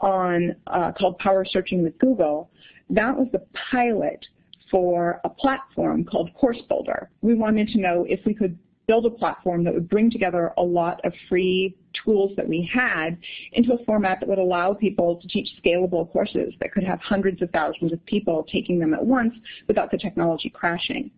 on 0.00 0.54
uh, 0.66 0.92
called 0.92 1.18
Power 1.18 1.44
Searching 1.44 1.82
with 1.82 1.98
Google, 1.98 2.50
that 2.90 3.16
was 3.16 3.28
the 3.32 3.42
pilot 3.70 4.24
for 4.70 5.20
a 5.24 5.28
platform 5.28 6.04
called 6.04 6.32
Course 6.34 6.60
Builder. 6.68 7.10
We 7.20 7.34
wanted 7.34 7.68
to 7.68 7.80
know 7.80 8.06
if 8.08 8.20
we 8.24 8.34
could 8.34 8.58
build 8.86 9.06
a 9.06 9.10
platform 9.10 9.64
that 9.64 9.72
would 9.72 9.88
bring 9.88 10.10
together 10.10 10.52
a 10.58 10.62
lot 10.62 11.00
of 11.04 11.12
free 11.28 11.76
tools 12.04 12.32
that 12.36 12.48
we 12.48 12.68
had 12.72 13.16
into 13.52 13.74
a 13.74 13.84
format 13.84 14.18
that 14.20 14.28
would 14.28 14.38
allow 14.38 14.74
people 14.74 15.16
to 15.20 15.28
teach 15.28 15.48
scalable 15.64 16.10
courses 16.10 16.52
that 16.60 16.72
could 16.72 16.82
have 16.82 16.98
hundreds 17.00 17.42
of 17.42 17.50
thousands 17.50 17.92
of 17.92 18.04
people 18.06 18.44
taking 18.50 18.78
them 18.78 18.92
at 18.92 19.04
once 19.04 19.34
without 19.68 19.90
the 19.90 19.98
technology 19.98 20.50
crashing. 20.50 21.10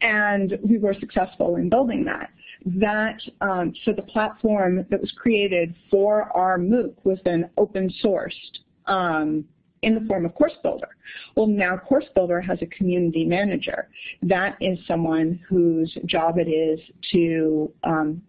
And 0.00 0.58
we 0.62 0.78
were 0.78 0.94
successful 0.94 1.56
in 1.56 1.68
building 1.68 2.04
that. 2.04 2.30
That 2.66 3.20
um, 3.40 3.72
so 3.84 3.92
the 3.92 4.02
platform 4.02 4.84
that 4.90 5.00
was 5.00 5.12
created 5.16 5.74
for 5.90 6.24
our 6.36 6.58
MOOC 6.58 6.94
was 7.04 7.18
then 7.24 7.48
open 7.56 7.92
sourced 8.04 8.32
um, 8.86 9.44
in 9.82 9.94
the 9.94 10.00
form 10.08 10.26
of 10.26 10.34
Course 10.34 10.54
Builder. 10.62 10.88
Well, 11.36 11.46
now 11.46 11.76
Course 11.76 12.06
Builder 12.14 12.40
has 12.40 12.58
a 12.62 12.66
community 12.66 13.24
manager. 13.24 13.88
That 14.22 14.56
is 14.60 14.78
someone 14.88 15.40
whose 15.48 15.96
job 16.06 16.38
it 16.38 16.48
is 16.48 16.80
to 17.12 17.72
um, 17.84 18.20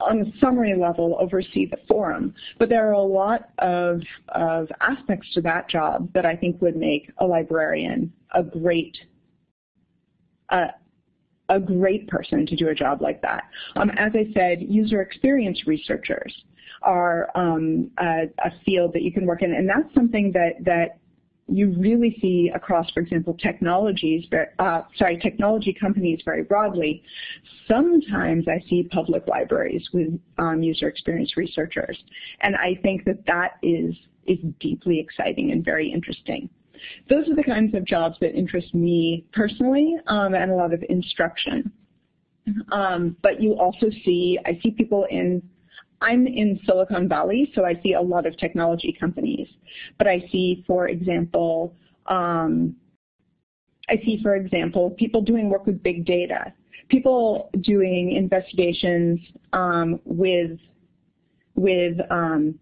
on 0.00 0.20
a 0.20 0.38
summary 0.38 0.76
level, 0.76 1.16
oversee 1.20 1.66
the 1.66 1.78
forum. 1.88 2.34
But 2.58 2.68
there 2.68 2.88
are 2.88 2.92
a 2.92 3.02
lot 3.02 3.50
of, 3.58 4.00
of 4.28 4.68
aspects 4.80 5.32
to 5.34 5.40
that 5.42 5.68
job 5.68 6.12
that 6.14 6.26
I 6.26 6.36
think 6.36 6.60
would 6.60 6.76
make 6.76 7.10
a 7.18 7.26
librarian 7.26 8.12
a 8.34 8.42
great 8.42 8.96
uh, 10.50 10.66
a 11.54 11.60
great 11.60 12.08
person 12.08 12.46
to 12.46 12.56
do 12.56 12.68
a 12.68 12.74
job 12.74 13.00
like 13.00 13.22
that. 13.22 13.44
Um, 13.76 13.90
as 13.90 14.12
I 14.14 14.32
said, 14.34 14.62
user 14.62 15.00
experience 15.00 15.66
researchers 15.66 16.34
are 16.82 17.30
um, 17.34 17.90
a, 17.98 18.24
a, 18.44 18.52
field 18.64 18.92
that 18.92 19.02
you 19.02 19.12
can 19.12 19.24
work 19.24 19.42
in, 19.42 19.54
and 19.54 19.68
that's 19.68 19.92
something 19.94 20.32
that 20.32 20.64
that 20.64 20.98
you 21.46 21.74
really 21.78 22.16
see 22.20 22.50
across, 22.54 22.90
for 22.90 23.00
example, 23.00 23.34
technologies, 23.34 24.24
uh, 24.58 24.82
sorry, 24.96 25.18
technology 25.18 25.76
companies 25.78 26.20
very 26.24 26.42
broadly. 26.42 27.02
Sometimes 27.68 28.46
I 28.48 28.66
see 28.68 28.88
public 28.90 29.26
libraries 29.28 29.86
with 29.92 30.18
um, 30.38 30.62
user 30.62 30.88
experience 30.88 31.36
researchers, 31.36 32.02
and 32.40 32.56
I 32.56 32.78
think 32.82 33.04
that 33.04 33.24
that 33.26 33.58
is 33.62 33.94
is 34.26 34.38
deeply 34.58 34.98
exciting 34.98 35.52
and 35.52 35.64
very 35.64 35.92
interesting. 35.92 36.48
Those 37.08 37.28
are 37.28 37.34
the 37.34 37.42
kinds 37.42 37.74
of 37.74 37.84
jobs 37.84 38.16
that 38.20 38.34
interest 38.34 38.74
me 38.74 39.24
personally 39.32 39.96
um, 40.06 40.34
and 40.34 40.50
a 40.50 40.54
lot 40.54 40.72
of 40.72 40.82
instruction. 40.88 41.72
Um, 42.72 43.16
but 43.22 43.40
you 43.40 43.54
also 43.54 43.90
see, 44.04 44.38
I 44.44 44.58
see 44.62 44.70
people 44.70 45.06
in 45.10 45.42
I'm 46.00 46.26
in 46.26 46.60
Silicon 46.66 47.08
Valley, 47.08 47.50
so 47.54 47.64
I 47.64 47.80
see 47.82 47.94
a 47.94 48.00
lot 48.00 48.26
of 48.26 48.36
technology 48.36 48.94
companies. 48.98 49.48
But 49.98 50.06
I 50.08 50.20
see, 50.30 50.64
for 50.66 50.88
example, 50.88 51.74
Um, 52.06 52.76
I 53.88 53.96
see, 54.04 54.20
for 54.22 54.34
example, 54.36 54.90
people 55.02 55.22
doing 55.22 55.48
work 55.48 55.66
with 55.66 55.82
big 55.82 56.04
data, 56.04 56.52
people 56.88 57.50
doing 57.60 58.12
investigations 58.12 59.20
um, 59.52 60.00
with 60.04 60.58
with 61.54 61.96
um, 62.10 62.58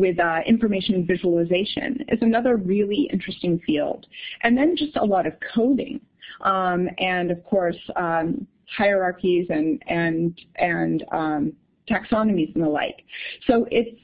with 0.00 0.18
uh, 0.18 0.40
information 0.46 1.06
visualization 1.06 2.04
is 2.08 2.18
another 2.22 2.56
really 2.56 3.08
interesting 3.12 3.60
field. 3.66 4.06
And 4.42 4.56
then 4.56 4.76
just 4.76 4.96
a 4.96 5.04
lot 5.04 5.26
of 5.26 5.34
coding. 5.54 6.00
Um, 6.40 6.88
and 6.98 7.30
of 7.30 7.44
course, 7.44 7.76
um, 7.96 8.46
hierarchies 8.76 9.46
and, 9.50 9.82
and, 9.86 10.40
and 10.56 11.04
um, 11.12 11.52
taxonomies 11.88 12.54
and 12.54 12.64
the 12.64 12.68
like. 12.68 13.04
So 13.46 13.66
it's, 13.70 14.00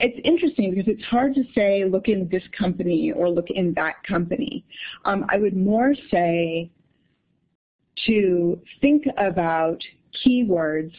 it's 0.00 0.18
interesting 0.24 0.70
because 0.70 0.90
it's 0.90 1.04
hard 1.04 1.34
to 1.34 1.42
say, 1.54 1.84
look 1.84 2.08
in 2.08 2.28
this 2.30 2.44
company 2.56 3.12
or 3.12 3.28
look 3.28 3.50
in 3.50 3.74
that 3.74 3.96
company. 4.04 4.64
Um, 5.04 5.26
I 5.28 5.36
would 5.38 5.56
more 5.56 5.94
say 6.10 6.70
to 8.06 8.60
think 8.80 9.04
about 9.18 9.82
keywords 10.24 10.94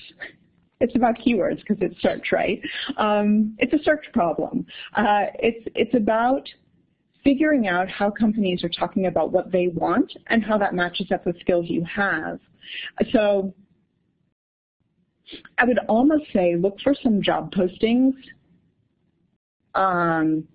it's 0.80 0.96
about 0.96 1.18
keywords 1.18 1.60
because 1.60 1.78
it's 1.82 2.02
search, 2.02 2.32
right? 2.32 2.62
Um, 2.98 3.56
it's 3.60 3.74
a 3.74 3.84
search 3.84 4.06
problem. 4.14 4.66
Uh, 4.96 5.26
it's, 5.40 5.68
it's 5.76 5.94
about 5.94 6.48
figuring 7.24 7.68
out 7.68 7.90
how 7.90 8.10
companies 8.10 8.64
are 8.64 8.70
talking 8.70 9.08
about 9.08 9.32
what 9.32 9.52
they 9.52 9.68
want 9.68 10.12
and 10.28 10.44
how 10.44 10.58
that 10.58 10.74
matches 10.74 11.12
up 11.12 11.26
with 11.26 11.40
skills 11.42 11.66
you 11.68 11.84
have. 11.84 12.40
So 13.12 13.54
I 15.58 15.66
would 15.66 15.80
almost 15.90 16.26
say 16.34 16.56
look 16.56 16.80
for 16.82 16.96
some 17.04 17.22
job 17.22 17.54
postings 17.54 18.14
um, 19.76 20.48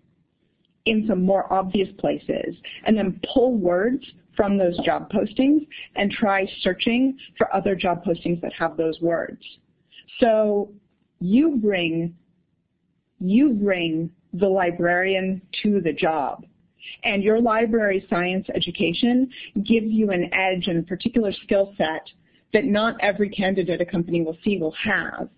in 0.87 1.07
some 1.07 1.23
more 1.23 1.53
obvious 1.53 1.89
places 1.99 2.57
and 2.87 2.97
then 2.97 3.21
pull 3.33 3.55
words 3.57 4.05
from 4.37 4.59
those 4.59 4.79
job 4.81 5.11
postings 5.13 5.67
and 5.97 6.11
try 6.11 6.47
searching 6.61 7.17
for 7.39 7.55
other 7.55 7.77
job 7.77 8.05
postings 8.05 8.41
that 8.41 8.53
have 8.55 8.77
those 8.77 9.01
words. 9.01 9.43
So 10.21 10.73
you 11.21 11.57
bring, 11.57 12.15
you 13.21 13.51
bring 13.51 14.11
the 14.33 14.49
librarian 14.49 15.41
to 15.63 15.81
the 15.81 15.93
job. 15.93 16.45
And 17.03 17.23
your 17.23 17.41
library 17.41 18.07
science 18.11 18.47
education 18.55 19.31
gives 19.65 19.87
you 19.87 20.11
an 20.11 20.33
edge 20.35 20.69
and 20.69 20.81
a 20.81 20.83
particular 20.83 21.33
skill 21.45 21.73
set 21.79 22.03
that 22.53 22.65
not 22.65 22.97
every 23.01 23.31
candidate 23.31 23.81
a 23.81 23.87
company 23.87 24.23
will 24.23 24.37
see 24.45 24.59
will 24.59 24.75
have. 24.83 25.29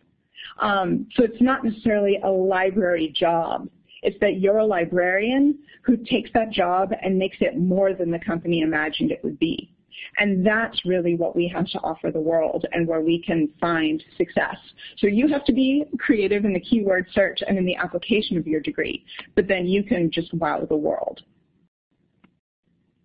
Um, 0.61 1.07
so 1.15 1.23
it's 1.23 1.41
not 1.41 1.65
necessarily 1.65 2.19
a 2.23 2.29
library 2.29 3.13
job. 3.15 3.69
It's 4.03 4.19
that 4.21 4.41
you're 4.41 4.59
a 4.59 4.67
librarian 4.67 5.59
who 5.83 5.97
takes 5.97 6.31
that 6.35 6.51
job 6.51 6.93
and 7.03 7.19
makes 7.19 7.37
it 7.41 7.59
more 7.59 7.95
than 7.95 8.11
the 8.11 8.19
company 8.19 8.61
imagined 8.61 9.11
it 9.11 9.23
would 9.25 9.39
be. 9.39 9.73
And 10.19 10.47
that's 10.47 10.85
really 10.85 11.15
what 11.15 11.37
we 11.37 11.49
have 11.49 11.67
to 11.69 11.79
offer 11.81 12.11
the 12.11 12.21
world 12.21 12.67
and 12.73 12.87
where 12.87 13.01
we 13.01 13.23
can 13.23 13.49
find 13.61 14.03
success. 14.17 14.57
So 14.99 15.07
you 15.07 15.29
have 15.29 15.45
to 15.47 15.53
be 15.53 15.85
creative 15.99 16.45
in 16.45 16.53
the 16.53 16.61
keyword 16.61 17.07
search 17.13 17.41
and 17.47 17.59
in 17.59 17.65
the 17.65 17.77
application 17.77 18.37
of 18.39 18.47
your 18.47 18.61
degree, 18.61 19.05
but 19.35 19.49
then 19.49 19.67
you 19.67 19.83
can 19.83 20.11
just 20.11 20.33
wow 20.35 20.65
the 20.69 20.77
world. 20.77 21.21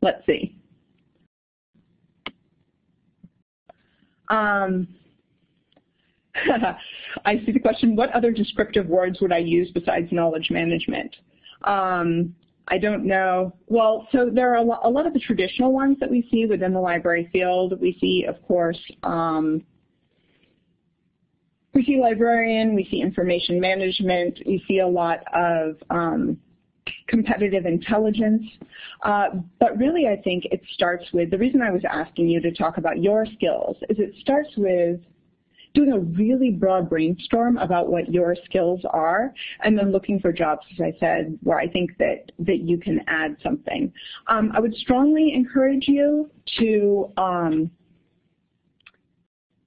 Let's 0.02 0.26
see. 0.26 0.58
Um, 4.30 4.88
I 7.26 7.42
see 7.46 7.52
the 7.52 7.60
question, 7.60 7.96
what 7.96 8.12
other 8.14 8.32
descriptive 8.32 8.88
words 8.88 9.20
would 9.22 9.34
I 9.34 9.40
use 9.40 9.70
besides 9.72 10.12
knowledge 10.12 10.50
management? 10.50 11.16
Um, 11.64 12.34
I 12.72 12.78
don't 12.78 13.04
know. 13.06 13.54
Well, 13.68 14.08
so 14.14 14.30
there 14.34 14.50
are 14.54 14.56
a 14.56 14.62
lot, 14.62 14.80
a 14.86 14.90
lot, 14.90 15.06
of 15.06 15.12
the 15.12 15.20
traditional 15.20 15.74
ones 15.74 15.98
that 16.00 16.10
we 16.10 16.26
see 16.32 16.46
within 16.46 16.72
the 16.72 16.80
library 16.80 17.30
field. 17.34 17.80
We 17.82 17.98
see, 18.00 18.26
of 18.28 18.42
course, 18.48 18.80
um, 19.04 19.62
we 21.74 21.84
see 21.84 22.00
librarian, 22.00 22.74
we 22.74 22.88
see 22.90 23.02
information 23.02 23.60
management, 23.60 24.40
we 24.46 24.64
see 24.70 24.80
a 24.80 24.88
lot 24.88 25.20
of 25.34 25.76
um, 25.90 26.38
competitive 27.08 27.66
intelligence. 27.66 28.44
Uh, 29.04 29.28
but 29.60 29.78
really, 29.78 30.08
I 30.08 30.22
think 30.22 30.46
it 30.46 30.62
starts 30.74 31.04
with, 31.12 31.30
the 31.30 31.38
reason 31.38 31.62
I 31.62 31.72
was 31.72 31.84
asking 31.90 32.30
you 32.30 32.40
to 32.40 32.54
talk 32.54 32.78
about 32.78 33.02
your 33.02 33.26
skills 33.26 33.76
is 33.90 34.00
it 34.00 34.14
starts 34.22 34.50
with 34.56 35.02
doing 35.74 35.92
a 35.92 36.00
really 36.00 36.52
broad 36.52 36.90
brainstorm 36.90 37.58
about 37.58 37.90
what 37.90 38.12
your 38.12 38.36
skills 38.46 38.82
are, 38.90 39.34
and 39.64 39.78
then 39.78 39.92
looking 39.92 40.20
for 40.20 40.32
jobs, 40.32 40.62
as 40.74 40.82
I 40.82 40.94
said, 41.00 41.38
where 41.44 41.60
I 41.60 41.68
think 41.68 41.98
that, 41.98 42.32
that 42.40 42.60
you 42.60 42.78
can 42.78 43.02
add 43.08 43.38
something. 43.42 43.92
Um, 44.28 44.52
I 44.54 44.60
would 44.60 44.76
strongly 44.76 45.34
encourage 45.34 45.88
you 45.88 46.30
to 46.60 47.12
um, 47.18 47.72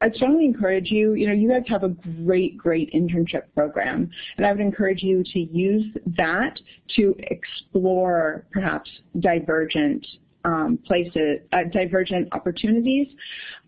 I'd 0.04 0.14
strongly 0.16 0.44
encourage 0.44 0.90
you, 0.90 1.14
you 1.14 1.26
know, 1.26 1.32
you 1.32 1.48
guys 1.48 1.62
have 1.68 1.82
a 1.82 1.88
great, 1.88 2.58
great 2.58 2.92
internship 2.92 3.44
program, 3.54 4.10
and 4.36 4.44
I 4.44 4.52
would 4.52 4.60
encourage 4.60 5.02
you 5.02 5.24
to 5.32 5.38
use 5.38 5.96
that 6.18 6.60
to 6.96 7.14
explore 7.18 8.44
perhaps 8.52 8.90
divergent 9.20 10.06
um, 10.44 10.78
places, 10.86 11.40
uh, 11.54 11.64
divergent 11.72 12.28
opportunities. 12.32 13.08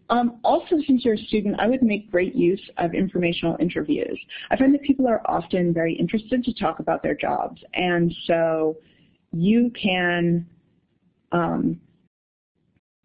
Um, 0.09 0.39
also, 0.45 0.77
since 0.87 1.05
you're 1.05 1.15
a 1.15 1.19
student, 1.19 1.57
I 1.59 1.67
would 1.67 1.83
make 1.83 2.11
great 2.11 2.35
use 2.35 2.61
of 2.79 2.95
informational 2.95 3.57
interviews. 3.59 4.19
I 4.51 4.57
find 4.57 4.73
that 4.73 4.83
people 4.83 5.09
are 5.09 5.21
often 5.25 5.73
very 5.75 5.95
interested 5.95 6.45
to 6.45 6.55
talk 6.55 6.79
about 6.79 7.03
their 7.03 7.15
jobs, 7.15 7.61
and 7.75 8.15
so 8.27 8.77
you 9.33 9.73
can 9.81 10.47
um, 11.33 11.81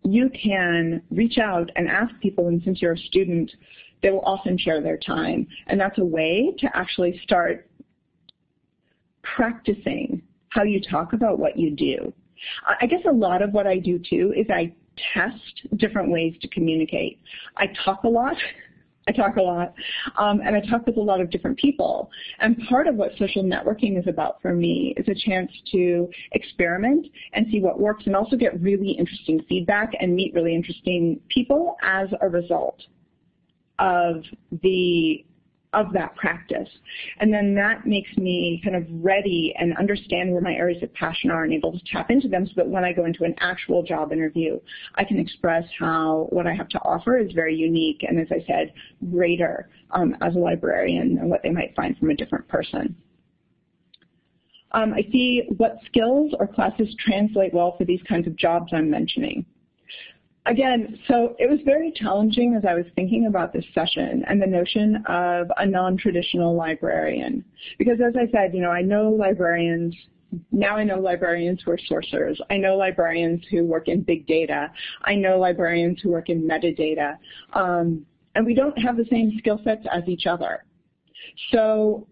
you 0.03 0.29
can 0.29 1.01
reach 1.09 1.37
out 1.37 1.69
and 1.75 1.87
ask 1.87 2.13
people, 2.21 2.47
and 2.47 2.61
since 2.63 2.81
you're 2.81 2.93
a 2.93 2.97
student, 2.97 3.51
they 4.01 4.09
will 4.11 4.21
often 4.21 4.57
share 4.57 4.81
their 4.81 4.97
time, 4.97 5.47
and 5.67 5.79
that's 5.79 5.97
a 5.97 6.05
way 6.05 6.53
to 6.59 6.67
actually 6.75 7.19
start 7.23 7.69
practicing 9.23 10.21
how 10.49 10.63
you 10.63 10.81
talk 10.81 11.13
about 11.13 11.39
what 11.39 11.57
you 11.57 11.71
do. 11.71 12.13
I 12.79 12.85
guess 12.85 13.01
a 13.07 13.11
lot 13.11 13.41
of 13.41 13.53
what 13.53 13.67
I 13.67 13.77
do 13.77 13.99
too 13.99 14.33
is 14.35 14.47
I 14.49 14.73
test 15.13 15.77
different 15.77 16.11
ways 16.11 16.35
to 16.41 16.47
communicate. 16.47 17.19
I 17.57 17.67
talk 17.85 18.03
a 18.03 18.09
lot. 18.09 18.35
I 19.07 19.11
talk 19.11 19.37
a 19.37 19.41
lot, 19.41 19.73
um, 20.19 20.41
and 20.45 20.55
I 20.55 20.61
talk 20.61 20.85
with 20.85 20.95
a 20.95 21.01
lot 21.01 21.21
of 21.21 21.31
different 21.31 21.57
people. 21.57 22.11
And 22.39 22.55
part 22.69 22.87
of 22.87 22.93
what 22.95 23.11
social 23.17 23.43
networking 23.43 23.97
is 23.97 24.05
about 24.07 24.39
for 24.43 24.53
me 24.53 24.93
is 24.95 25.07
a 25.07 25.15
chance 25.15 25.51
to 25.71 26.07
experiment 26.33 27.07
and 27.33 27.47
see 27.51 27.61
what 27.61 27.79
works 27.79 28.03
and 28.05 28.15
also 28.15 28.35
get 28.35 28.61
really 28.61 28.91
interesting 28.91 29.43
feedback 29.49 29.93
and 29.99 30.15
meet 30.15 30.35
really 30.35 30.53
interesting 30.53 31.19
people 31.29 31.77
as 31.81 32.09
a 32.21 32.29
result 32.29 32.79
of 33.79 34.23
the 34.61 35.25
of 35.73 35.93
that 35.93 36.15
practice. 36.15 36.67
And 37.19 37.33
then 37.33 37.55
that 37.55 37.85
makes 37.85 38.15
me 38.17 38.61
kind 38.63 38.75
of 38.75 38.85
ready 38.89 39.53
and 39.57 39.75
understand 39.77 40.31
where 40.31 40.41
my 40.41 40.53
areas 40.53 40.83
of 40.83 40.93
passion 40.93 41.31
are 41.31 41.43
and 41.43 41.53
able 41.53 41.71
to 41.71 41.79
tap 41.91 42.11
into 42.11 42.27
them 42.27 42.45
so 42.45 42.53
that 42.57 42.67
when 42.67 42.83
I 42.83 42.91
go 42.91 43.05
into 43.05 43.23
an 43.23 43.35
actual 43.39 43.81
job 43.81 44.11
interview, 44.11 44.59
I 44.95 45.05
can 45.05 45.17
express 45.17 45.63
how 45.79 46.27
what 46.29 46.45
I 46.45 46.53
have 46.53 46.67
to 46.69 46.79
offer 46.79 47.17
is 47.17 47.31
very 47.31 47.55
unique 47.55 48.03
and, 48.07 48.19
as 48.19 48.27
I 48.31 48.43
said, 48.45 48.73
greater 49.11 49.69
um, 49.91 50.15
as 50.21 50.35
a 50.35 50.39
librarian 50.39 51.15
than 51.15 51.29
what 51.29 51.41
they 51.41 51.51
might 51.51 51.75
find 51.75 51.97
from 51.97 52.09
a 52.09 52.15
different 52.15 52.47
person. 52.49 52.95
Um, 54.73 54.93
I 54.93 55.01
see 55.11 55.43
what 55.57 55.77
skills 55.85 56.33
or 56.39 56.47
classes 56.47 56.93
translate 57.05 57.53
well 57.53 57.75
for 57.77 57.83
these 57.83 58.01
kinds 58.07 58.27
of 58.27 58.35
jobs 58.37 58.71
I'm 58.73 58.89
mentioning 58.89 59.45
again, 60.45 60.99
so 61.07 61.35
it 61.39 61.49
was 61.49 61.59
very 61.65 61.91
challenging 61.91 62.55
as 62.55 62.65
I 62.65 62.73
was 62.73 62.85
thinking 62.95 63.27
about 63.27 63.53
this 63.53 63.65
session 63.73 64.23
and 64.27 64.41
the 64.41 64.47
notion 64.47 65.03
of 65.07 65.51
a 65.57 65.65
non-traditional 65.65 66.55
librarian. 66.55 67.43
Because 67.77 67.99
as 68.05 68.15
I 68.15 68.29
said, 68.31 68.53
you 68.53 68.61
know, 68.61 68.71
I 68.71 68.81
know 68.81 69.09
librarians, 69.09 69.95
now 70.51 70.75
I 70.77 70.83
know 70.83 70.99
librarians 70.99 71.61
who 71.63 71.71
are 71.71 71.79
sourcers. 71.89 72.37
I 72.49 72.57
know 72.57 72.75
librarians 72.75 73.43
who 73.51 73.65
work 73.65 73.87
in 73.87 74.01
big 74.01 74.25
data. 74.27 74.71
I 75.03 75.15
know 75.15 75.37
librarians 75.39 75.99
who 76.01 76.09
work 76.09 76.29
in 76.29 76.41
metadata. 76.41 77.17
Um, 77.53 78.05
and 78.35 78.45
we 78.45 78.53
don't 78.53 78.77
have 78.77 78.97
the 78.97 79.05
same 79.11 79.33
skill 79.37 79.59
sets 79.63 79.85
as 79.91 80.03
each 80.07 80.25
other. 80.25 80.63
So 81.51 82.07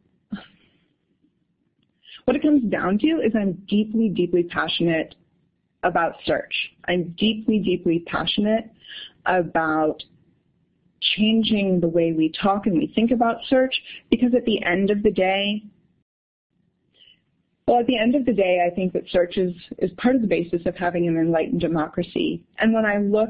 what 2.26 2.36
it 2.36 2.42
comes 2.42 2.70
down 2.70 3.00
to 3.00 3.08
is 3.08 3.32
I'm 3.36 3.54
deeply, 3.68 4.10
deeply 4.10 4.44
passionate 4.44 5.16
about 5.84 6.14
search. 6.26 6.54
I'm 6.88 7.16
deeply, 7.18 7.60
deeply 7.60 8.04
passionate 8.08 8.70
about 9.26 10.04
changing 11.16 11.80
the 11.80 11.88
way 11.88 12.12
we 12.12 12.34
talk 12.42 12.66
and 12.66 12.78
we 12.78 12.92
think 12.94 13.12
about 13.12 13.38
search 13.48 13.74
because 14.10 14.34
at 14.36 14.46
the 14.46 14.64
end 14.64 14.90
of 14.90 15.02
the 15.04 15.12
day, 15.12 15.64
well, 17.70 17.80
at 17.80 17.86
the 17.86 18.00
end 18.00 18.16
of 18.16 18.26
the 18.26 18.34
day, 18.34 18.66
I 18.66 18.74
think 18.74 18.94
that 18.94 19.04
search 19.12 19.38
is, 19.38 19.54
is 19.78 19.92
part 19.98 20.16
of 20.16 20.22
the 20.22 20.28
basis 20.28 20.64
of 20.66 20.76
having 20.76 21.08
an 21.08 21.18
enlightened 21.18 21.62
democracy. 21.62 22.44
And 22.58 22.74
when 22.74 22.84
I 22.84 22.98
look, 22.98 23.30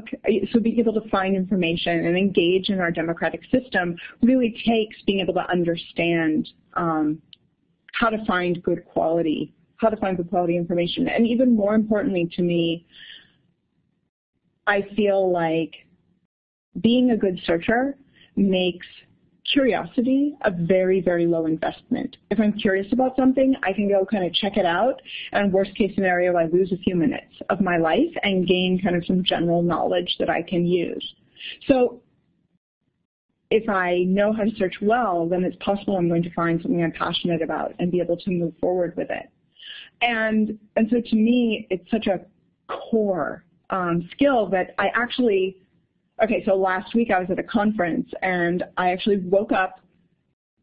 so 0.50 0.60
being 0.60 0.78
able 0.78 0.94
to 0.94 1.06
find 1.10 1.36
information 1.36 2.06
and 2.06 2.16
engage 2.16 2.70
in 2.70 2.80
our 2.80 2.90
democratic 2.90 3.42
system 3.52 3.96
really 4.22 4.56
takes 4.66 4.96
being 5.04 5.20
able 5.20 5.34
to 5.34 5.46
understand 5.50 6.48
um, 6.72 7.20
how 7.92 8.08
to 8.08 8.24
find 8.24 8.62
good 8.62 8.82
quality 8.86 9.52
how 9.80 9.88
to 9.88 9.96
find 9.96 10.16
good 10.16 10.28
quality 10.28 10.56
information. 10.56 11.08
And 11.08 11.26
even 11.26 11.56
more 11.56 11.74
importantly 11.74 12.30
to 12.36 12.42
me, 12.42 12.86
I 14.66 14.82
feel 14.94 15.32
like 15.32 15.74
being 16.80 17.10
a 17.10 17.16
good 17.16 17.40
searcher 17.44 17.96
makes 18.36 18.86
curiosity 19.52 20.36
a 20.42 20.50
very, 20.50 21.00
very 21.00 21.26
low 21.26 21.46
investment. 21.46 22.16
If 22.30 22.38
I'm 22.38 22.52
curious 22.52 22.92
about 22.92 23.16
something, 23.16 23.54
I 23.62 23.72
can 23.72 23.88
go 23.88 24.04
kind 24.04 24.24
of 24.24 24.32
check 24.34 24.56
it 24.56 24.66
out, 24.66 25.00
and 25.32 25.52
worst 25.52 25.74
case 25.74 25.92
scenario, 25.94 26.36
I 26.36 26.44
lose 26.46 26.72
a 26.72 26.76
few 26.76 26.94
minutes 26.94 27.34
of 27.48 27.60
my 27.60 27.76
life 27.76 28.14
and 28.22 28.46
gain 28.46 28.80
kind 28.82 28.94
of 28.94 29.04
some 29.06 29.24
general 29.24 29.62
knowledge 29.62 30.14
that 30.18 30.30
I 30.30 30.42
can 30.42 30.66
use. 30.66 31.14
So 31.66 32.02
if 33.50 33.68
I 33.68 34.04
know 34.06 34.32
how 34.32 34.44
to 34.44 34.54
search 34.56 34.76
well, 34.80 35.28
then 35.28 35.42
it's 35.42 35.56
possible 35.56 35.96
I'm 35.96 36.08
going 36.08 36.22
to 36.22 36.32
find 36.34 36.60
something 36.62 36.82
I'm 36.84 36.92
passionate 36.92 37.42
about 37.42 37.74
and 37.80 37.90
be 37.90 38.00
able 38.00 38.18
to 38.18 38.30
move 38.30 38.54
forward 38.60 38.94
with 38.96 39.10
it. 39.10 39.28
And, 40.02 40.58
and 40.76 40.88
so 40.90 41.00
to 41.00 41.16
me, 41.16 41.66
it's 41.70 41.90
such 41.90 42.06
a 42.06 42.20
core 42.68 43.44
um, 43.70 44.08
skill 44.12 44.48
that 44.50 44.74
I 44.78 44.88
actually 44.94 45.56
Okay, 46.22 46.44
so 46.44 46.54
last 46.54 46.94
week 46.94 47.10
I 47.10 47.18
was 47.18 47.30
at 47.30 47.38
a 47.38 47.42
conference 47.42 48.10
and 48.20 48.62
I 48.76 48.90
actually 48.90 49.18
woke 49.20 49.52
up 49.52 49.80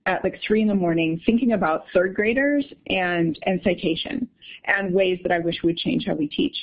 at 0.05 0.23
like 0.23 0.39
three 0.45 0.61
in 0.61 0.67
the 0.67 0.75
morning 0.75 1.19
thinking 1.25 1.53
about 1.53 1.85
third 1.93 2.13
graders 2.13 2.63
and, 2.87 3.37
and 3.43 3.59
citation 3.63 4.27
and 4.65 4.93
ways 4.93 5.19
that 5.23 5.31
I 5.31 5.39
wish 5.39 5.55
would 5.63 5.77
change 5.77 6.05
how 6.05 6.13
we 6.13 6.27
teach. 6.27 6.55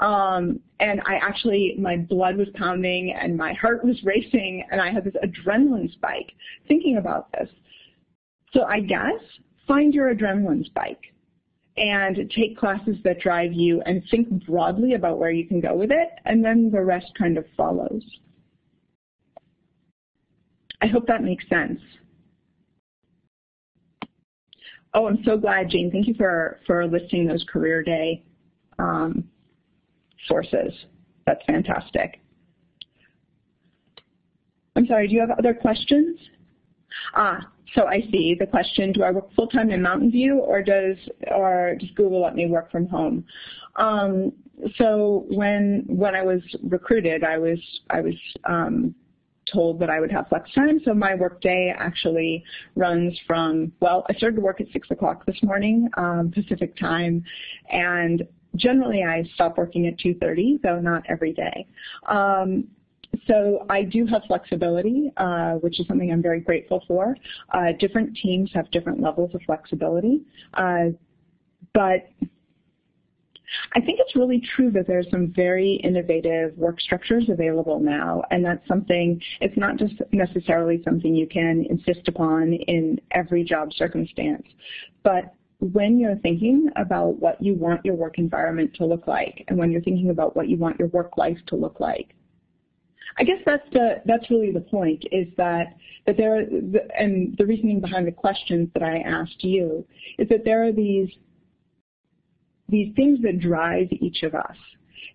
Um, 0.00 0.58
and 0.80 1.00
I 1.06 1.14
actually, 1.14 1.76
my 1.78 1.96
blood 1.96 2.36
was 2.36 2.48
pounding 2.54 3.12
and 3.12 3.36
my 3.36 3.52
heart 3.52 3.84
was 3.84 4.02
racing 4.02 4.64
and 4.72 4.80
I 4.80 4.90
had 4.90 5.04
this 5.04 5.14
adrenaline 5.22 5.92
spike 5.92 6.32
thinking 6.66 6.96
about 6.96 7.30
this. 7.32 7.48
So 8.52 8.64
I 8.64 8.80
guess 8.80 9.20
find 9.68 9.94
your 9.94 10.12
adrenaline 10.12 10.66
spike 10.66 11.14
and 11.76 12.30
take 12.34 12.56
classes 12.56 12.96
that 13.04 13.20
drive 13.20 13.52
you 13.52 13.80
and 13.86 14.02
think 14.10 14.28
broadly 14.46 14.94
about 14.94 15.18
where 15.18 15.30
you 15.30 15.46
can 15.46 15.60
go 15.60 15.74
with 15.74 15.90
it 15.90 16.08
and 16.26 16.44
then 16.44 16.70
the 16.70 16.82
rest 16.82 17.12
kind 17.16 17.38
of 17.38 17.44
follows. 17.56 18.02
I 20.82 20.86
hope 20.86 21.06
that 21.06 21.22
makes 21.22 21.48
sense. 21.48 21.80
Oh, 24.94 25.06
I'm 25.06 25.22
so 25.24 25.38
glad, 25.38 25.70
Jane. 25.70 25.90
Thank 25.90 26.06
you 26.06 26.14
for, 26.14 26.60
for 26.66 26.86
listing 26.86 27.26
those 27.26 27.44
career 27.50 27.82
day 27.82 28.24
um, 28.78 29.24
sources. 30.26 30.72
That's 31.24 31.42
fantastic. 31.46 32.20
I'm 34.76 34.86
sorry, 34.86 35.08
do 35.08 35.14
you 35.14 35.20
have 35.20 35.30
other 35.30 35.54
questions? 35.54 36.18
Ah, 37.14 37.40
so 37.74 37.86
I 37.86 38.00
see 38.10 38.36
the 38.38 38.46
question, 38.46 38.92
do 38.92 39.02
I 39.02 39.10
work 39.10 39.32
full-time 39.34 39.70
in 39.70 39.82
Mountain 39.82 40.10
View 40.10 40.38
or 40.38 40.62
does, 40.62 40.96
or 41.30 41.76
does 41.78 41.90
Google 41.94 42.20
let 42.22 42.34
me 42.34 42.46
work 42.46 42.70
from 42.70 42.86
home? 42.86 43.24
Um, 43.76 44.32
so 44.76 45.24
when, 45.28 45.84
when 45.88 46.14
I 46.14 46.22
was 46.22 46.40
recruited, 46.62 47.24
I 47.24 47.38
was, 47.38 47.58
I 47.90 48.00
was 48.02 48.14
um, 48.44 48.94
told 49.50 49.80
that 49.80 49.90
I 49.90 50.00
would 50.00 50.12
have 50.12 50.28
flex 50.28 50.52
time. 50.52 50.80
So 50.84 50.92
my 50.92 51.14
workday 51.14 51.74
actually 51.76 52.44
runs 52.76 53.18
from, 53.26 53.72
well, 53.80 54.04
I 54.08 54.14
started 54.14 54.36
to 54.36 54.42
work 54.42 54.60
at 54.60 54.66
6 54.72 54.90
o'clock 54.90 55.24
this 55.26 55.42
morning, 55.42 55.88
um, 55.96 56.30
Pacific 56.32 56.76
time, 56.76 57.24
and 57.70 58.26
generally 58.56 59.02
I 59.02 59.24
stop 59.34 59.56
working 59.56 59.86
at 59.86 59.98
2.30, 59.98 60.60
though 60.62 60.80
not 60.80 61.04
every 61.08 61.32
day. 61.32 61.66
Um, 62.06 62.68
so 63.26 63.66
I 63.68 63.82
do 63.82 64.06
have 64.06 64.22
flexibility, 64.26 65.12
uh, 65.16 65.54
which 65.54 65.78
is 65.80 65.86
something 65.86 66.10
I'm 66.10 66.22
very 66.22 66.40
grateful 66.40 66.82
for. 66.88 67.16
Uh, 67.52 67.72
different 67.78 68.16
teams 68.16 68.50
have 68.54 68.70
different 68.70 69.00
levels 69.00 69.34
of 69.34 69.42
flexibility, 69.46 70.22
uh, 70.54 70.86
but 71.74 72.08
I 73.74 73.80
think 73.80 74.00
it's 74.00 74.16
really 74.16 74.42
true 74.56 74.70
that 74.72 74.86
there's 74.86 75.06
some 75.10 75.32
very 75.34 75.74
innovative 75.84 76.56
work 76.56 76.80
structures 76.80 77.24
available 77.28 77.80
now, 77.80 78.22
and 78.30 78.44
that's 78.44 78.66
something, 78.66 79.20
it's 79.40 79.56
not 79.56 79.76
just 79.76 79.94
necessarily 80.12 80.82
something 80.82 81.14
you 81.14 81.26
can 81.26 81.66
insist 81.68 82.08
upon 82.08 82.54
in 82.54 83.00
every 83.10 83.44
job 83.44 83.72
circumstance, 83.74 84.46
but 85.02 85.34
when 85.60 85.98
you're 86.00 86.16
thinking 86.16 86.68
about 86.76 87.20
what 87.20 87.40
you 87.40 87.54
want 87.54 87.84
your 87.84 87.94
work 87.94 88.18
environment 88.18 88.74
to 88.74 88.84
look 88.84 89.06
like, 89.06 89.44
and 89.48 89.56
when 89.56 89.70
you're 89.70 89.82
thinking 89.82 90.10
about 90.10 90.34
what 90.34 90.48
you 90.48 90.56
want 90.56 90.78
your 90.78 90.88
work 90.88 91.16
life 91.16 91.38
to 91.46 91.56
look 91.56 91.78
like, 91.78 92.14
I 93.18 93.24
guess 93.24 93.38
that's 93.44 93.68
the 93.72 94.02
that's 94.06 94.30
really 94.30 94.52
the 94.52 94.60
point 94.60 95.04
is 95.12 95.28
that 95.36 95.76
that 96.06 96.16
there 96.16 96.40
and 96.98 97.36
the 97.36 97.46
reasoning 97.46 97.80
behind 97.80 98.06
the 98.06 98.12
questions 98.12 98.68
that 98.74 98.82
I 98.82 98.98
asked 98.98 99.44
you 99.44 99.86
is 100.18 100.28
that 100.28 100.44
there 100.44 100.64
are 100.64 100.72
these 100.72 101.10
these 102.68 102.94
things 102.96 103.20
that 103.22 103.38
drive 103.38 103.88
each 103.92 104.22
of 104.22 104.34
us. 104.34 104.56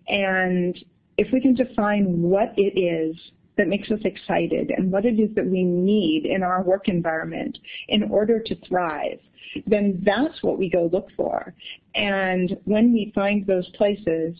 And 0.08 0.78
if 1.18 1.32
we 1.32 1.40
can 1.40 1.54
define 1.54 2.22
what 2.22 2.54
it 2.56 2.78
is 2.78 3.16
that 3.56 3.66
makes 3.66 3.90
us 3.90 3.98
excited 4.04 4.70
and 4.70 4.92
what 4.92 5.04
it 5.04 5.18
is 5.18 5.34
that 5.34 5.44
we 5.44 5.64
need 5.64 6.24
in 6.24 6.44
our 6.44 6.62
work 6.62 6.88
environment 6.88 7.58
in 7.88 8.04
order 8.04 8.40
to 8.40 8.54
thrive, 8.68 9.18
then 9.66 10.00
that's 10.04 10.42
what 10.42 10.58
we 10.58 10.70
go 10.70 10.88
look 10.92 11.08
for. 11.16 11.52
And 11.96 12.56
when 12.64 12.92
we 12.92 13.10
find 13.14 13.44
those 13.46 13.68
places, 13.70 14.36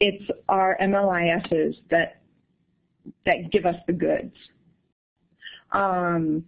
it's 0.00 0.24
our 0.48 0.78
MLISs 0.80 1.76
that 1.90 2.21
that 3.26 3.50
give 3.50 3.66
us 3.66 3.76
the 3.86 3.92
goods. 3.92 4.34
Um, 5.72 6.44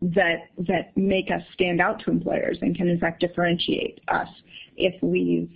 that 0.00 0.48
that 0.58 0.96
make 0.96 1.30
us 1.30 1.42
stand 1.52 1.80
out 1.80 2.00
to 2.00 2.10
employers 2.10 2.58
and 2.60 2.76
can 2.76 2.88
in 2.88 2.98
fact 2.98 3.20
differentiate 3.20 4.00
us 4.08 4.28
if 4.76 5.00
we've 5.00 5.50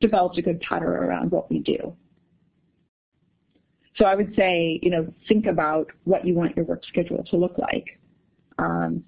developed 0.00 0.36
a 0.36 0.42
good 0.42 0.60
pattern 0.60 0.88
around 0.88 1.30
what 1.30 1.50
we 1.50 1.60
do. 1.60 1.94
So 3.96 4.04
I 4.04 4.14
would 4.14 4.34
say, 4.36 4.80
you 4.82 4.90
know, 4.90 5.12
think 5.28 5.46
about 5.46 5.86
what 6.04 6.26
you 6.26 6.34
want 6.34 6.56
your 6.56 6.64
work 6.64 6.84
schedule 6.84 7.24
to 7.30 7.36
look 7.36 7.56
like. 7.58 7.98
Um, 8.58 9.04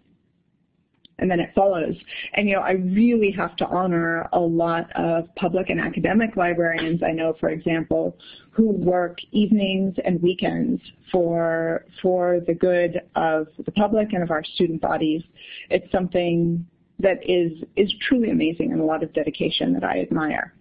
and 1.19 1.31
then 1.31 1.41
it 1.41 1.51
follows. 1.55 1.95
And, 2.35 2.49
you 2.49 2.55
know, 2.55 2.61
I 2.61 2.73
really 2.73 3.31
have 3.33 3.57
to 3.57 3.67
honor 3.67 4.29
a 4.33 4.41
lot 4.41 4.91
of 4.97 5.35
public 5.37 5.71
and 5.71 5.81
academic 5.81 6.37
librarians 6.37 7.03
I 7.03 7.13
know, 7.13 7.35
for 7.41 7.49
example, 7.49 8.17
who 8.51 8.71
work 8.71 9.19
evenings 9.33 9.95
and 10.05 10.21
weekends 10.23 10.81
for, 11.11 11.85
for 12.03 12.41
the 12.47 12.55
good 12.55 13.01
of 13.15 13.49
the 13.65 13.73
public 13.73 14.13
and 14.13 14.23
of 14.23 14.31
our 14.31 14.45
student 14.45 14.81
bodies. 14.81 15.23
It's 15.71 15.91
something 15.91 16.67
that 16.99 17.19
is, 17.29 17.53
is 17.77 17.93
truly 18.09 18.31
amazing 18.31 18.73
and 18.73 18.81
a 18.81 18.85
lot 18.85 19.03
of 19.03 19.13
dedication 19.13 19.73
that 19.75 19.85
I 19.85 20.01
admire. 20.01 20.55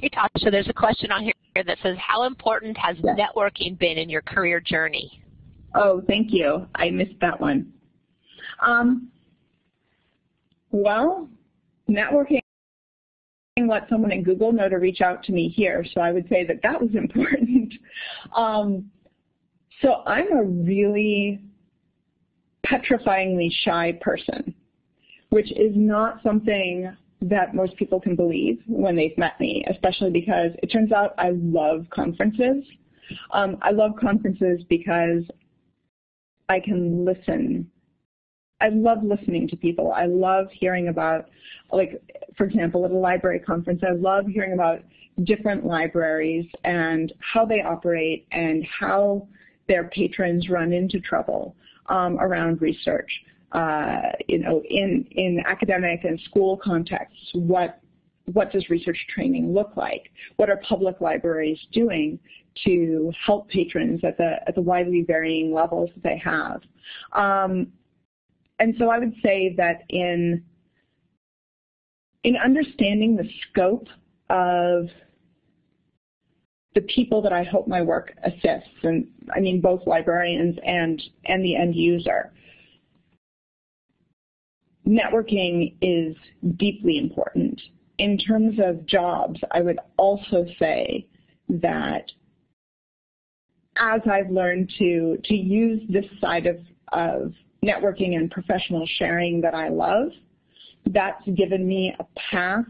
Hey, 0.00 0.08
Tasha, 0.08 0.50
there's 0.50 0.68
a 0.68 0.72
question 0.72 1.12
on 1.12 1.22
here 1.22 1.34
that 1.54 1.78
says, 1.82 1.96
how 1.98 2.24
important 2.24 2.76
has 2.78 2.96
yes. 3.02 3.18
networking 3.18 3.78
been 3.78 3.98
in 3.98 4.08
your 4.08 4.22
career 4.22 4.60
journey? 4.60 5.22
Oh, 5.74 6.02
thank 6.06 6.32
you. 6.32 6.66
I 6.74 6.90
missed 6.90 7.18
that 7.20 7.40
one. 7.40 7.72
Um, 8.60 9.08
well, 10.70 11.28
networking 11.88 12.40
let 13.66 13.88
someone 13.88 14.12
in 14.12 14.22
Google 14.22 14.52
know 14.52 14.68
to 14.68 14.76
reach 14.76 15.00
out 15.00 15.22
to 15.24 15.32
me 15.32 15.48
here, 15.48 15.84
so 15.92 16.00
I 16.00 16.12
would 16.12 16.28
say 16.28 16.44
that 16.46 16.62
that 16.62 16.80
was 16.80 16.90
important. 16.94 17.74
um, 18.34 18.90
so 19.82 20.02
I'm 20.06 20.32
a 20.32 20.42
really 20.42 21.40
petrifyingly 22.66 23.50
shy 23.64 23.98
person, 24.00 24.54
which 25.30 25.50
is 25.52 25.72
not 25.74 26.22
something 26.22 26.94
that 27.22 27.54
most 27.54 27.76
people 27.76 28.00
can 28.00 28.16
believe 28.16 28.62
when 28.66 28.96
they've 28.96 29.16
met 29.18 29.38
me, 29.40 29.64
especially 29.70 30.10
because 30.10 30.52
it 30.62 30.68
turns 30.68 30.92
out 30.92 31.14
I 31.18 31.30
love 31.34 31.86
conferences. 31.90 32.64
Um, 33.32 33.58
I 33.60 33.72
love 33.72 33.92
conferences 34.00 34.62
because 34.68 35.24
I 36.48 36.60
can 36.60 37.04
listen. 37.04 37.70
I 38.60 38.68
love 38.68 39.02
listening 39.02 39.48
to 39.48 39.56
people. 39.56 39.92
I 39.92 40.06
love 40.06 40.46
hearing 40.52 40.88
about, 40.88 41.28
like, 41.72 42.02
for 42.36 42.44
example, 42.44 42.84
at 42.84 42.90
a 42.90 42.96
library 42.96 43.40
conference, 43.40 43.82
I 43.86 43.92
love 43.92 44.26
hearing 44.26 44.52
about 44.52 44.80
different 45.24 45.64
libraries 45.64 46.46
and 46.64 47.12
how 47.20 47.44
they 47.44 47.62
operate 47.62 48.26
and 48.32 48.64
how 48.66 49.28
their 49.68 49.84
patrons 49.84 50.48
run 50.48 50.72
into 50.72 51.00
trouble 51.00 51.54
um, 51.86 52.18
around 52.18 52.60
research 52.62 53.10
you 54.28 54.38
know, 54.38 54.62
in, 54.68 55.06
in 55.12 55.42
academic 55.46 56.04
and 56.04 56.20
school 56.20 56.56
contexts, 56.56 57.30
what, 57.34 57.80
what 58.32 58.52
does 58.52 58.68
research 58.70 58.98
training 59.12 59.52
look 59.52 59.76
like? 59.76 60.10
What 60.36 60.50
are 60.50 60.60
public 60.68 61.00
libraries 61.00 61.58
doing 61.72 62.18
to 62.64 63.12
help 63.24 63.48
patrons 63.48 64.00
at 64.04 64.16
the, 64.16 64.36
at 64.46 64.54
the 64.54 64.60
widely 64.60 65.02
varying 65.06 65.52
levels 65.52 65.90
that 65.94 66.02
they 66.02 66.18
have? 66.18 66.60
Um, 67.12 67.72
and 68.58 68.74
so 68.78 68.88
I 68.88 68.98
would 68.98 69.14
say 69.22 69.54
that 69.56 69.82
in, 69.88 70.44
in 72.24 72.36
understanding 72.36 73.16
the 73.16 73.28
scope 73.50 73.88
of 74.28 74.88
the 76.74 76.82
people 76.82 77.20
that 77.22 77.32
I 77.32 77.42
hope 77.42 77.66
my 77.66 77.82
work 77.82 78.12
assists, 78.22 78.70
and 78.82 79.08
I 79.34 79.40
mean 79.40 79.60
both 79.60 79.86
librarians 79.86 80.56
and, 80.64 81.02
and 81.24 81.44
the 81.44 81.56
end 81.56 81.74
user. 81.74 82.32
Networking 84.90 85.76
is 85.80 86.16
deeply 86.56 86.98
important. 86.98 87.60
In 87.98 88.18
terms 88.18 88.58
of 88.58 88.84
jobs, 88.86 89.38
I 89.52 89.60
would 89.60 89.78
also 89.96 90.44
say 90.58 91.06
that 91.48 92.10
as 93.76 94.00
I've 94.10 94.30
learned 94.30 94.72
to, 94.78 95.16
to 95.24 95.34
use 95.34 95.80
this 95.88 96.06
side 96.20 96.46
of, 96.46 96.58
of 96.92 97.32
networking 97.64 98.16
and 98.16 98.30
professional 98.30 98.84
sharing 98.98 99.40
that 99.42 99.54
I 99.54 99.68
love, 99.68 100.08
that's 100.86 101.22
given 101.36 101.68
me 101.68 101.94
a 102.00 102.04
path 102.18 102.64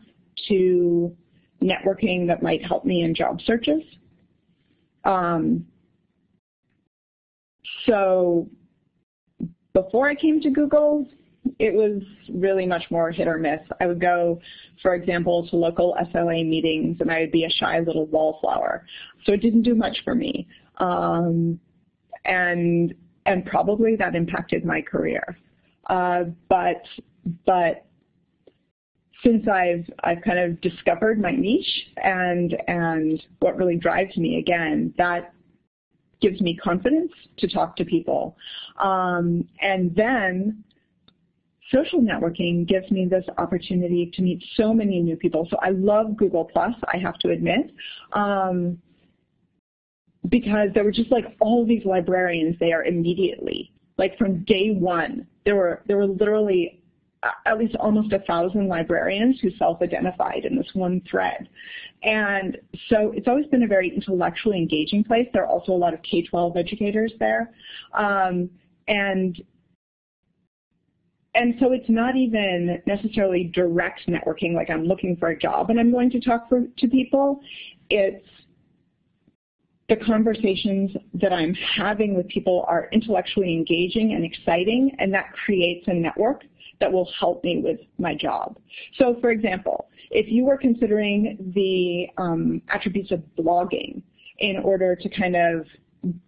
to 0.49 1.17
networking 1.63 2.27
that 2.27 2.43
might 2.43 2.63
help 2.65 2.85
me 2.85 3.03
in 3.03 3.15
job 3.15 3.41
searches. 3.43 3.83
Um, 5.05 5.65
so 7.87 8.49
before 9.73 10.09
I 10.09 10.15
came 10.15 10.41
to 10.43 10.51
Google, 10.51 11.07
it 11.61 11.75
was 11.75 12.03
really 12.33 12.65
much 12.65 12.85
more 12.91 13.11
hit 13.11 13.29
or 13.29 13.37
miss. 13.37 13.61
I 13.81 13.87
would 13.87 14.01
go, 14.01 14.41
for 14.83 14.95
example, 14.95 15.47
to 15.49 15.57
local 15.57 15.95
SLA 16.13 16.49
meetings 16.49 16.97
and 17.01 17.13
I 17.13 17.21
would 17.21 17.33
be 17.33 17.45
a 17.45 17.51
shy 17.51 17.81
little 17.81 18.07
wallflower. 18.07 18.87
So 19.27 19.33
it 19.33 19.43
didn't 19.43 19.63
do 19.63 19.75
much 19.75 19.99
for 20.03 20.15
me. 20.15 20.49
Um, 20.79 21.61
and 22.25 22.95
and 23.27 23.45
probably 23.45 23.95
that 23.97 24.15
impacted 24.15 24.65
my 24.65 24.81
career. 24.81 25.37
Uh, 25.91 26.25
but 26.49 26.83
but 27.45 27.85
since 29.23 29.47
I've 29.47 29.85
I've 30.03 30.23
kind 30.23 30.39
of 30.39 30.59
discovered 30.63 31.21
my 31.21 31.33
niche 31.33 31.89
and 32.03 32.57
and 32.69 33.23
what 33.41 33.59
really 33.59 33.77
drives 33.77 34.17
me 34.17 34.39
again, 34.39 34.95
that 34.97 35.35
gives 36.23 36.41
me 36.41 36.57
confidence 36.57 37.13
to 37.37 37.49
talk 37.49 37.77
to 37.77 37.85
people. 37.85 38.37
Um, 38.83 39.47
and 39.61 39.95
then 39.95 40.65
social 41.73 42.01
networking 42.01 42.67
gives 42.67 42.91
me 42.91 43.07
this 43.07 43.25
opportunity 43.39 44.11
to 44.15 44.23
meet 44.23 44.43
so 44.57 44.73
many 44.73 45.01
new 45.01 45.17
people. 45.17 45.47
So 45.51 45.57
I 45.63 45.71
love 45.71 46.17
Google 46.17 46.45
Plus, 46.45 46.75
I 46.93 46.99
have 46.99 47.19
to 47.21 47.31
admit. 47.31 47.73
Um, 48.13 48.79
because 50.29 50.69
there 50.75 50.85
were 50.85 50.93
just 50.93 51.11
like 51.11 51.25
all 51.41 51.67
these 51.67 51.85
librarians 51.85 52.57
there 52.61 52.85
immediately. 52.85 53.73
Like 53.97 54.19
from 54.19 54.45
day 54.45 54.71
one, 54.71 55.27
there 55.45 55.57
were 55.57 55.83
there 55.87 55.97
were 55.97 56.07
literally 56.07 56.83
at 57.45 57.59
least 57.59 57.77
almost 57.77 58.13
a 58.13 58.19
thousand 58.21 58.67
librarians 58.67 59.39
who 59.41 59.51
self-identified 59.59 60.45
in 60.47 60.57
this 60.57 60.69
one 60.73 61.03
thread. 61.11 61.49
And 62.03 62.57
so 62.89 63.13
it's 63.15 63.29
always 63.29 63.47
been 63.47 63.63
a 63.63 63.67
very 63.67 63.95
intellectually 63.95 64.57
engaging 64.57 65.05
place. 65.05 65.29
There 65.33 65.43
are 65.43 65.49
also 65.49 65.73
a 65.73 65.75
lot 65.75 65.93
of 65.93 66.03
K-12 66.03 66.57
educators 66.57 67.13
there. 67.19 67.53
Um, 67.93 68.49
and 68.89 69.39
and 71.41 71.55
so 71.59 71.73
it's 71.73 71.89
not 71.89 72.17
even 72.17 72.83
necessarily 72.85 73.45
direct 73.55 74.07
networking, 74.07 74.53
like 74.53 74.69
I'm 74.69 74.85
looking 74.85 75.17
for 75.17 75.31
a 75.31 75.39
job 75.39 75.71
and 75.71 75.81
I'm 75.81 75.91
going 75.91 76.11
to 76.11 76.21
talk 76.21 76.51
for, 76.51 76.67
to 76.77 76.87
people. 76.87 77.41
It's 77.89 78.27
the 79.89 79.97
conversations 79.97 80.91
that 81.15 81.33
I'm 81.33 81.55
having 81.55 82.15
with 82.15 82.29
people 82.29 82.67
are 82.69 82.91
intellectually 82.93 83.55
engaging 83.55 84.13
and 84.13 84.23
exciting, 84.23 84.95
and 84.99 85.15
that 85.15 85.33
creates 85.33 85.89
a 85.89 85.95
network 85.95 86.43
that 86.79 86.93
will 86.93 87.11
help 87.19 87.43
me 87.43 87.63
with 87.65 87.81
my 87.99 88.15
job. 88.15 88.59
So 88.97 89.17
for 89.23 89.31
example, 89.31 89.89
if 90.11 90.31
you 90.31 90.45
were 90.45 90.59
considering 90.59 91.39
the 91.55 92.09
um, 92.23 92.61
attributes 92.69 93.13
of 93.13 93.23
blogging 93.39 94.03
in 94.41 94.59
order 94.59 94.95
to 94.95 95.09
kind 95.09 95.37
of 95.37 95.65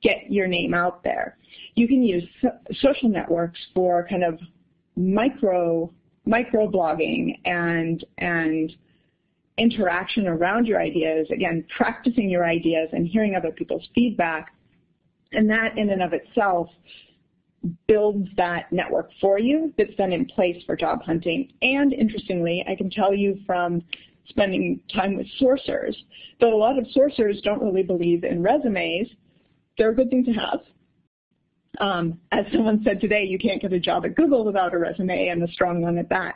get 0.02 0.30
your 0.30 0.46
name 0.46 0.72
out 0.72 1.04
there, 1.04 1.36
you 1.74 1.86
can 1.86 2.02
use 2.02 2.24
so 2.40 2.48
social 2.80 3.10
networks 3.10 3.60
for 3.74 4.06
kind 4.08 4.24
of 4.24 4.38
micro 4.97 5.90
micro 6.24 6.70
blogging 6.70 7.38
and 7.45 8.05
and 8.18 8.72
interaction 9.59 10.26
around 10.26 10.66
your 10.66 10.80
ideas, 10.80 11.26
again, 11.30 11.64
practicing 11.76 12.28
your 12.30 12.45
ideas 12.45 12.88
and 12.93 13.07
hearing 13.07 13.34
other 13.34 13.53
people's 13.53 13.86
feedback, 13.95 14.53
and 15.32 15.49
that 15.51 15.76
in 15.76 15.90
and 15.90 16.03
of 16.03 16.12
itself 16.12 16.68
builds 17.86 18.28
that 18.36 18.72
network 18.72 19.11
for 19.20 19.38
you 19.38 19.72
that's 19.78 19.93
then 19.97 20.12
in 20.12 20.24
place 20.26 20.62
for 20.66 20.74
job 20.74 21.03
hunting. 21.03 21.53
And 21.62 21.93
interestingly, 21.93 22.64
I 22.68 22.74
can 22.74 22.90
tell 22.90 23.14
you 23.14 23.38
from 23.47 23.82
spending 24.28 24.80
time 24.93 25.16
with 25.16 25.26
sourcers 25.40 25.95
that 26.40 26.49
a 26.49 26.57
lot 26.57 26.78
of 26.78 26.86
sourcers 26.97 27.43
don't 27.43 27.62
really 27.62 27.82
believe 27.82 28.24
in 28.24 28.43
resumes. 28.43 29.09
They're 29.78 29.90
a 29.90 29.95
good 29.95 30.11
thing 30.11 30.24
to 30.24 30.32
have. 30.32 30.61
Um, 31.78 32.18
as 32.32 32.44
someone 32.52 32.82
said 32.84 33.00
today, 33.00 33.24
you 33.24 33.38
can't 33.38 33.60
get 33.60 33.72
a 33.72 33.80
job 33.80 34.04
at 34.04 34.14
Google 34.14 34.44
without 34.44 34.74
a 34.74 34.78
resume 34.78 35.28
and 35.28 35.42
a 35.42 35.52
strong 35.52 35.80
one 35.80 35.98
at 35.98 36.08
that. 36.10 36.34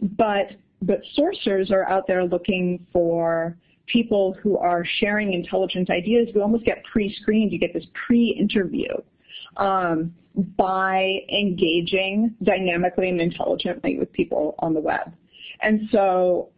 But, 0.00 0.52
but 0.82 1.02
sourcers 1.18 1.70
are 1.70 1.88
out 1.88 2.06
there 2.06 2.24
looking 2.24 2.86
for 2.92 3.56
people 3.86 4.36
who 4.42 4.56
are 4.56 4.84
sharing 4.98 5.32
intelligent 5.34 5.90
ideas. 5.90 6.28
You 6.34 6.42
almost 6.42 6.64
get 6.64 6.82
pre-screened. 6.84 7.52
You 7.52 7.58
get 7.58 7.74
this 7.74 7.86
pre-interview. 8.06 8.88
Um, 9.56 10.14
by 10.56 11.18
engaging 11.28 12.34
dynamically 12.42 13.08
and 13.08 13.20
intelligently 13.20 13.98
with 13.98 14.12
people 14.12 14.54
on 14.60 14.74
the 14.74 14.80
web. 14.80 15.12
And 15.60 15.88
so 15.90 16.50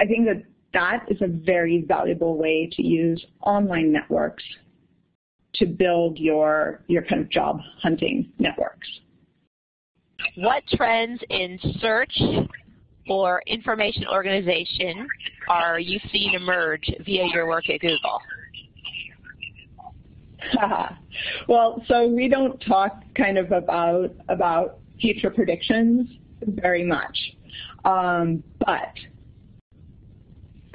I 0.00 0.06
think 0.06 0.26
that 0.26 0.42
that 0.72 1.06
is 1.08 1.22
a 1.22 1.28
very 1.28 1.84
valuable 1.86 2.36
way 2.36 2.68
to 2.72 2.82
use 2.82 3.24
online 3.42 3.92
networks 3.92 4.42
to 5.56 5.66
build 5.66 6.18
your, 6.18 6.82
your 6.86 7.02
kind 7.02 7.22
of 7.22 7.30
job 7.30 7.60
hunting 7.82 8.32
networks. 8.38 8.88
What 10.36 10.62
trends 10.68 11.20
in 11.30 11.58
search 11.80 12.16
or 13.08 13.42
information 13.46 14.06
organization 14.10 15.06
are 15.48 15.78
you 15.78 16.00
seeing 16.10 16.34
emerge 16.34 16.90
via 17.04 17.26
your 17.32 17.46
work 17.46 17.68
at 17.68 17.80
Google? 17.80 18.20
well, 21.48 21.82
so 21.88 22.06
we 22.06 22.28
don't 22.28 22.58
talk 22.66 23.02
kind 23.16 23.38
of 23.38 23.52
about 23.52 24.14
about 24.28 24.78
future 25.00 25.30
predictions 25.30 26.08
very 26.42 26.84
much, 26.84 27.16
um, 27.84 28.42
but 28.60 28.92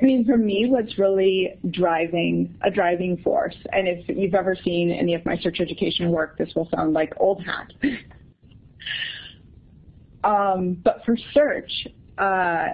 I 0.01 0.05
mean, 0.05 0.25
for 0.25 0.37
me, 0.37 0.67
what's 0.69 0.97
really 0.97 1.59
driving 1.71 2.57
a 2.61 2.71
driving 2.71 3.17
force, 3.17 3.55
and 3.73 3.87
if 3.87 4.07
you've 4.07 4.33
ever 4.33 4.55
seen 4.55 4.91
any 4.91 5.13
of 5.13 5.25
my 5.25 5.37
search 5.37 5.59
education 5.59 6.09
work, 6.09 6.37
this 6.37 6.49
will 6.55 6.69
sound 6.73 6.93
like 6.93 7.13
old 7.17 7.43
hat. 7.43 7.73
um, 10.23 10.77
but 10.83 11.01
for 11.05 11.17
search, 11.33 11.87
uh, 12.17 12.67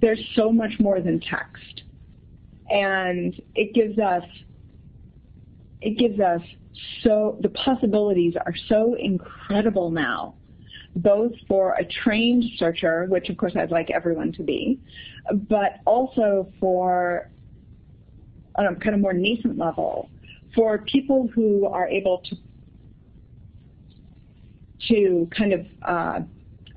there's 0.00 0.20
so 0.36 0.52
much 0.52 0.72
more 0.78 1.00
than 1.00 1.18
text, 1.18 1.82
and 2.68 3.34
it 3.54 3.74
gives 3.74 3.98
us 3.98 4.24
it 5.80 5.96
gives 5.96 6.20
us 6.20 6.42
so, 7.02 7.38
the 7.40 7.48
possibilities 7.50 8.34
are 8.36 8.54
so 8.68 8.94
incredible 8.94 9.90
now, 9.90 10.34
both 11.02 11.32
for 11.46 11.74
a 11.74 11.84
trained 11.84 12.44
searcher, 12.56 13.06
which 13.08 13.28
of 13.28 13.36
course 13.36 13.54
I'd 13.56 13.70
like 13.70 13.90
everyone 13.90 14.32
to 14.32 14.42
be, 14.42 14.80
but 15.48 15.80
also 15.86 16.52
for 16.60 17.30
on 18.56 18.66
a 18.66 18.74
kind 18.76 18.94
of 18.94 19.00
more 19.00 19.12
nascent 19.12 19.56
level, 19.56 20.10
for 20.54 20.78
people 20.78 21.28
who 21.34 21.66
are 21.66 21.88
able 21.88 22.22
to 22.28 22.36
to 24.88 25.28
kind 25.36 25.52
of 25.52 25.66
uh, 25.82 26.20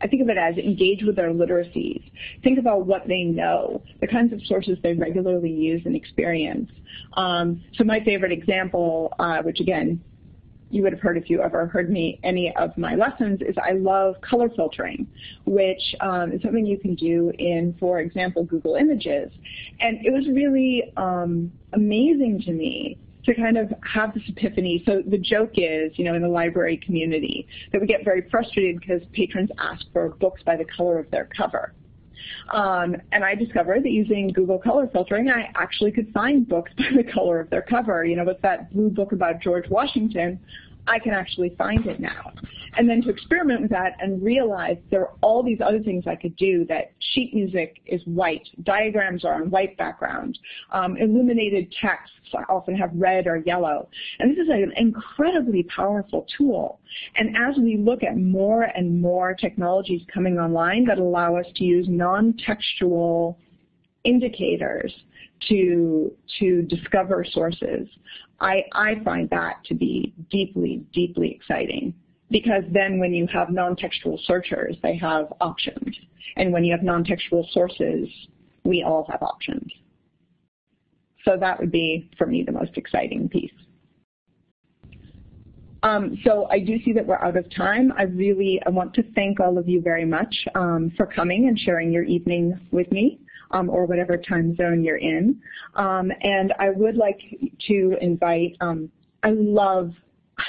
I 0.01 0.07
think 0.07 0.21
of 0.21 0.29
it 0.29 0.37
as 0.37 0.57
engage 0.57 1.03
with 1.03 1.15
their 1.15 1.31
literacies. 1.31 2.11
Think 2.43 2.57
about 2.57 2.85
what 2.85 3.07
they 3.07 3.23
know, 3.23 3.83
the 3.99 4.07
kinds 4.07 4.33
of 4.33 4.43
sources 4.45 4.77
they 4.81 4.93
regularly 4.93 5.51
use 5.51 5.83
and 5.85 5.95
experience. 5.95 6.71
Um, 7.13 7.63
so 7.75 7.83
my 7.83 7.99
favorite 8.03 8.31
example, 8.31 9.13
uh, 9.19 9.41
which 9.43 9.59
again, 9.59 10.01
you 10.71 10.83
would 10.83 10.93
have 10.93 11.01
heard 11.01 11.17
if 11.17 11.29
you 11.29 11.41
ever 11.41 11.67
heard 11.67 11.89
me 11.89 12.19
any 12.23 12.53
of 12.55 12.77
my 12.77 12.95
lessons, 12.95 13.41
is 13.41 13.55
I 13.61 13.73
love 13.73 14.15
color 14.21 14.49
filtering, 14.49 15.07
which 15.45 15.95
um, 15.99 16.31
is 16.31 16.41
something 16.41 16.65
you 16.65 16.79
can 16.79 16.95
do 16.95 17.31
in, 17.37 17.75
for 17.79 17.99
example, 17.99 18.43
Google 18.43 18.75
Images. 18.75 19.31
And 19.79 20.05
it 20.05 20.11
was 20.11 20.27
really 20.27 20.91
um, 20.97 21.51
amazing 21.73 22.41
to 22.45 22.51
me 22.51 22.97
to 23.25 23.35
kind 23.35 23.57
of 23.57 23.71
have 23.83 24.13
this 24.13 24.23
epiphany. 24.27 24.83
So 24.85 25.03
the 25.05 25.17
joke 25.17 25.51
is, 25.55 25.91
you 25.95 26.05
know, 26.05 26.15
in 26.15 26.21
the 26.21 26.27
library 26.27 26.77
community, 26.77 27.47
that 27.71 27.79
we 27.79 27.87
get 27.87 28.03
very 28.03 28.27
frustrated 28.29 28.79
because 28.79 29.01
patrons 29.13 29.49
ask 29.59 29.85
for 29.93 30.09
books 30.09 30.41
by 30.43 30.55
the 30.55 30.65
color 30.65 30.97
of 30.97 31.09
their 31.11 31.25
cover. 31.25 31.73
Um, 32.49 32.95
and 33.11 33.23
I 33.23 33.35
discovered 33.35 33.83
that 33.83 33.91
using 33.91 34.29
Google 34.29 34.59
color 34.59 34.89
filtering, 34.91 35.29
I 35.29 35.51
actually 35.55 35.91
could 35.91 36.11
find 36.13 36.47
books 36.47 36.71
by 36.77 36.89
the 36.95 37.03
color 37.03 37.39
of 37.39 37.49
their 37.49 37.61
cover. 37.61 38.05
You 38.05 38.15
know, 38.15 38.25
with 38.25 38.41
that 38.41 38.73
blue 38.73 38.89
book 38.89 39.11
about 39.11 39.41
George 39.41 39.69
Washington, 39.69 40.39
I 40.87 40.99
can 40.99 41.13
actually 41.13 41.55
find 41.57 41.85
it 41.85 41.99
now. 41.99 42.33
And 42.77 42.89
then 42.89 43.01
to 43.01 43.09
experiment 43.09 43.61
with 43.61 43.71
that 43.71 43.93
and 43.99 44.23
realize 44.23 44.77
there 44.89 45.01
are 45.01 45.13
all 45.21 45.43
these 45.43 45.59
other 45.63 45.79
things 45.79 46.05
I 46.07 46.15
could 46.15 46.35
do 46.35 46.65
that 46.65 46.91
sheet 46.99 47.33
music 47.33 47.81
is 47.85 48.01
white, 48.05 48.47
diagrams 48.63 49.25
are 49.25 49.35
on 49.35 49.49
white 49.49 49.77
background, 49.77 50.39
um, 50.71 50.97
illuminated 50.97 51.73
texts 51.81 52.15
often 52.49 52.75
have 52.75 52.89
red 52.93 53.27
or 53.27 53.37
yellow. 53.37 53.89
And 54.19 54.31
this 54.31 54.43
is 54.43 54.49
an 54.49 54.71
incredibly 54.77 55.63
powerful 55.63 56.25
tool. 56.37 56.79
And 57.15 57.35
as 57.35 57.57
we 57.57 57.77
look 57.77 58.03
at 58.03 58.17
more 58.17 58.63
and 58.63 59.01
more 59.01 59.33
technologies 59.33 60.01
coming 60.13 60.37
online 60.37 60.85
that 60.85 60.97
allow 60.97 61.35
us 61.35 61.45
to 61.55 61.63
use 61.63 61.87
non-textual 61.89 63.37
indicators 64.03 64.93
to, 65.49 66.11
to 66.39 66.61
discover 66.63 67.25
sources, 67.29 67.87
I, 68.39 68.63
I 68.73 68.95
find 69.03 69.29
that 69.29 69.63
to 69.65 69.75
be 69.75 70.13
deeply, 70.29 70.83
deeply 70.93 71.31
exciting. 71.31 71.93
Because 72.31 72.63
then 72.71 72.97
when 72.97 73.13
you 73.13 73.27
have 73.27 73.49
non-textual 73.49 74.19
searchers, 74.25 74.77
they 74.81 74.97
have 74.97 75.33
options. 75.41 75.95
And 76.37 76.51
when 76.53 76.63
you 76.63 76.71
have 76.71 76.81
non-textual 76.83 77.47
sources, 77.51 78.07
we 78.63 78.83
all 78.83 79.05
have 79.11 79.21
options. 79.21 79.69
So 81.25 81.37
that 81.39 81.59
would 81.59 81.71
be, 81.71 82.09
for 82.17 82.25
me, 82.25 82.43
the 82.43 82.51
most 82.51 82.77
exciting 82.77 83.29
piece. 83.29 83.51
Um, 85.83 86.17
so 86.23 86.47
I 86.49 86.59
do 86.59 86.79
see 86.83 86.93
that 86.93 87.05
we're 87.05 87.17
out 87.17 87.35
of 87.35 87.53
time. 87.55 87.91
I 87.97 88.03
really 88.03 88.61
I 88.65 88.69
want 88.69 88.93
to 88.95 89.03
thank 89.15 89.39
all 89.39 89.57
of 89.57 89.67
you 89.67 89.81
very 89.81 90.05
much 90.05 90.33
um, 90.53 90.91
for 90.95 91.07
coming 91.07 91.47
and 91.47 91.59
sharing 91.59 91.91
your 91.91 92.03
evening 92.03 92.59
with 92.71 92.91
me 92.91 93.19
um, 93.49 93.69
or 93.69 93.85
whatever 93.85 94.15
time 94.15 94.55
zone 94.55 94.83
you're 94.83 94.97
in. 94.97 95.41
Um, 95.75 96.11
and 96.21 96.53
I 96.59 96.69
would 96.69 96.95
like 96.95 97.19
to 97.67 97.97
invite, 97.99 98.57
um, 98.61 98.91
I 99.23 99.31
love 99.31 99.91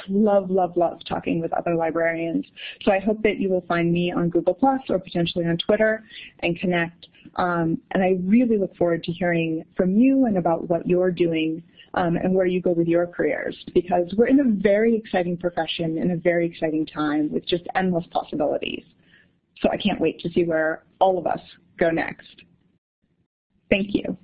love, 0.08 0.50
love, 0.50 0.76
love 0.76 1.00
talking 1.08 1.40
with 1.40 1.52
other 1.52 1.74
librarians. 1.74 2.46
So 2.82 2.92
I 2.92 2.98
hope 2.98 3.22
that 3.22 3.38
you 3.38 3.48
will 3.48 3.64
find 3.68 3.92
me 3.92 4.12
on 4.12 4.28
Google 4.28 4.54
Plus 4.54 4.80
or 4.88 4.98
potentially 4.98 5.44
on 5.44 5.58
Twitter 5.58 6.04
and 6.40 6.58
connect. 6.58 7.08
Um, 7.36 7.78
and 7.92 8.02
I 8.02 8.18
really 8.24 8.58
look 8.58 8.76
forward 8.76 9.04
to 9.04 9.12
hearing 9.12 9.64
from 9.76 9.96
you 9.96 10.26
and 10.26 10.38
about 10.38 10.68
what 10.68 10.86
you're 10.86 11.10
doing 11.10 11.62
um, 11.94 12.16
and 12.16 12.34
where 12.34 12.46
you 12.46 12.60
go 12.60 12.72
with 12.72 12.88
your 12.88 13.06
careers 13.06 13.56
because 13.74 14.12
we're 14.16 14.28
in 14.28 14.40
a 14.40 14.62
very 14.62 14.96
exciting 14.96 15.36
profession 15.36 15.98
in 15.98 16.12
a 16.12 16.16
very 16.16 16.46
exciting 16.46 16.86
time 16.86 17.30
with 17.30 17.46
just 17.46 17.64
endless 17.74 18.06
possibilities. 18.10 18.84
So 19.60 19.68
I 19.70 19.76
can't 19.76 20.00
wait 20.00 20.18
to 20.20 20.30
see 20.30 20.44
where 20.44 20.84
all 21.00 21.18
of 21.18 21.26
us 21.26 21.40
go 21.78 21.90
next. 21.90 22.42
Thank 23.70 23.94
you. 23.94 24.16